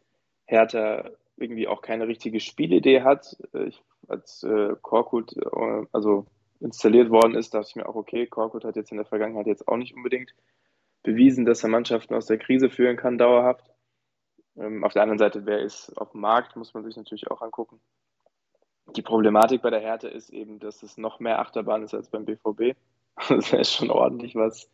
[0.47, 3.37] Hertha irgendwie auch keine richtige Spielidee hat.
[3.67, 6.27] Ich, als äh, Korkut äh, also
[6.61, 9.69] installiert worden ist, dachte ich mir auch, okay, Korkut hat jetzt in der Vergangenheit jetzt
[9.69, 10.35] auch nicht unbedingt
[11.03, 13.71] bewiesen, dass er Mannschaften aus der Krise führen kann, dauerhaft.
[14.57, 17.43] Ähm, auf der anderen Seite, wer ist auf dem Markt, muss man sich natürlich auch
[17.43, 17.81] angucken.
[18.97, 22.25] Die Problematik bei der Härte ist eben, dass es noch mehr Achterbahn ist als beim
[22.25, 22.77] BVB.
[23.29, 24.71] Also da ist schon ordentlich was,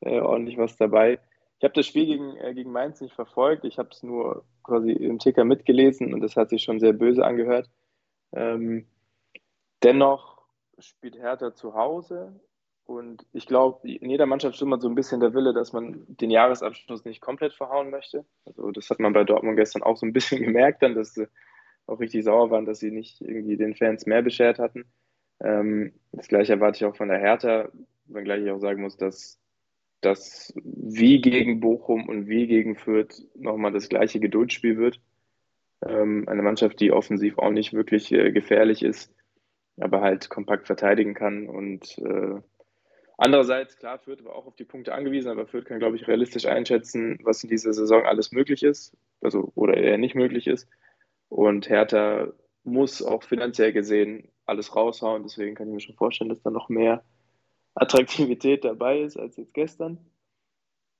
[0.00, 1.18] äh, ordentlich was dabei.
[1.58, 3.64] Ich habe das Spiel gegen, äh, gegen Mainz nicht verfolgt.
[3.64, 7.24] Ich habe es nur quasi im Ticker mitgelesen und das hat sich schon sehr böse
[7.24, 7.70] angehört.
[8.32, 8.86] Ähm,
[9.82, 10.37] dennoch
[10.80, 12.40] spielt Hertha zu Hause
[12.88, 16.30] und ich glaube, in jeder Mannschaft stimmt so ein bisschen der Wille, dass man den
[16.30, 18.24] Jahresabschluss nicht komplett verhauen möchte.
[18.46, 21.28] Also das hat man bei Dortmund gestern auch so ein bisschen gemerkt, dann, dass sie
[21.86, 24.86] auch richtig sauer waren, dass sie nicht irgendwie den Fans mehr beschert hatten.
[25.40, 27.68] Ähm, das gleiche erwarte ich auch von der Hertha,
[28.06, 29.38] wenngleich ich auch sagen muss, dass
[30.00, 34.98] das wie gegen Bochum und wie gegen Fürth nochmal das gleiche Geduldsspiel wird.
[35.86, 39.12] Ähm, eine Mannschaft, die offensiv auch nicht wirklich äh, gefährlich ist,
[39.80, 42.40] aber halt kompakt verteidigen kann und äh,
[43.20, 46.46] Andererseits, klar, Fürth war auch auf die Punkte angewiesen, aber Fürth kann, glaube ich, realistisch
[46.46, 50.68] einschätzen, was in dieser Saison alles möglich ist, also oder eher nicht möglich ist.
[51.28, 52.28] Und Hertha
[52.62, 56.68] muss auch finanziell gesehen alles raushauen, deswegen kann ich mir schon vorstellen, dass da noch
[56.68, 57.02] mehr
[57.74, 59.98] Attraktivität dabei ist als jetzt gestern.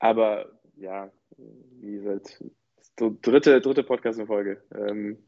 [0.00, 2.42] Aber ja, wie gesagt,
[2.96, 4.60] dritte, dritte Podcast in Folge.
[4.74, 5.18] Ähm,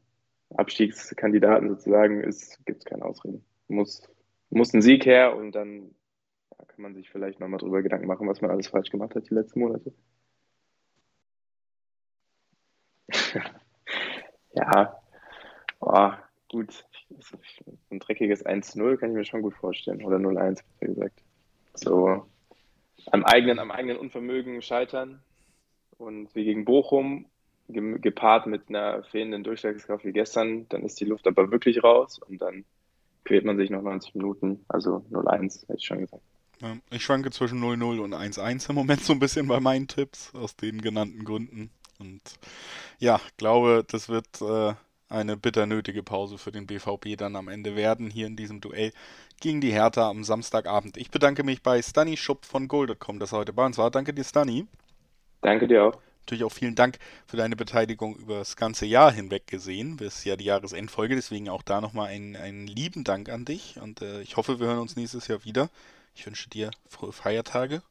[0.54, 2.22] Abstiegskandidaten sozusagen,
[2.64, 3.44] gibt es keine Ausreden.
[3.68, 4.02] Muss,
[4.50, 5.94] muss ein Sieg her und dann
[6.60, 9.30] da kann man sich vielleicht nochmal drüber Gedanken machen, was man alles falsch gemacht hat
[9.30, 9.94] die letzten Monate.
[14.52, 15.00] ja,
[15.80, 16.10] oh,
[16.50, 16.84] gut.
[17.90, 20.04] Ein dreckiges 1-0 kann ich mir schon gut vorstellen.
[20.04, 21.22] Oder 0-1, wie gesagt.
[21.74, 22.26] So
[23.10, 25.22] am eigenen, am eigenen Unvermögen scheitern.
[25.96, 27.26] Und wie gegen Bochum,
[27.72, 32.40] gepaart mit einer fehlenden Durchschlagskraft wie gestern, dann ist die Luft aber wirklich raus und
[32.40, 32.64] dann
[33.24, 34.64] quält man sich noch 90 Minuten.
[34.68, 36.22] Also 0-1, hätte ich schon gesagt.
[36.90, 40.56] Ich schwanke zwischen 0-0 und 1-1 im Moment so ein bisschen bei meinen Tipps, aus
[40.56, 41.70] den genannten Gründen.
[41.98, 42.20] Und
[42.98, 44.74] ja, glaube, das wird äh,
[45.08, 48.92] eine bitter nötige Pause für den BVB dann am Ende werden, hier in diesem Duell
[49.40, 50.96] gegen die Hertha am Samstagabend.
[50.96, 53.90] Ich bedanke mich bei Stani Schupp von Gold.com, dass er heute bei uns war.
[53.90, 54.66] Danke dir, Stani.
[55.40, 56.09] Danke dir auch.
[56.30, 60.36] Natürlich auch vielen Dank für deine Beteiligung über das ganze Jahr hinweg gesehen, bis ja
[60.36, 61.16] die Jahresendfolge.
[61.16, 64.68] Deswegen auch da nochmal einen, einen lieben Dank an dich und äh, ich hoffe, wir
[64.68, 65.70] hören uns nächstes Jahr wieder.
[66.14, 67.82] Ich wünsche dir frohe Feiertage.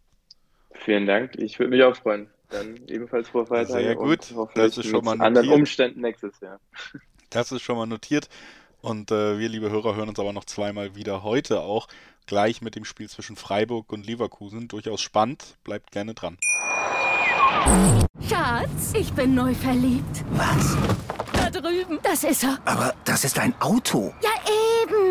[0.72, 1.36] Vielen Dank.
[1.36, 2.30] Ich würde mich auch freuen.
[2.50, 3.84] Dann ebenfalls frohe Feiertage.
[3.84, 4.34] Sehr gut.
[4.56, 5.28] das ist schon mal notiert.
[5.28, 6.62] anderen Umständen nächstes Jahr.
[7.32, 8.28] Das ist schon mal notiert.
[8.82, 11.88] Und äh, wir, liebe Hörer, hören uns aber noch zweimal wieder heute auch.
[12.26, 14.68] Gleich mit dem Spiel zwischen Freiburg und Leverkusen.
[14.68, 15.58] Durchaus spannend.
[15.64, 16.40] Bleibt gerne dran.
[18.28, 20.24] Schatz, ich bin neu verliebt.
[20.32, 20.78] Was?
[21.34, 22.00] Da drüben.
[22.04, 22.58] Das ist er.
[22.66, 24.14] Aber das ist ein Auto.
[24.22, 24.30] Ja,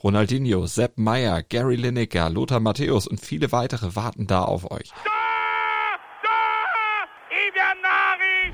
[0.00, 4.92] Ronaldinho, Sepp Meyer, Gary Lineker, Lothar Matthäus und viele weitere warten da auf euch.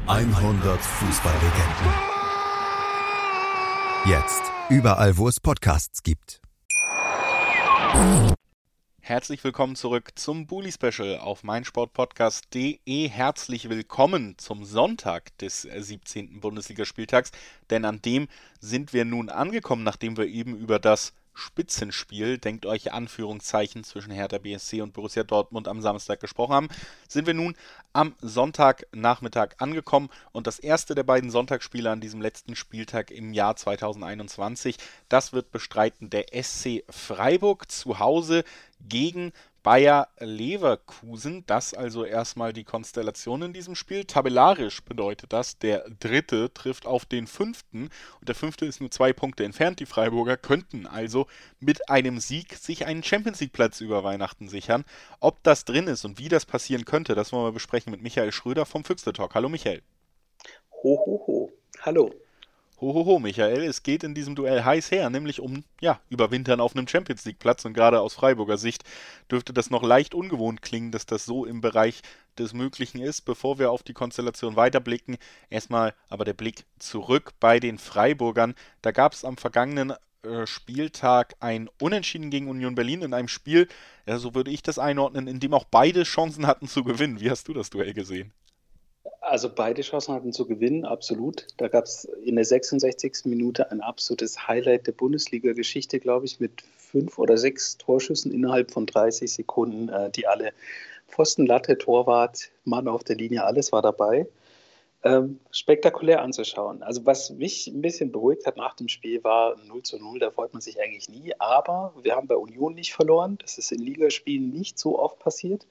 [0.07, 1.93] 100 Fußballlegenden.
[4.07, 6.41] Jetzt überall, wo es Podcasts gibt.
[9.01, 13.09] Herzlich willkommen zurück zum Bully Special auf meinsportpodcast.de.
[13.11, 16.41] Herzlich willkommen zum Sonntag des 17.
[16.41, 17.33] Bundesligaspieltags,
[17.69, 18.29] denn an dem
[18.61, 24.39] sind wir nun angekommen, nachdem wir eben über das Spitzenspiel, denkt euch Anführungszeichen, zwischen Hertha
[24.39, 26.69] BSC und Borussia Dortmund am Samstag gesprochen haben,
[27.09, 27.57] sind wir nun
[27.93, 33.57] am Sonntagnachmittag angekommen und das erste der beiden Sonntagsspiele an diesem letzten Spieltag im Jahr
[33.57, 34.77] 2021,
[35.09, 38.45] das wird bestreiten der SC Freiburg zu Hause
[38.81, 39.33] gegen
[39.65, 41.43] Bayer Leverkusen.
[41.47, 44.05] Das also erstmal die Konstellation in diesem Spiel.
[44.05, 47.89] Tabellarisch bedeutet das, der dritte trifft auf den fünften
[48.21, 49.81] und der fünfte ist nur zwei Punkte entfernt.
[49.81, 51.27] Die Freiburger könnten also
[51.61, 54.85] mit einem Sieg sich einen Champions League Platz über Weihnachten sichern.
[55.19, 58.33] Ob das drin ist und wie das passieren könnte, das wollen wir besprechen mit Michael
[58.33, 59.35] Schröder vom Füchste Talk.
[59.35, 59.83] Hallo Michael.
[60.83, 61.53] Ho, ho, ho.
[61.81, 62.13] Hallo.
[62.81, 66.89] Hohoho, Michael, es geht in diesem Duell heiß her, nämlich um, ja, Überwintern auf einem
[66.89, 68.83] Champions League Platz und gerade aus Freiburger Sicht
[69.31, 72.03] dürfte das noch leicht ungewohnt klingen, dass das so im Bereich
[72.37, 73.23] des Möglichen ist.
[73.23, 75.19] Bevor wir auf die Konstellation weiterblicken,
[75.51, 78.55] erstmal aber der Blick zurück bei den Freiburgern.
[78.83, 79.93] Da gab es am vergangenen
[80.25, 83.69] äh, Spieltag ein Unentschieden gegen Union Berlin in einem Spiel,
[84.07, 87.21] ja, so würde ich das einordnen, in dem auch beide Chancen hatten zu gewinnen.
[87.21, 88.33] Wie hast du das Duell gesehen?
[89.27, 91.47] Also beide Chancen hatten zu gewinnen, absolut.
[91.57, 93.25] Da gab es in der 66.
[93.25, 98.87] Minute ein absolutes Highlight der Bundesliga-Geschichte, glaube ich, mit fünf oder sechs Torschüssen innerhalb von
[98.87, 100.53] 30 Sekunden, äh, die alle
[101.09, 104.27] Pfosten, Latte, Torwart, Mann auf der Linie, alles war dabei.
[105.03, 106.83] Ähm, spektakulär anzuschauen.
[106.83, 110.31] Also was mich ein bisschen beruhigt hat nach dem Spiel war 0 zu 0, da
[110.31, 113.39] freut man sich eigentlich nie, aber wir haben bei Union nicht verloren.
[113.41, 115.67] Das ist in Ligaspielen nicht so oft passiert.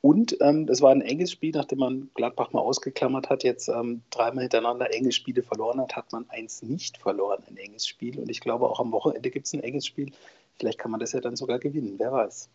[0.00, 4.02] Und ähm, es war ein enges Spiel, nachdem man Gladbach mal ausgeklammert hat, jetzt ähm,
[4.10, 8.18] dreimal hintereinander enge Spiele verloren hat, hat man eins nicht verloren, ein enges Spiel.
[8.18, 10.12] Und ich glaube, auch am Wochenende gibt es ein enges Spiel.
[10.58, 12.48] Vielleicht kann man das ja dann sogar gewinnen, wer weiß.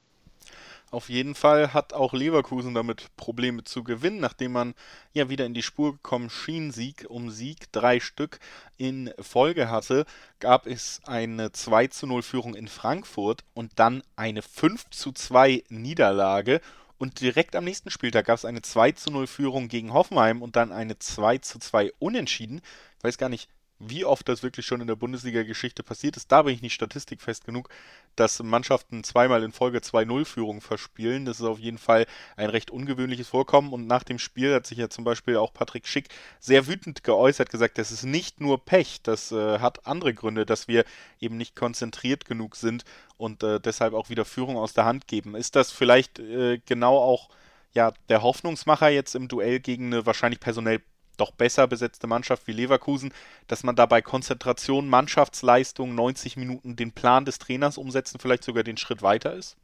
[0.93, 4.75] Auf jeden Fall hat auch Leverkusen damit Probleme zu gewinnen, nachdem man
[5.11, 8.37] ja wieder in die Spur gekommen schien, Sieg um Sieg, drei Stück
[8.77, 10.05] in Folge hatte,
[10.39, 15.63] gab es eine 2 zu 0 Führung in Frankfurt und dann eine 5 zu 2
[15.69, 16.61] Niederlage
[16.97, 20.55] und direkt am nächsten Spieltag gab es eine 2 zu 0 Führung gegen Hoffenheim und
[20.55, 22.61] dann eine 2 zu 2 Unentschieden.
[22.97, 23.49] Ich weiß gar nicht,
[23.89, 26.31] wie oft das wirklich schon in der Bundesliga-Geschichte passiert ist.
[26.31, 27.69] Da bin ich nicht statistikfest genug,
[28.15, 31.25] dass Mannschaften zweimal in Folge 2-0-Führung verspielen.
[31.25, 32.05] Das ist auf jeden Fall
[32.35, 33.73] ein recht ungewöhnliches Vorkommen.
[33.73, 37.49] Und nach dem Spiel hat sich ja zum Beispiel auch Patrick Schick sehr wütend geäußert,
[37.49, 40.85] gesagt, das ist nicht nur Pech, das äh, hat andere Gründe, dass wir
[41.19, 42.83] eben nicht konzentriert genug sind
[43.17, 45.35] und äh, deshalb auch wieder Führung aus der Hand geben.
[45.35, 47.29] Ist das vielleicht äh, genau auch
[47.73, 50.81] ja, der Hoffnungsmacher jetzt im Duell gegen eine wahrscheinlich personell
[51.23, 53.13] doch besser besetzte Mannschaft wie Leverkusen,
[53.47, 58.77] dass man dabei Konzentration, Mannschaftsleistung, 90 Minuten den Plan des Trainers umsetzen, vielleicht sogar den
[58.77, 59.55] Schritt weiter ist?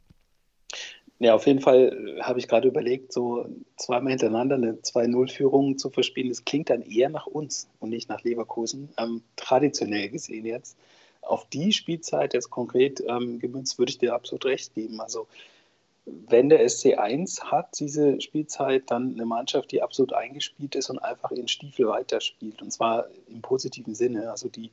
[1.18, 3.44] Ja, auf jeden Fall habe ich gerade überlegt, so
[3.76, 6.30] zweimal hintereinander eine 2-0-Führung zu verspielen.
[6.30, 8.88] Das klingt dann eher nach uns und nicht nach Leverkusen.
[8.96, 10.78] Ähm, traditionell gesehen jetzt.
[11.20, 14.98] Auf die Spielzeit jetzt konkret ähm, gemünzt würde ich dir absolut recht geben.
[15.02, 15.26] Also
[16.28, 21.30] wenn der SC1 hat diese Spielzeit, dann eine Mannschaft, die absolut eingespielt ist und einfach
[21.30, 22.62] ihren Stiefel weiterspielt.
[22.62, 24.30] Und zwar im positiven Sinne.
[24.30, 24.70] Also die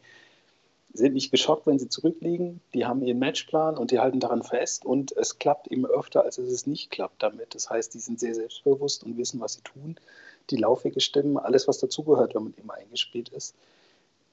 [0.93, 2.61] sind nicht geschockt, wenn sie zurückliegen.
[2.73, 4.85] Die haben ihren Matchplan und die halten daran fest.
[4.85, 7.53] Und es klappt eben öfter, als es nicht klappt damit.
[7.55, 9.97] Das heißt, die sind sehr selbstbewusst und wissen, was sie tun.
[10.49, 13.55] Die Laufwege stimmen, alles, was dazugehört, wenn man eben eingespielt ist.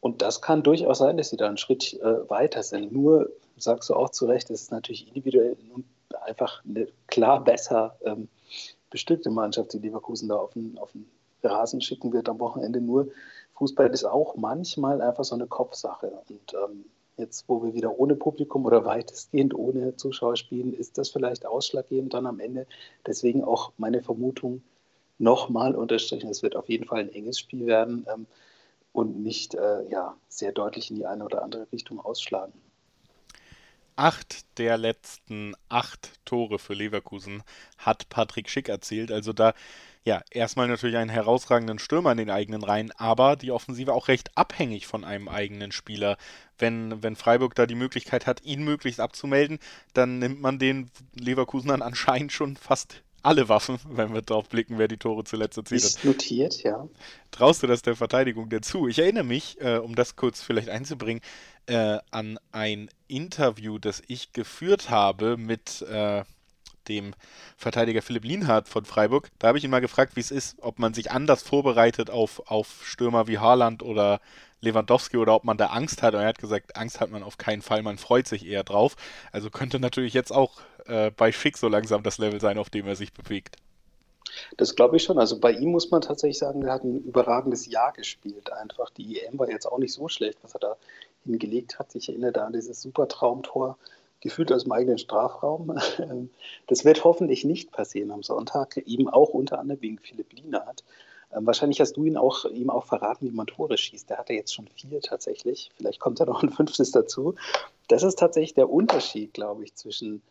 [0.01, 2.93] Und das kann durchaus sein, dass sie da einen Schritt äh, weiter sind.
[2.93, 5.57] Nur, sagst du auch zu Recht, es ist natürlich individuell
[6.23, 8.29] einfach eine klar besser ähm,
[8.91, 11.07] bestückte Mannschaft, die Leverkusen da auf den, auf den
[11.43, 12.81] Rasen schicken wird am Wochenende.
[12.81, 13.09] Nur
[13.55, 16.13] Fußball ist auch manchmal einfach so eine Kopfsache.
[16.29, 16.85] Und ähm,
[17.17, 22.15] jetzt, wo wir wieder ohne Publikum oder weitestgehend ohne Zuschauer spielen, ist das vielleicht ausschlaggebend
[22.15, 22.67] dann am Ende.
[23.07, 24.63] Deswegen auch meine Vermutung
[25.19, 28.07] nochmal unterstrichen, es wird auf jeden Fall ein enges Spiel werden.
[28.13, 28.27] Ähm,
[28.95, 32.53] und nicht äh, ja, sehr deutlich in die eine oder andere Richtung ausschlagen.
[33.97, 37.43] Acht der letzten acht Tore für Leverkusen
[37.79, 39.13] hat Patrick Schick erzielt.
[39.13, 39.55] Also da,
[40.03, 44.37] ja, erstmal natürlich einen herausragenden Stürmer in den eigenen Reihen, aber die Offensive auch recht
[44.37, 46.17] abhängig von einem eigenen Spieler.
[46.59, 49.61] Wenn, wenn Freiburg da die Möglichkeit hat, ihn möglichst abzumelden,
[49.93, 54.89] dann nimmt man den Leverkusenern anscheinend schon fast alle Waffen, wenn wir drauf blicken, wer
[54.89, 55.91] die Tore zuletzt erzielt hat.
[55.91, 56.89] Ist notiert, ja.
[57.31, 58.87] Traust du das der Verteidigung denn zu?
[58.89, 61.23] Ich erinnere mich, äh, um das kurz vielleicht einzubringen,
[61.67, 66.25] äh, an ein Interview, das ich geführt habe mit äh,
[66.89, 67.15] dem
[67.57, 69.31] Verteidiger Philipp Lienhardt von Freiburg.
[69.39, 72.43] Da habe ich ihn mal gefragt, wie es ist, ob man sich anders vorbereitet auf,
[72.51, 74.21] auf Stürmer wie Haaland oder
[74.61, 76.15] Lewandowski oder ob man da Angst hat.
[76.15, 78.97] Und er hat gesagt, Angst hat man auf keinen Fall, man freut sich eher drauf.
[79.33, 82.87] Also könnte natürlich jetzt auch äh, bei Schick so langsam das Level sein, auf dem
[82.87, 83.57] er sich bewegt.
[84.57, 85.19] Das glaube ich schon.
[85.19, 88.53] Also bei ihm muss man tatsächlich sagen, er hat ein überragendes Jahr gespielt.
[88.53, 90.77] Einfach die EM war jetzt auch nicht so schlecht, was er da
[91.25, 91.95] hingelegt hat.
[91.95, 93.79] Ich erinnere da an dieses super Traumtor,
[94.21, 95.79] gefühlt aus dem eigenen Strafraum.
[96.67, 100.83] Das wird hoffentlich nicht passieren am Sonntag, eben auch unter anderem wegen Philipp Lienert.
[101.35, 104.09] Ähm, wahrscheinlich hast du ihn auch, ihm auch verraten, wie man Tore schießt.
[104.09, 105.71] Der hat ja jetzt schon vier tatsächlich.
[105.77, 107.35] Vielleicht kommt da noch ein fünftes dazu.
[107.89, 110.23] Das ist tatsächlich der Unterschied, glaube ich, zwischen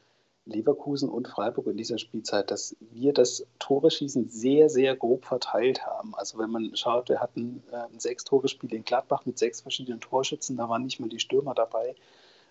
[0.45, 6.13] Leverkusen und Freiburg in dieser Spielzeit, dass wir das Tore-Schießen sehr, sehr grob verteilt haben.
[6.15, 10.57] Also wenn man schaut, wir hatten äh, ein Sechs-Tore-Spiel in Gladbach mit sechs verschiedenen Torschützen,
[10.57, 11.95] da waren nicht mal die Stürmer dabei.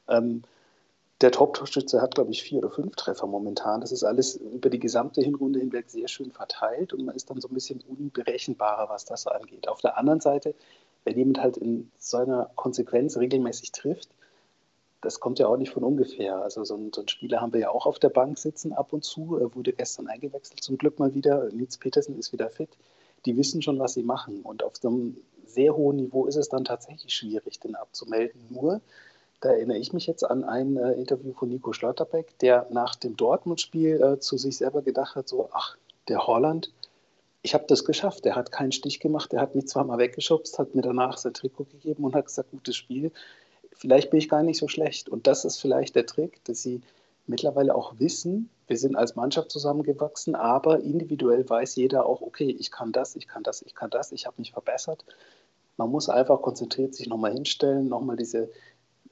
[0.08, 0.42] Ähm,
[1.20, 3.80] der Top-Torschütze hat, glaube ich, vier oder fünf Treffer momentan.
[3.80, 7.40] Das ist alles über die gesamte Hinrunde hinweg sehr schön verteilt und man ist dann
[7.40, 9.68] so ein bisschen unberechenbarer, was das angeht.
[9.68, 10.54] Auf der anderen Seite,
[11.04, 14.08] wenn jemand halt in so einer Konsequenz regelmäßig trifft,
[15.02, 16.36] das kommt ja auch nicht von ungefähr.
[16.42, 19.04] Also so ein, so Spieler haben wir ja auch auf der Bank sitzen ab und
[19.04, 19.36] zu.
[19.36, 21.50] Er wurde gestern eingewechselt, zum Glück mal wieder.
[21.52, 22.70] Nils Petersen ist wieder fit.
[23.26, 24.42] Die wissen schon, was sie machen.
[24.42, 28.40] Und auf so einem sehr hohen Niveau ist es dann tatsächlich schwierig, den abzumelden.
[28.48, 28.80] Nur,
[29.40, 33.16] da erinnere ich mich jetzt an ein äh, Interview von Nico Schlotterbeck, der nach dem
[33.16, 35.76] Dortmund-Spiel äh, zu sich selber gedacht hat, so, ach,
[36.06, 36.72] der Holland,
[37.42, 38.24] ich habe das geschafft.
[38.24, 41.34] Der hat keinen Stich gemacht, der hat mich zwar mal weggeschubst, hat mir danach sein
[41.34, 43.10] Trikot gegeben und hat gesagt, gutes Spiel
[43.82, 45.08] vielleicht bin ich gar nicht so schlecht.
[45.08, 46.82] Und das ist vielleicht der Trick, dass sie
[47.26, 52.70] mittlerweile auch wissen, wir sind als Mannschaft zusammengewachsen, aber individuell weiß jeder auch, okay, ich
[52.70, 55.04] kann das, ich kann das, ich kann das, ich habe mich verbessert.
[55.76, 58.50] Man muss einfach konzentriert sich nochmal hinstellen, nochmal diese,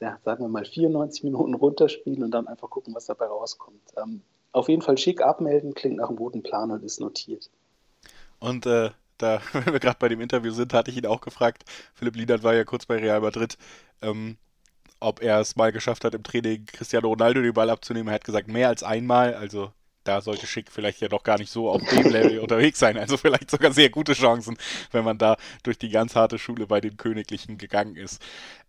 [0.00, 3.82] ja, sagen wir mal, 94 Minuten runterspielen und dann einfach gucken, was dabei rauskommt.
[3.96, 4.22] Ähm,
[4.52, 7.50] auf jeden Fall schick abmelden, klingt nach einem guten Plan und ist notiert.
[8.38, 11.64] Und äh, da, wenn wir gerade bei dem Interview sind, hatte ich ihn auch gefragt.
[11.92, 13.58] Philipp Lienert war ja kurz bei Real Madrid.
[14.00, 14.36] Ähm,
[15.00, 18.08] ob er es mal geschafft hat, im Training Cristiano Ronaldo den Ball abzunehmen.
[18.08, 19.34] Er hat gesagt, mehr als einmal.
[19.34, 19.72] Also
[20.04, 22.98] da sollte Schick vielleicht ja doch gar nicht so auf dem Level unterwegs sein.
[22.98, 24.56] Also vielleicht sogar sehr gute Chancen,
[24.92, 28.22] wenn man da durch die ganz harte Schule bei den Königlichen gegangen ist.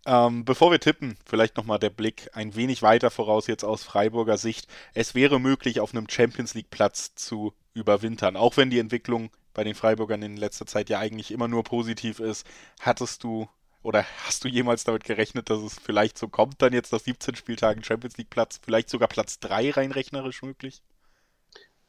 [0.04, 4.36] Ähm, bevor wir tippen, vielleicht nochmal der Blick ein wenig weiter voraus jetzt aus Freiburger
[4.36, 4.66] Sicht.
[4.94, 8.36] Es wäre möglich, auf einem Champions League Platz zu überwintern.
[8.36, 12.20] Auch wenn die Entwicklung bei den Freiburgern in letzter Zeit ja eigentlich immer nur positiv
[12.20, 12.46] ist.
[12.80, 13.48] Hattest du
[13.82, 17.34] oder hast du jemals damit gerechnet, dass es vielleicht so kommt, dann jetzt nach 17
[17.34, 20.82] Spieltagen Champions League Platz, vielleicht sogar Platz 3 rein rechnerisch möglich?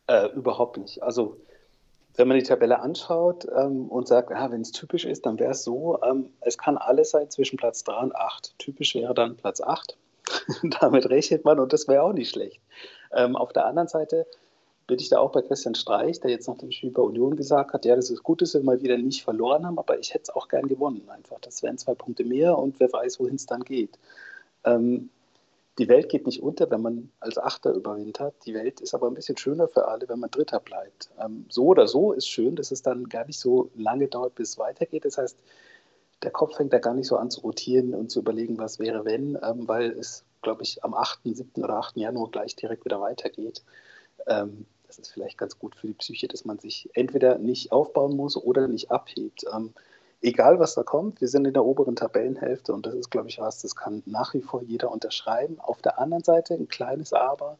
[0.07, 1.03] Äh, überhaupt nicht.
[1.03, 1.38] Also,
[2.15, 5.52] wenn man die Tabelle anschaut ähm, und sagt, ah, wenn es typisch ist, dann wäre
[5.52, 8.57] es so, ähm, es kann alles sein zwischen Platz 3 und 8.
[8.60, 9.98] Typisch wäre dann Platz 8.
[10.82, 12.61] Damit rechnet man und das wäre auch nicht schlecht.
[13.11, 14.26] Ähm, auf der anderen Seite
[14.88, 17.73] bin ich da auch bei Christian Streich, der jetzt nach dem Spiel bei Union gesagt
[17.73, 20.23] hat, ja, das ist gut, dass wir mal wieder nicht verloren haben, aber ich hätte
[20.23, 21.39] es auch gern gewonnen einfach.
[21.39, 23.97] Das wären zwei Punkte mehr und wer weiß, wohin es dann geht.
[24.65, 25.10] Ähm,
[25.80, 28.35] die Welt geht nicht unter, wenn man als Achter überwintert.
[28.45, 31.10] Die Welt ist aber ein bisschen schöner für alle, wenn man Dritter bleibt.
[31.19, 34.49] Ähm, so oder so ist schön, dass es dann gar nicht so lange dauert, bis
[34.49, 35.05] es weitergeht.
[35.05, 35.38] Das heißt,
[36.22, 39.03] der Kopf fängt da gar nicht so an zu rotieren und zu überlegen, was wäre,
[39.05, 41.64] wenn, ähm, weil es, glaube ich, am 8., 7.
[41.64, 41.97] oder 8.
[41.97, 43.64] Januar gleich direkt wieder weitergeht.
[44.27, 44.65] Ähm,
[44.98, 48.38] das ist vielleicht ganz gut für die Psyche, dass man sich entweder nicht aufbauen muss
[48.38, 49.45] oder nicht abhebt.
[49.53, 49.74] Ähm,
[50.22, 53.40] egal, was da kommt, wir sind in der oberen Tabellenhälfte und das ist, glaube ich,
[53.40, 55.60] was, das kann nach wie vor jeder unterschreiben.
[55.60, 57.57] Auf der anderen Seite ein kleines Aber.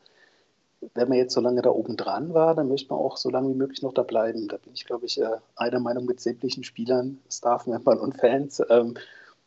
[0.96, 3.50] Wenn man jetzt so lange da oben dran war, dann möchte man auch so lange
[3.50, 4.50] wie möglich noch da bleiben.
[4.50, 8.62] Da bin ich, glaube ich, äh, einer Meinung mit sämtlichen Spielern, Staff-Membern und Fans.
[8.70, 8.96] Ähm,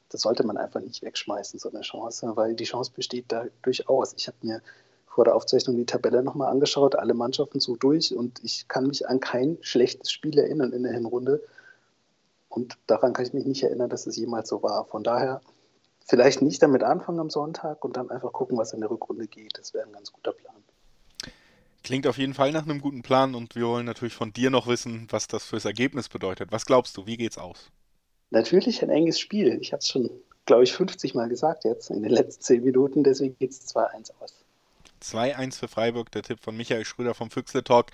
[0.09, 4.15] das sollte man einfach nicht wegschmeißen, so eine Chance, weil die Chance besteht da durchaus.
[4.17, 4.63] Ich habe mir
[5.17, 9.09] vor der Aufzeichnung die Tabelle nochmal angeschaut, alle Mannschaften so durch und ich kann mich
[9.09, 11.43] an kein schlechtes Spiel erinnern in der Hinrunde.
[12.51, 14.85] Und daran kann ich mich nicht erinnern, dass es jemals so war.
[14.85, 15.41] Von daher
[16.05, 19.57] vielleicht nicht damit anfangen am Sonntag und dann einfach gucken, was in der Rückrunde geht.
[19.57, 20.55] Das wäre ein ganz guter Plan.
[21.83, 24.67] Klingt auf jeden Fall nach einem guten Plan und wir wollen natürlich von dir noch
[24.67, 26.53] wissen, was das fürs Ergebnis bedeutet.
[26.53, 27.71] Was glaubst du, wie geht's aus?
[28.29, 29.57] Natürlich ein enges Spiel.
[29.63, 30.11] Ich habe es schon,
[30.45, 33.03] glaube ich, 50 Mal gesagt jetzt in den letzten 10 Minuten.
[33.03, 34.46] Deswegen geht es 2-1 aus.
[35.03, 37.91] 2-1 für Freiburg, der Tipp von Michael Schröder vom Füchsle Talk.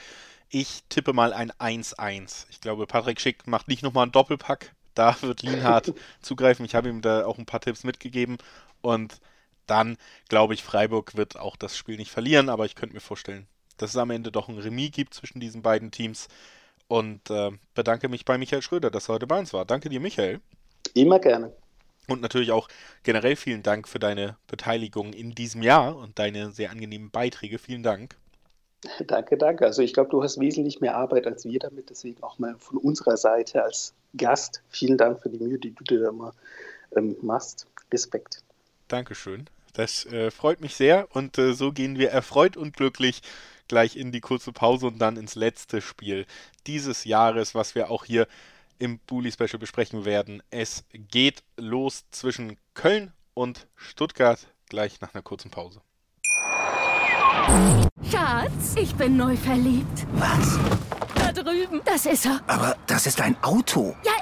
[0.48, 2.46] Ich tippe mal ein 1-1.
[2.50, 4.74] Ich glaube, Patrick Schick macht nicht nochmal einen Doppelpack.
[4.94, 6.64] Da wird Lienhardt zugreifen.
[6.64, 8.36] Ich habe ihm da auch ein paar Tipps mitgegeben.
[8.82, 9.20] Und
[9.66, 9.96] dann
[10.28, 12.48] glaube ich, Freiburg wird auch das Spiel nicht verlieren.
[12.48, 13.46] Aber ich könnte mir vorstellen,
[13.78, 16.28] dass es am Ende doch ein Remis gibt zwischen diesen beiden Teams.
[16.88, 19.64] Und äh, bedanke mich bei Michael Schröder, dass er heute bei uns war.
[19.64, 20.40] Danke dir, Michael.
[20.94, 21.56] Immer gerne.
[22.12, 22.68] Und natürlich auch
[23.02, 27.58] generell vielen Dank für deine Beteiligung in diesem Jahr und deine sehr angenehmen Beiträge.
[27.58, 28.16] Vielen Dank.
[29.06, 29.64] Danke, danke.
[29.64, 32.78] Also ich glaube, du hast wesentlich mehr Arbeit als wir damit, deswegen auch mal von
[32.78, 36.32] unserer Seite als Gast vielen Dank für die Mühe, die du dir immer
[36.96, 37.66] ähm, machst.
[37.92, 38.42] Respekt.
[38.88, 39.46] Dankeschön.
[39.74, 43.22] Das äh, freut mich sehr und äh, so gehen wir erfreut und glücklich
[43.68, 46.26] gleich in die kurze Pause und dann ins letzte Spiel
[46.66, 48.26] dieses Jahres, was wir auch hier
[48.82, 50.42] im Bully Special besprechen werden.
[50.50, 55.80] Es geht los zwischen Köln und Stuttgart gleich nach einer kurzen Pause.
[58.10, 60.06] Schatz, ich bin neu verliebt.
[60.14, 60.58] Was?
[61.14, 61.80] Da drüben.
[61.84, 62.40] Das ist er.
[62.48, 63.94] Aber das ist ein Auto.
[64.04, 64.12] Ja,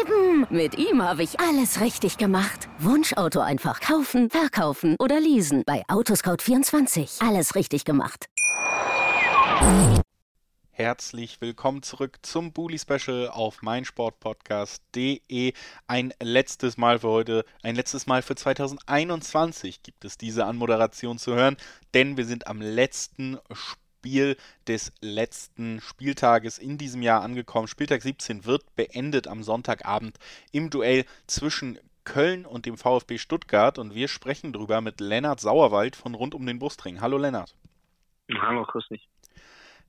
[0.00, 0.46] eben.
[0.50, 2.68] Mit ihm habe ich alles richtig gemacht.
[2.80, 5.62] Wunschauto einfach kaufen, verkaufen oder leasen.
[5.64, 7.24] Bei Autoscout24.
[7.24, 8.26] Alles richtig gemacht.
[10.78, 15.52] Herzlich willkommen zurück zum Bully Special auf meinsportpodcast.de.
[15.88, 21.34] Ein letztes Mal für heute, ein letztes Mal für 2021 gibt es diese Anmoderation zu
[21.34, 21.56] hören,
[21.94, 24.36] denn wir sind am letzten Spiel
[24.68, 27.66] des letzten Spieltages in diesem Jahr angekommen.
[27.66, 30.16] Spieltag 17 wird beendet am Sonntagabend
[30.52, 35.96] im Duell zwischen Köln und dem VfB Stuttgart und wir sprechen drüber mit Lennart Sauerwald
[35.96, 37.00] von rund um den Busring.
[37.00, 37.56] Hallo Lennart.
[38.30, 39.07] Hallo, grüß dich.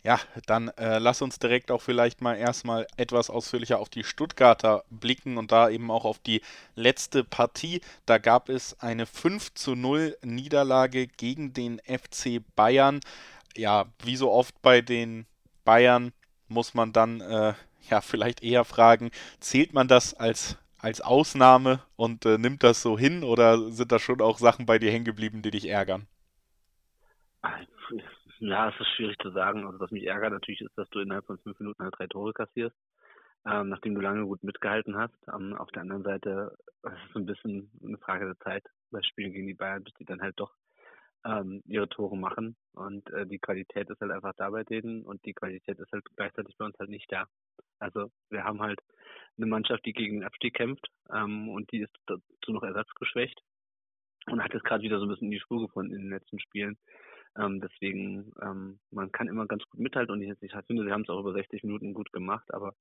[0.03, 4.83] Ja, dann äh, lass uns direkt auch vielleicht mal erstmal etwas ausführlicher auf die Stuttgarter
[4.89, 6.41] blicken und da eben auch auf die
[6.75, 7.81] letzte Partie.
[8.05, 13.01] Da gab es eine 5 zu 0 Niederlage gegen den FC Bayern.
[13.57, 15.25] Ja, wie so oft bei den
[15.65, 16.13] Bayern
[16.47, 17.53] muss man dann äh,
[17.89, 22.97] ja vielleicht eher fragen, zählt man das als als Ausnahme und äh, nimmt das so
[22.97, 26.07] hin oder sind da schon auch Sachen bei dir hängen geblieben, die dich ärgern?
[28.39, 29.65] Ja, es ist schwierig zu sagen.
[29.65, 32.33] Also was mich ärgert natürlich ist, dass du innerhalb von fünf Minuten halt drei Tore
[32.33, 32.75] kassierst,
[33.45, 35.15] ähm, nachdem du lange gut mitgehalten hast.
[35.33, 39.33] Ähm, auf der anderen Seite ist es ein bisschen eine Frage der Zeit bei Spielen
[39.33, 40.53] gegen die Bayern, bis die dann halt doch
[41.25, 42.55] ähm, ihre Tore machen.
[42.73, 46.05] Und äh, die Qualität ist halt einfach da bei denen und die Qualität ist halt
[46.15, 47.25] gleichzeitig bei uns halt nicht da.
[47.79, 48.79] Also wir haben halt
[49.37, 53.41] eine Mannschaft, die gegen den Abstieg kämpft ähm, und die ist dazu noch ersatzgeschwächt
[54.27, 56.39] und hat jetzt gerade wieder so ein bisschen in die Spur gefunden in den letzten
[56.39, 56.77] Spielen.
[57.37, 61.03] Ähm, deswegen, ähm, man kann immer ganz gut mithalten und ich, ich finde, sie haben
[61.03, 62.75] es auch über 60 Minuten gut gemacht, aber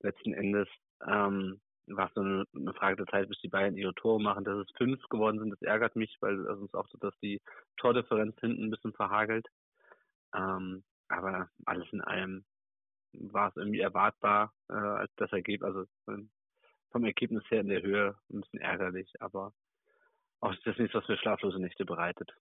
[0.00, 0.68] letzten Endes
[1.06, 4.44] ähm, war es so eine, eine, Frage der Zeit, bis die Bayern ihre Tore machen.
[4.44, 7.40] Dass es fünf geworden sind, das ärgert mich, weil es uns auch so, dass die
[7.76, 9.46] Tordifferenz hinten ein bisschen verhagelt.
[10.34, 12.44] Ähm, aber alles in allem
[13.12, 16.30] war es irgendwie erwartbar äh, als das Ergebnis, also ähm,
[16.92, 19.52] vom Ergebnis her in der Höhe ein bisschen ärgerlich, aber
[20.40, 22.32] auch das ist nichts, was mir schlaflose Nächte bereitet.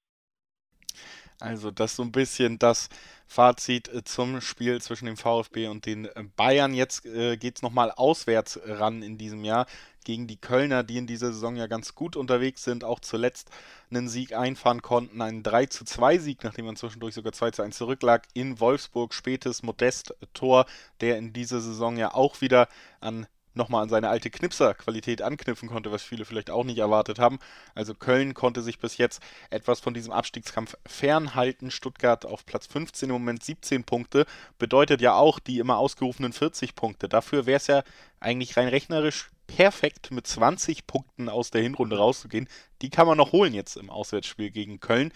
[1.39, 2.89] Also das so ein bisschen das
[3.25, 6.73] Fazit äh, zum Spiel zwischen dem VfB und den äh, Bayern.
[6.73, 9.65] Jetzt äh, geht es nochmal auswärts ran in diesem Jahr
[10.03, 13.51] gegen die Kölner, die in dieser Saison ja ganz gut unterwegs sind, auch zuletzt
[13.91, 17.61] einen Sieg einfahren konnten, einen 3 zu 2 Sieg, nachdem man zwischendurch sogar 2 zu
[17.61, 20.65] 1 zurücklag, in Wolfsburg, spätes Modest-Tor,
[21.01, 22.67] der in dieser Saison ja auch wieder
[23.01, 23.27] an
[23.59, 27.37] nochmal an seine alte Knipser-Qualität anknüpfen konnte, was viele vielleicht auch nicht erwartet haben.
[27.75, 29.21] Also Köln konnte sich bis jetzt
[29.51, 31.69] etwas von diesem Abstiegskampf fernhalten.
[31.69, 34.25] Stuttgart auf Platz 15 im Moment 17 Punkte.
[34.57, 37.07] Bedeutet ja auch die immer ausgerufenen 40 Punkte.
[37.07, 37.83] Dafür wäre es ja
[38.19, 42.47] eigentlich rein rechnerisch perfekt mit 20 Punkten aus der Hinrunde rauszugehen.
[42.81, 45.11] Die kann man noch holen jetzt im Auswärtsspiel gegen Köln.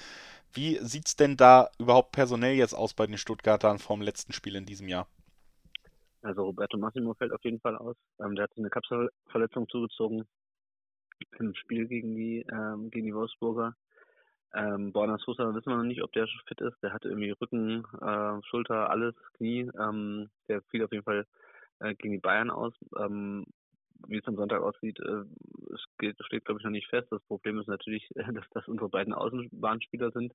[0.54, 4.56] Wie sieht es denn da überhaupt personell jetzt aus bei den Stuttgartern vom letzten Spiel
[4.56, 5.08] in diesem Jahr?
[6.24, 7.98] Also Roberto Massimo fällt auf jeden Fall aus.
[8.20, 10.26] Ähm, der hat eine Kapselverletzung zugezogen
[11.40, 13.76] im Spiel gegen die, ähm, gegen die Wolfsburger.
[14.56, 16.82] Ähm, Borna Sosa wissen wir noch nicht, ob der fit ist.
[16.82, 19.70] Der hatte irgendwie Rücken, äh, Schulter, alles, Knie.
[19.80, 21.26] Ähm, der fiel auf jeden Fall
[21.80, 22.74] äh, gegen die Bayern aus.
[22.98, 23.46] Ähm,
[24.08, 25.24] wie es am Sonntag aussieht, äh,
[25.98, 27.08] geht, steht, glaube ich, noch nicht fest.
[27.12, 30.34] Das Problem ist natürlich, dass das unsere beiden Außenbahnspieler sind,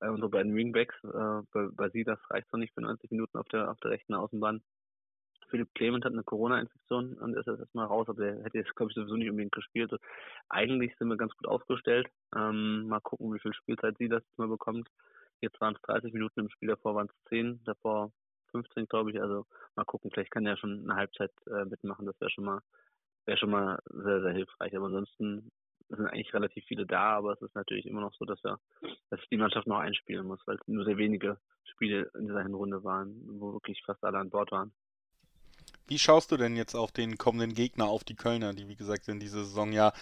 [0.00, 0.96] äh, unsere beiden Wingbacks.
[1.04, 3.92] Äh, bei, bei sie, das reicht noch nicht für 90 Minuten auf der, auf der
[3.92, 4.62] rechten Außenbahn.
[5.48, 8.90] Philipp Clement hat eine Corona-Infektion und ist jetzt erstmal raus, aber der hätte jetzt, glaube
[8.90, 9.92] ich, sowieso nicht unbedingt gespielt.
[9.92, 10.04] Also
[10.48, 12.08] eigentlich sind wir ganz gut aufgestellt.
[12.34, 14.88] Ähm, mal gucken, wie viel Spielzeit sie das mal bekommt.
[15.40, 18.12] Jetzt waren es 30 Minuten im Spiel, davor waren es 10, davor
[18.50, 19.20] 15, glaube ich.
[19.20, 19.44] Also
[19.74, 22.06] mal gucken, vielleicht kann er schon eine Halbzeit äh, mitmachen.
[22.06, 22.60] Das wäre schon mal
[23.26, 24.74] wäre schon mal sehr, sehr hilfreich.
[24.76, 25.50] Aber ansonsten
[25.88, 28.58] sind eigentlich relativ viele da, aber es ist natürlich immer noch so, dass er,
[29.10, 32.82] dass die Mannschaft noch einspielen muss, weil es nur sehr wenige Spiele in dieser Hinrunde
[32.82, 34.72] waren, wo wirklich fast alle an Bord waren.
[35.88, 39.08] Wie schaust du denn jetzt auf den kommenden Gegner, auf die Kölner, die wie gesagt
[39.08, 39.92] in dieser Saison ja,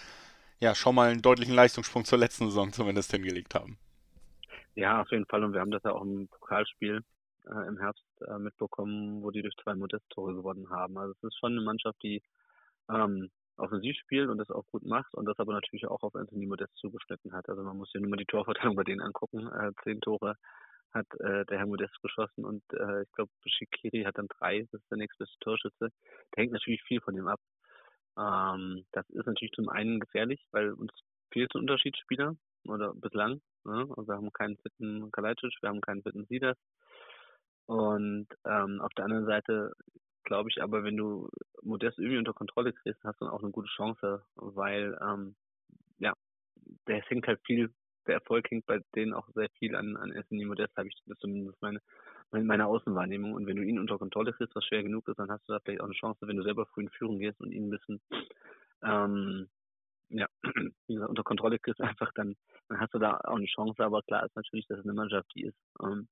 [0.59, 3.77] ja schon mal einen deutlichen Leistungssprung zur letzten Saison zumindest hingelegt haben?
[4.75, 5.43] Ja, auf jeden Fall.
[5.43, 7.03] Und wir haben das ja auch im Pokalspiel
[7.47, 10.97] äh, im Herbst äh, mitbekommen, wo die durch zwei Modest-Tore gewonnen haben.
[10.97, 12.21] Also es ist schon eine Mannschaft, die
[12.89, 16.45] ähm, offensiv spielt und das auch gut macht und das aber natürlich auch auf Anthony
[16.45, 17.47] Modest zugeschnitten hat.
[17.47, 19.47] Also man muss sich nur mal die Torverteilung bei denen angucken.
[19.47, 20.35] Äh, zehn Tore
[20.95, 24.81] hat äh, der Herr Modest geschossen und äh, ich glaube, Shikiri hat dann drei, das
[24.81, 25.89] ist der nächstbeste Torschütze.
[26.31, 27.39] Da hängt natürlich viel von dem ab.
[28.17, 30.91] Ähm, das ist natürlich zum einen gefährlich, weil uns
[31.31, 32.35] fehlt ein Unterschiedsspieler
[32.67, 33.41] oder bislang.
[33.65, 33.87] Ne?
[33.95, 36.57] Also wir haben keinen fitten Kalajdzic, wir haben keinen fitten Sidas.
[37.67, 39.73] Und ähm, auf der anderen Seite
[40.23, 41.29] glaube ich aber, wenn du
[41.61, 45.35] Modest irgendwie unter Kontrolle kriegst, hast du dann auch eine gute Chance, weil ähm,
[45.99, 46.13] ja,
[46.87, 47.73] der hängt halt viel,
[48.07, 51.17] der Erfolg hängt bei denen auch sehr viel an, an Anthony Modest, habe ich das
[51.19, 51.81] zumindest meine,
[52.31, 53.33] meine Außenwahrnehmung.
[53.33, 55.59] Und wenn du ihn unter Kontrolle kriegst, was schwer genug ist, dann hast du da
[55.59, 58.01] vielleicht auch eine Chance, wenn du selber früh in Führung gehst und ihn ein bisschen
[58.83, 59.49] ähm,
[60.09, 60.27] ja,
[60.87, 62.35] wie gesagt, unter Kontrolle kriegst einfach, dann,
[62.69, 63.83] dann hast du da auch eine Chance.
[63.83, 66.07] Aber klar ist natürlich, dass es eine Mannschaft, die ist ähm,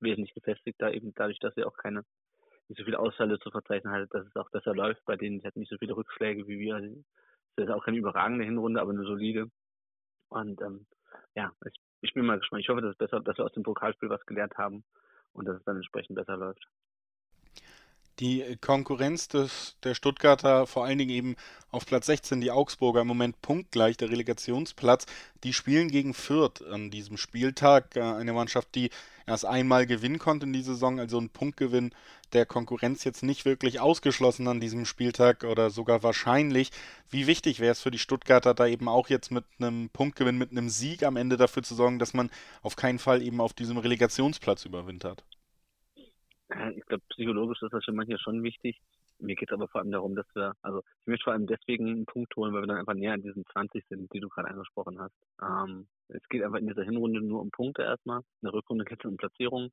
[0.00, 2.04] wesentlich gefestigter, eben dadurch, dass sie auch keine
[2.68, 5.40] nicht so viele Ausfälle zu verzeichnen hat, dass es auch besser läuft bei denen.
[5.40, 6.76] Sie hat nicht so viele Rückschläge wie wir.
[7.56, 9.50] Es ist auch keine überragende Hinrunde, aber eine solide.
[10.28, 10.86] Und ähm,
[11.34, 12.62] ja, ich, ich bin mal gespannt.
[12.62, 14.84] Ich hoffe, dass, es besser, dass wir aus dem Pokalspiel was gelernt haben
[15.32, 16.66] und dass es dann entsprechend besser läuft
[18.20, 21.36] die Konkurrenz des, der Stuttgarter, vor allen Dingen eben
[21.70, 25.06] auf Platz 16, die Augsburger, im Moment punktgleich, der Relegationsplatz,
[25.44, 27.96] die spielen gegen Fürth an diesem Spieltag.
[27.96, 28.90] Äh, eine Mannschaft, die
[29.26, 31.92] erst einmal gewinnen konnte in dieser Saison, also ein Punktgewinn
[32.32, 36.70] der Konkurrenz jetzt nicht wirklich ausgeschlossen an diesem Spieltag oder sogar wahrscheinlich.
[37.10, 40.50] Wie wichtig wäre es für die Stuttgarter, da eben auch jetzt mit einem Punktgewinn, mit
[40.50, 42.30] einem Sieg am Ende dafür zu sorgen, dass man
[42.62, 45.24] auf keinen Fall eben auf diesem Relegationsplatz überwintert?
[46.74, 48.80] Ich glaube, psychologisch ist das für manche schon wichtig.
[49.20, 51.88] Mir geht es aber vor allem darum, dass wir, also ich möchte vor allem deswegen
[51.88, 54.48] einen Punkt holen, weil wir dann einfach näher an diesen 20 sind, die du gerade
[54.48, 55.14] angesprochen hast.
[55.42, 58.18] Ähm, es geht einfach in dieser Hinrunde nur um Punkte erstmal.
[58.20, 59.70] In der Rückrunde geht es um Platzierung.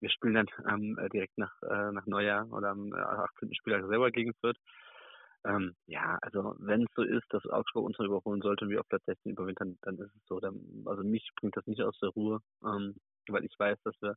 [0.00, 3.50] Wir spielen dann ähm, direkt nach, äh, nach Neujahr oder am 18.
[3.50, 4.58] Äh, Spieltag selber gegen Fürth.
[5.44, 8.80] Ähm, ja, also wenn es so ist, dass Augsburg uns noch überholen sollte und wir
[8.80, 10.40] auf Platz 16 überwintern, dann ist es so.
[10.40, 12.96] Dann, also mich bringt das nicht aus der Ruhe, ähm,
[13.28, 14.16] weil ich weiß, dass wir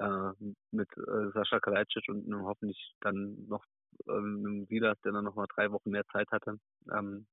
[0.00, 0.32] äh,
[0.70, 3.64] mit äh, Sascha Kalajdzic und einem hoffentlich dann noch
[4.08, 6.58] ähm, einem Silas, der dann noch mal drei Wochen mehr Zeit hatte,
[6.92, 7.26] ähm,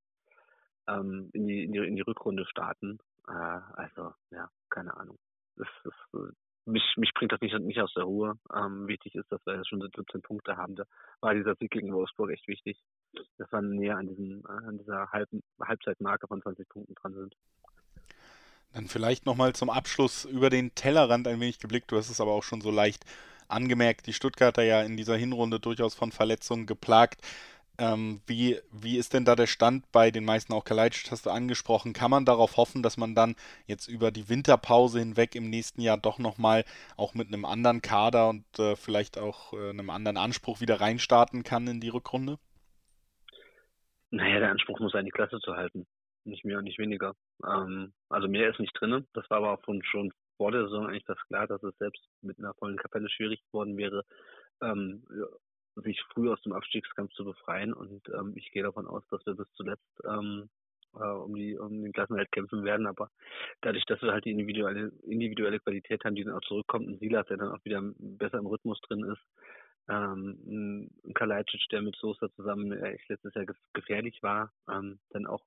[0.88, 3.00] ähm, in, die, in, die, in die Rückrunde starten.
[3.28, 5.18] Äh, also, ja, keine Ahnung.
[5.56, 6.32] Das, das, äh,
[6.66, 8.38] mich, mich bringt das nicht, nicht aus der Ruhe.
[8.54, 10.76] Ähm, wichtig ist, dass wir schon 17 Punkte haben.
[10.76, 10.84] Da
[11.22, 12.78] war dieser Sieg gegen Wolfsburg echt wichtig,
[13.38, 15.30] dass wir näher an, diesem, äh, an dieser Halb
[15.62, 17.36] Halbzeitmarke von 20 Punkten dran sind.
[18.74, 21.92] Dann vielleicht nochmal zum Abschluss über den Tellerrand ein wenig geblickt.
[21.92, 23.06] Du hast es aber auch schon so leicht
[23.48, 24.08] angemerkt.
[24.08, 27.22] Die Stuttgarter ja in dieser Hinrunde durchaus von Verletzungen geplagt.
[27.80, 30.52] Ähm, wie, wie ist denn da der Stand bei den meisten?
[30.54, 31.94] Auch Kalajdzic hast du angesprochen.
[31.94, 33.36] Kann man darauf hoffen, dass man dann
[33.68, 36.64] jetzt über die Winterpause hinweg im nächsten Jahr doch nochmal
[36.98, 41.44] auch mit einem anderen Kader und äh, vielleicht auch äh, einem anderen Anspruch wieder reinstarten
[41.44, 42.40] kann in die Rückrunde?
[44.10, 45.86] Naja, der Anspruch muss sein, die Klasse zu halten
[46.28, 47.16] nicht mehr und nicht weniger.
[47.46, 49.08] Ähm, also mehr ist nicht drin.
[49.14, 52.38] Das war aber von, schon vor der Saison eigentlich das klar, dass es selbst mit
[52.40, 54.04] einer vollen Kapelle schwierig geworden wäre,
[54.62, 55.04] ähm,
[55.76, 57.74] sich früh aus dem Abstiegskampf zu befreien.
[57.74, 60.50] Und ähm, ich gehe davon aus, dass wir bis zuletzt ähm,
[60.96, 62.88] äh, um, die, um den Klassenhalt kämpfen werden.
[62.88, 63.10] Aber
[63.62, 67.28] dadurch, dass wir halt die individuelle, individuelle Qualität haben, die dann auch zurückkommt, ein Silas,
[67.28, 69.22] der dann auch wieder besser im Rhythmus drin ist,
[69.90, 75.44] ähm, ein Kalajdzic, der mit Sosa zusammen äh, letztes Jahr gefährlich war, ähm, dann auch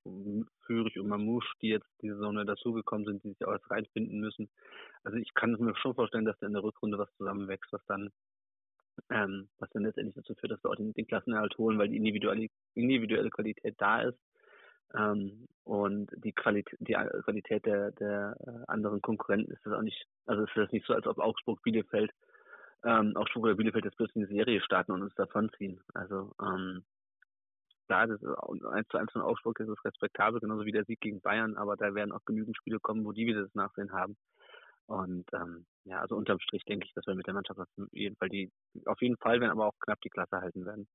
[0.67, 4.49] Führig und Mamouche, die jetzt diese Saison dazugekommen sind, die sich auch jetzt reinfinden müssen.
[5.05, 8.11] Also ich kann mir schon vorstellen, dass da in der Rückrunde was zusammenwächst, was dann
[9.09, 11.97] ähm, was dann letztendlich dazu führt, dass wir auch den, den Klassenerhalt holen, weil die
[11.97, 14.19] individuelle, individuelle Qualität da ist
[14.95, 20.07] ähm, und die Qualität, die Qualität der, der äh, anderen Konkurrenten ist das auch nicht,
[20.27, 22.11] also ist das nicht so, als ob Augsburg Bielefeld
[22.85, 25.81] ähm, auch Stuttgart Bielefeld jetzt plötzlich eine Serie starten und uns davonziehen.
[25.95, 26.85] Also ähm,
[27.87, 31.01] klar, das ist 1 zu 1 von Augsburg ist es respektabel, genauso wie der Sieg
[31.01, 34.17] gegen Bayern, aber da werden auch genügend Spiele kommen, wo die wieder das Nachsehen haben.
[34.87, 38.17] Und ähm, ja, also unterm Strich denke ich, dass wir mit der Mannschaft auf jeden
[38.17, 38.51] Fall die,
[38.87, 40.89] auf jeden Fall werden aber auch knapp die Klasse halten werden.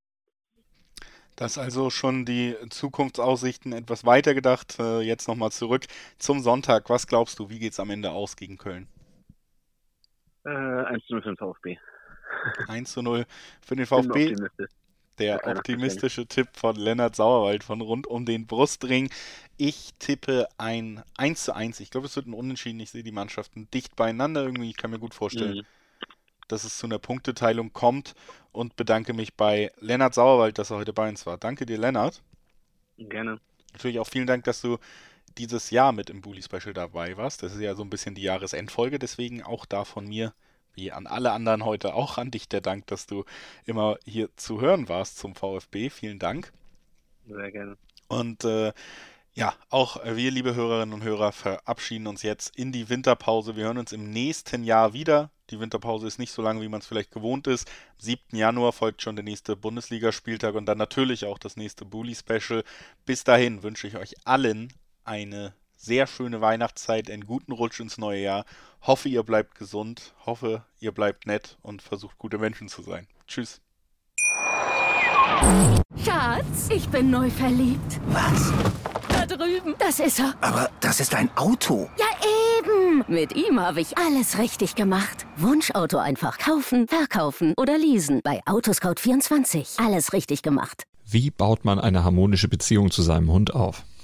[1.36, 4.78] Das also schon die Zukunftsaussichten etwas weiter gedacht.
[4.78, 5.84] Äh, jetzt nochmal zurück
[6.18, 6.88] zum Sonntag.
[6.88, 8.88] Was glaubst du, wie geht es am Ende aus gegen Köln?
[10.46, 11.78] Äh, 1 zu 0 für den VfB.
[12.68, 13.26] 1 zu 0
[13.60, 14.36] für den VfB.
[15.18, 19.10] Der optimistische Tipp von Lennart Sauerwald von rund um den Brustring.
[19.56, 21.80] Ich tippe ein 1 zu 1.
[21.80, 22.80] Ich glaube, es wird ein Unentschieden.
[22.80, 24.70] Ich sehe die Mannschaften dicht beieinander irgendwie.
[24.70, 25.66] Ich kann mir gut vorstellen, mhm.
[26.48, 28.14] dass es zu einer Punkteteilung kommt
[28.52, 31.38] und bedanke mich bei Lennart Sauerwald, dass er heute bei uns war.
[31.38, 32.22] Danke dir, Lennart.
[32.98, 33.40] Gerne.
[33.72, 34.78] Natürlich auch vielen Dank, dass du
[35.38, 37.42] dieses Jahr mit im Bully Special dabei warst.
[37.42, 40.34] Das ist ja so ein bisschen die Jahresendfolge, deswegen auch da von mir
[40.74, 43.24] wie an alle anderen heute auch an dich der Dank, dass du
[43.64, 45.90] immer hier zu hören warst zum VfB.
[45.90, 46.52] Vielen Dank.
[47.26, 47.76] Sehr gerne.
[48.08, 48.72] Und äh,
[49.34, 53.56] ja, auch wir, liebe Hörerinnen und Hörer, verabschieden uns jetzt in die Winterpause.
[53.56, 55.30] Wir hören uns im nächsten Jahr wieder.
[55.50, 57.68] Die Winterpause ist nicht so lange, wie man es vielleicht gewohnt ist.
[57.68, 58.36] Am 7.
[58.36, 62.64] Januar folgt schon der nächste Bundesligaspieltag und dann natürlich auch das nächste Bully-Special.
[63.04, 64.72] Bis dahin wünsche ich euch allen
[65.06, 68.44] eine sehr schöne Weihnachtszeit, einen guten Rutsch ins neue Jahr.
[68.82, 73.06] Hoffe, ihr bleibt gesund, hoffe, ihr bleibt nett und versucht gute Menschen zu sein.
[73.26, 73.60] Tschüss.
[76.04, 78.00] Schatz, ich bin neu verliebt.
[78.08, 78.52] Was?
[79.08, 79.74] Da drüben.
[79.78, 80.34] Das ist er.
[80.40, 81.88] Aber das ist ein Auto.
[81.98, 82.06] Ja,
[82.58, 83.04] eben.
[83.08, 85.26] Mit ihm habe ich alles richtig gemacht.
[85.36, 88.20] Wunschauto einfach kaufen, verkaufen oder leasen.
[88.24, 89.84] Bei Autoscout24.
[89.84, 90.84] Alles richtig gemacht.
[91.04, 93.84] Wie baut man eine harmonische Beziehung zu seinem Hund auf?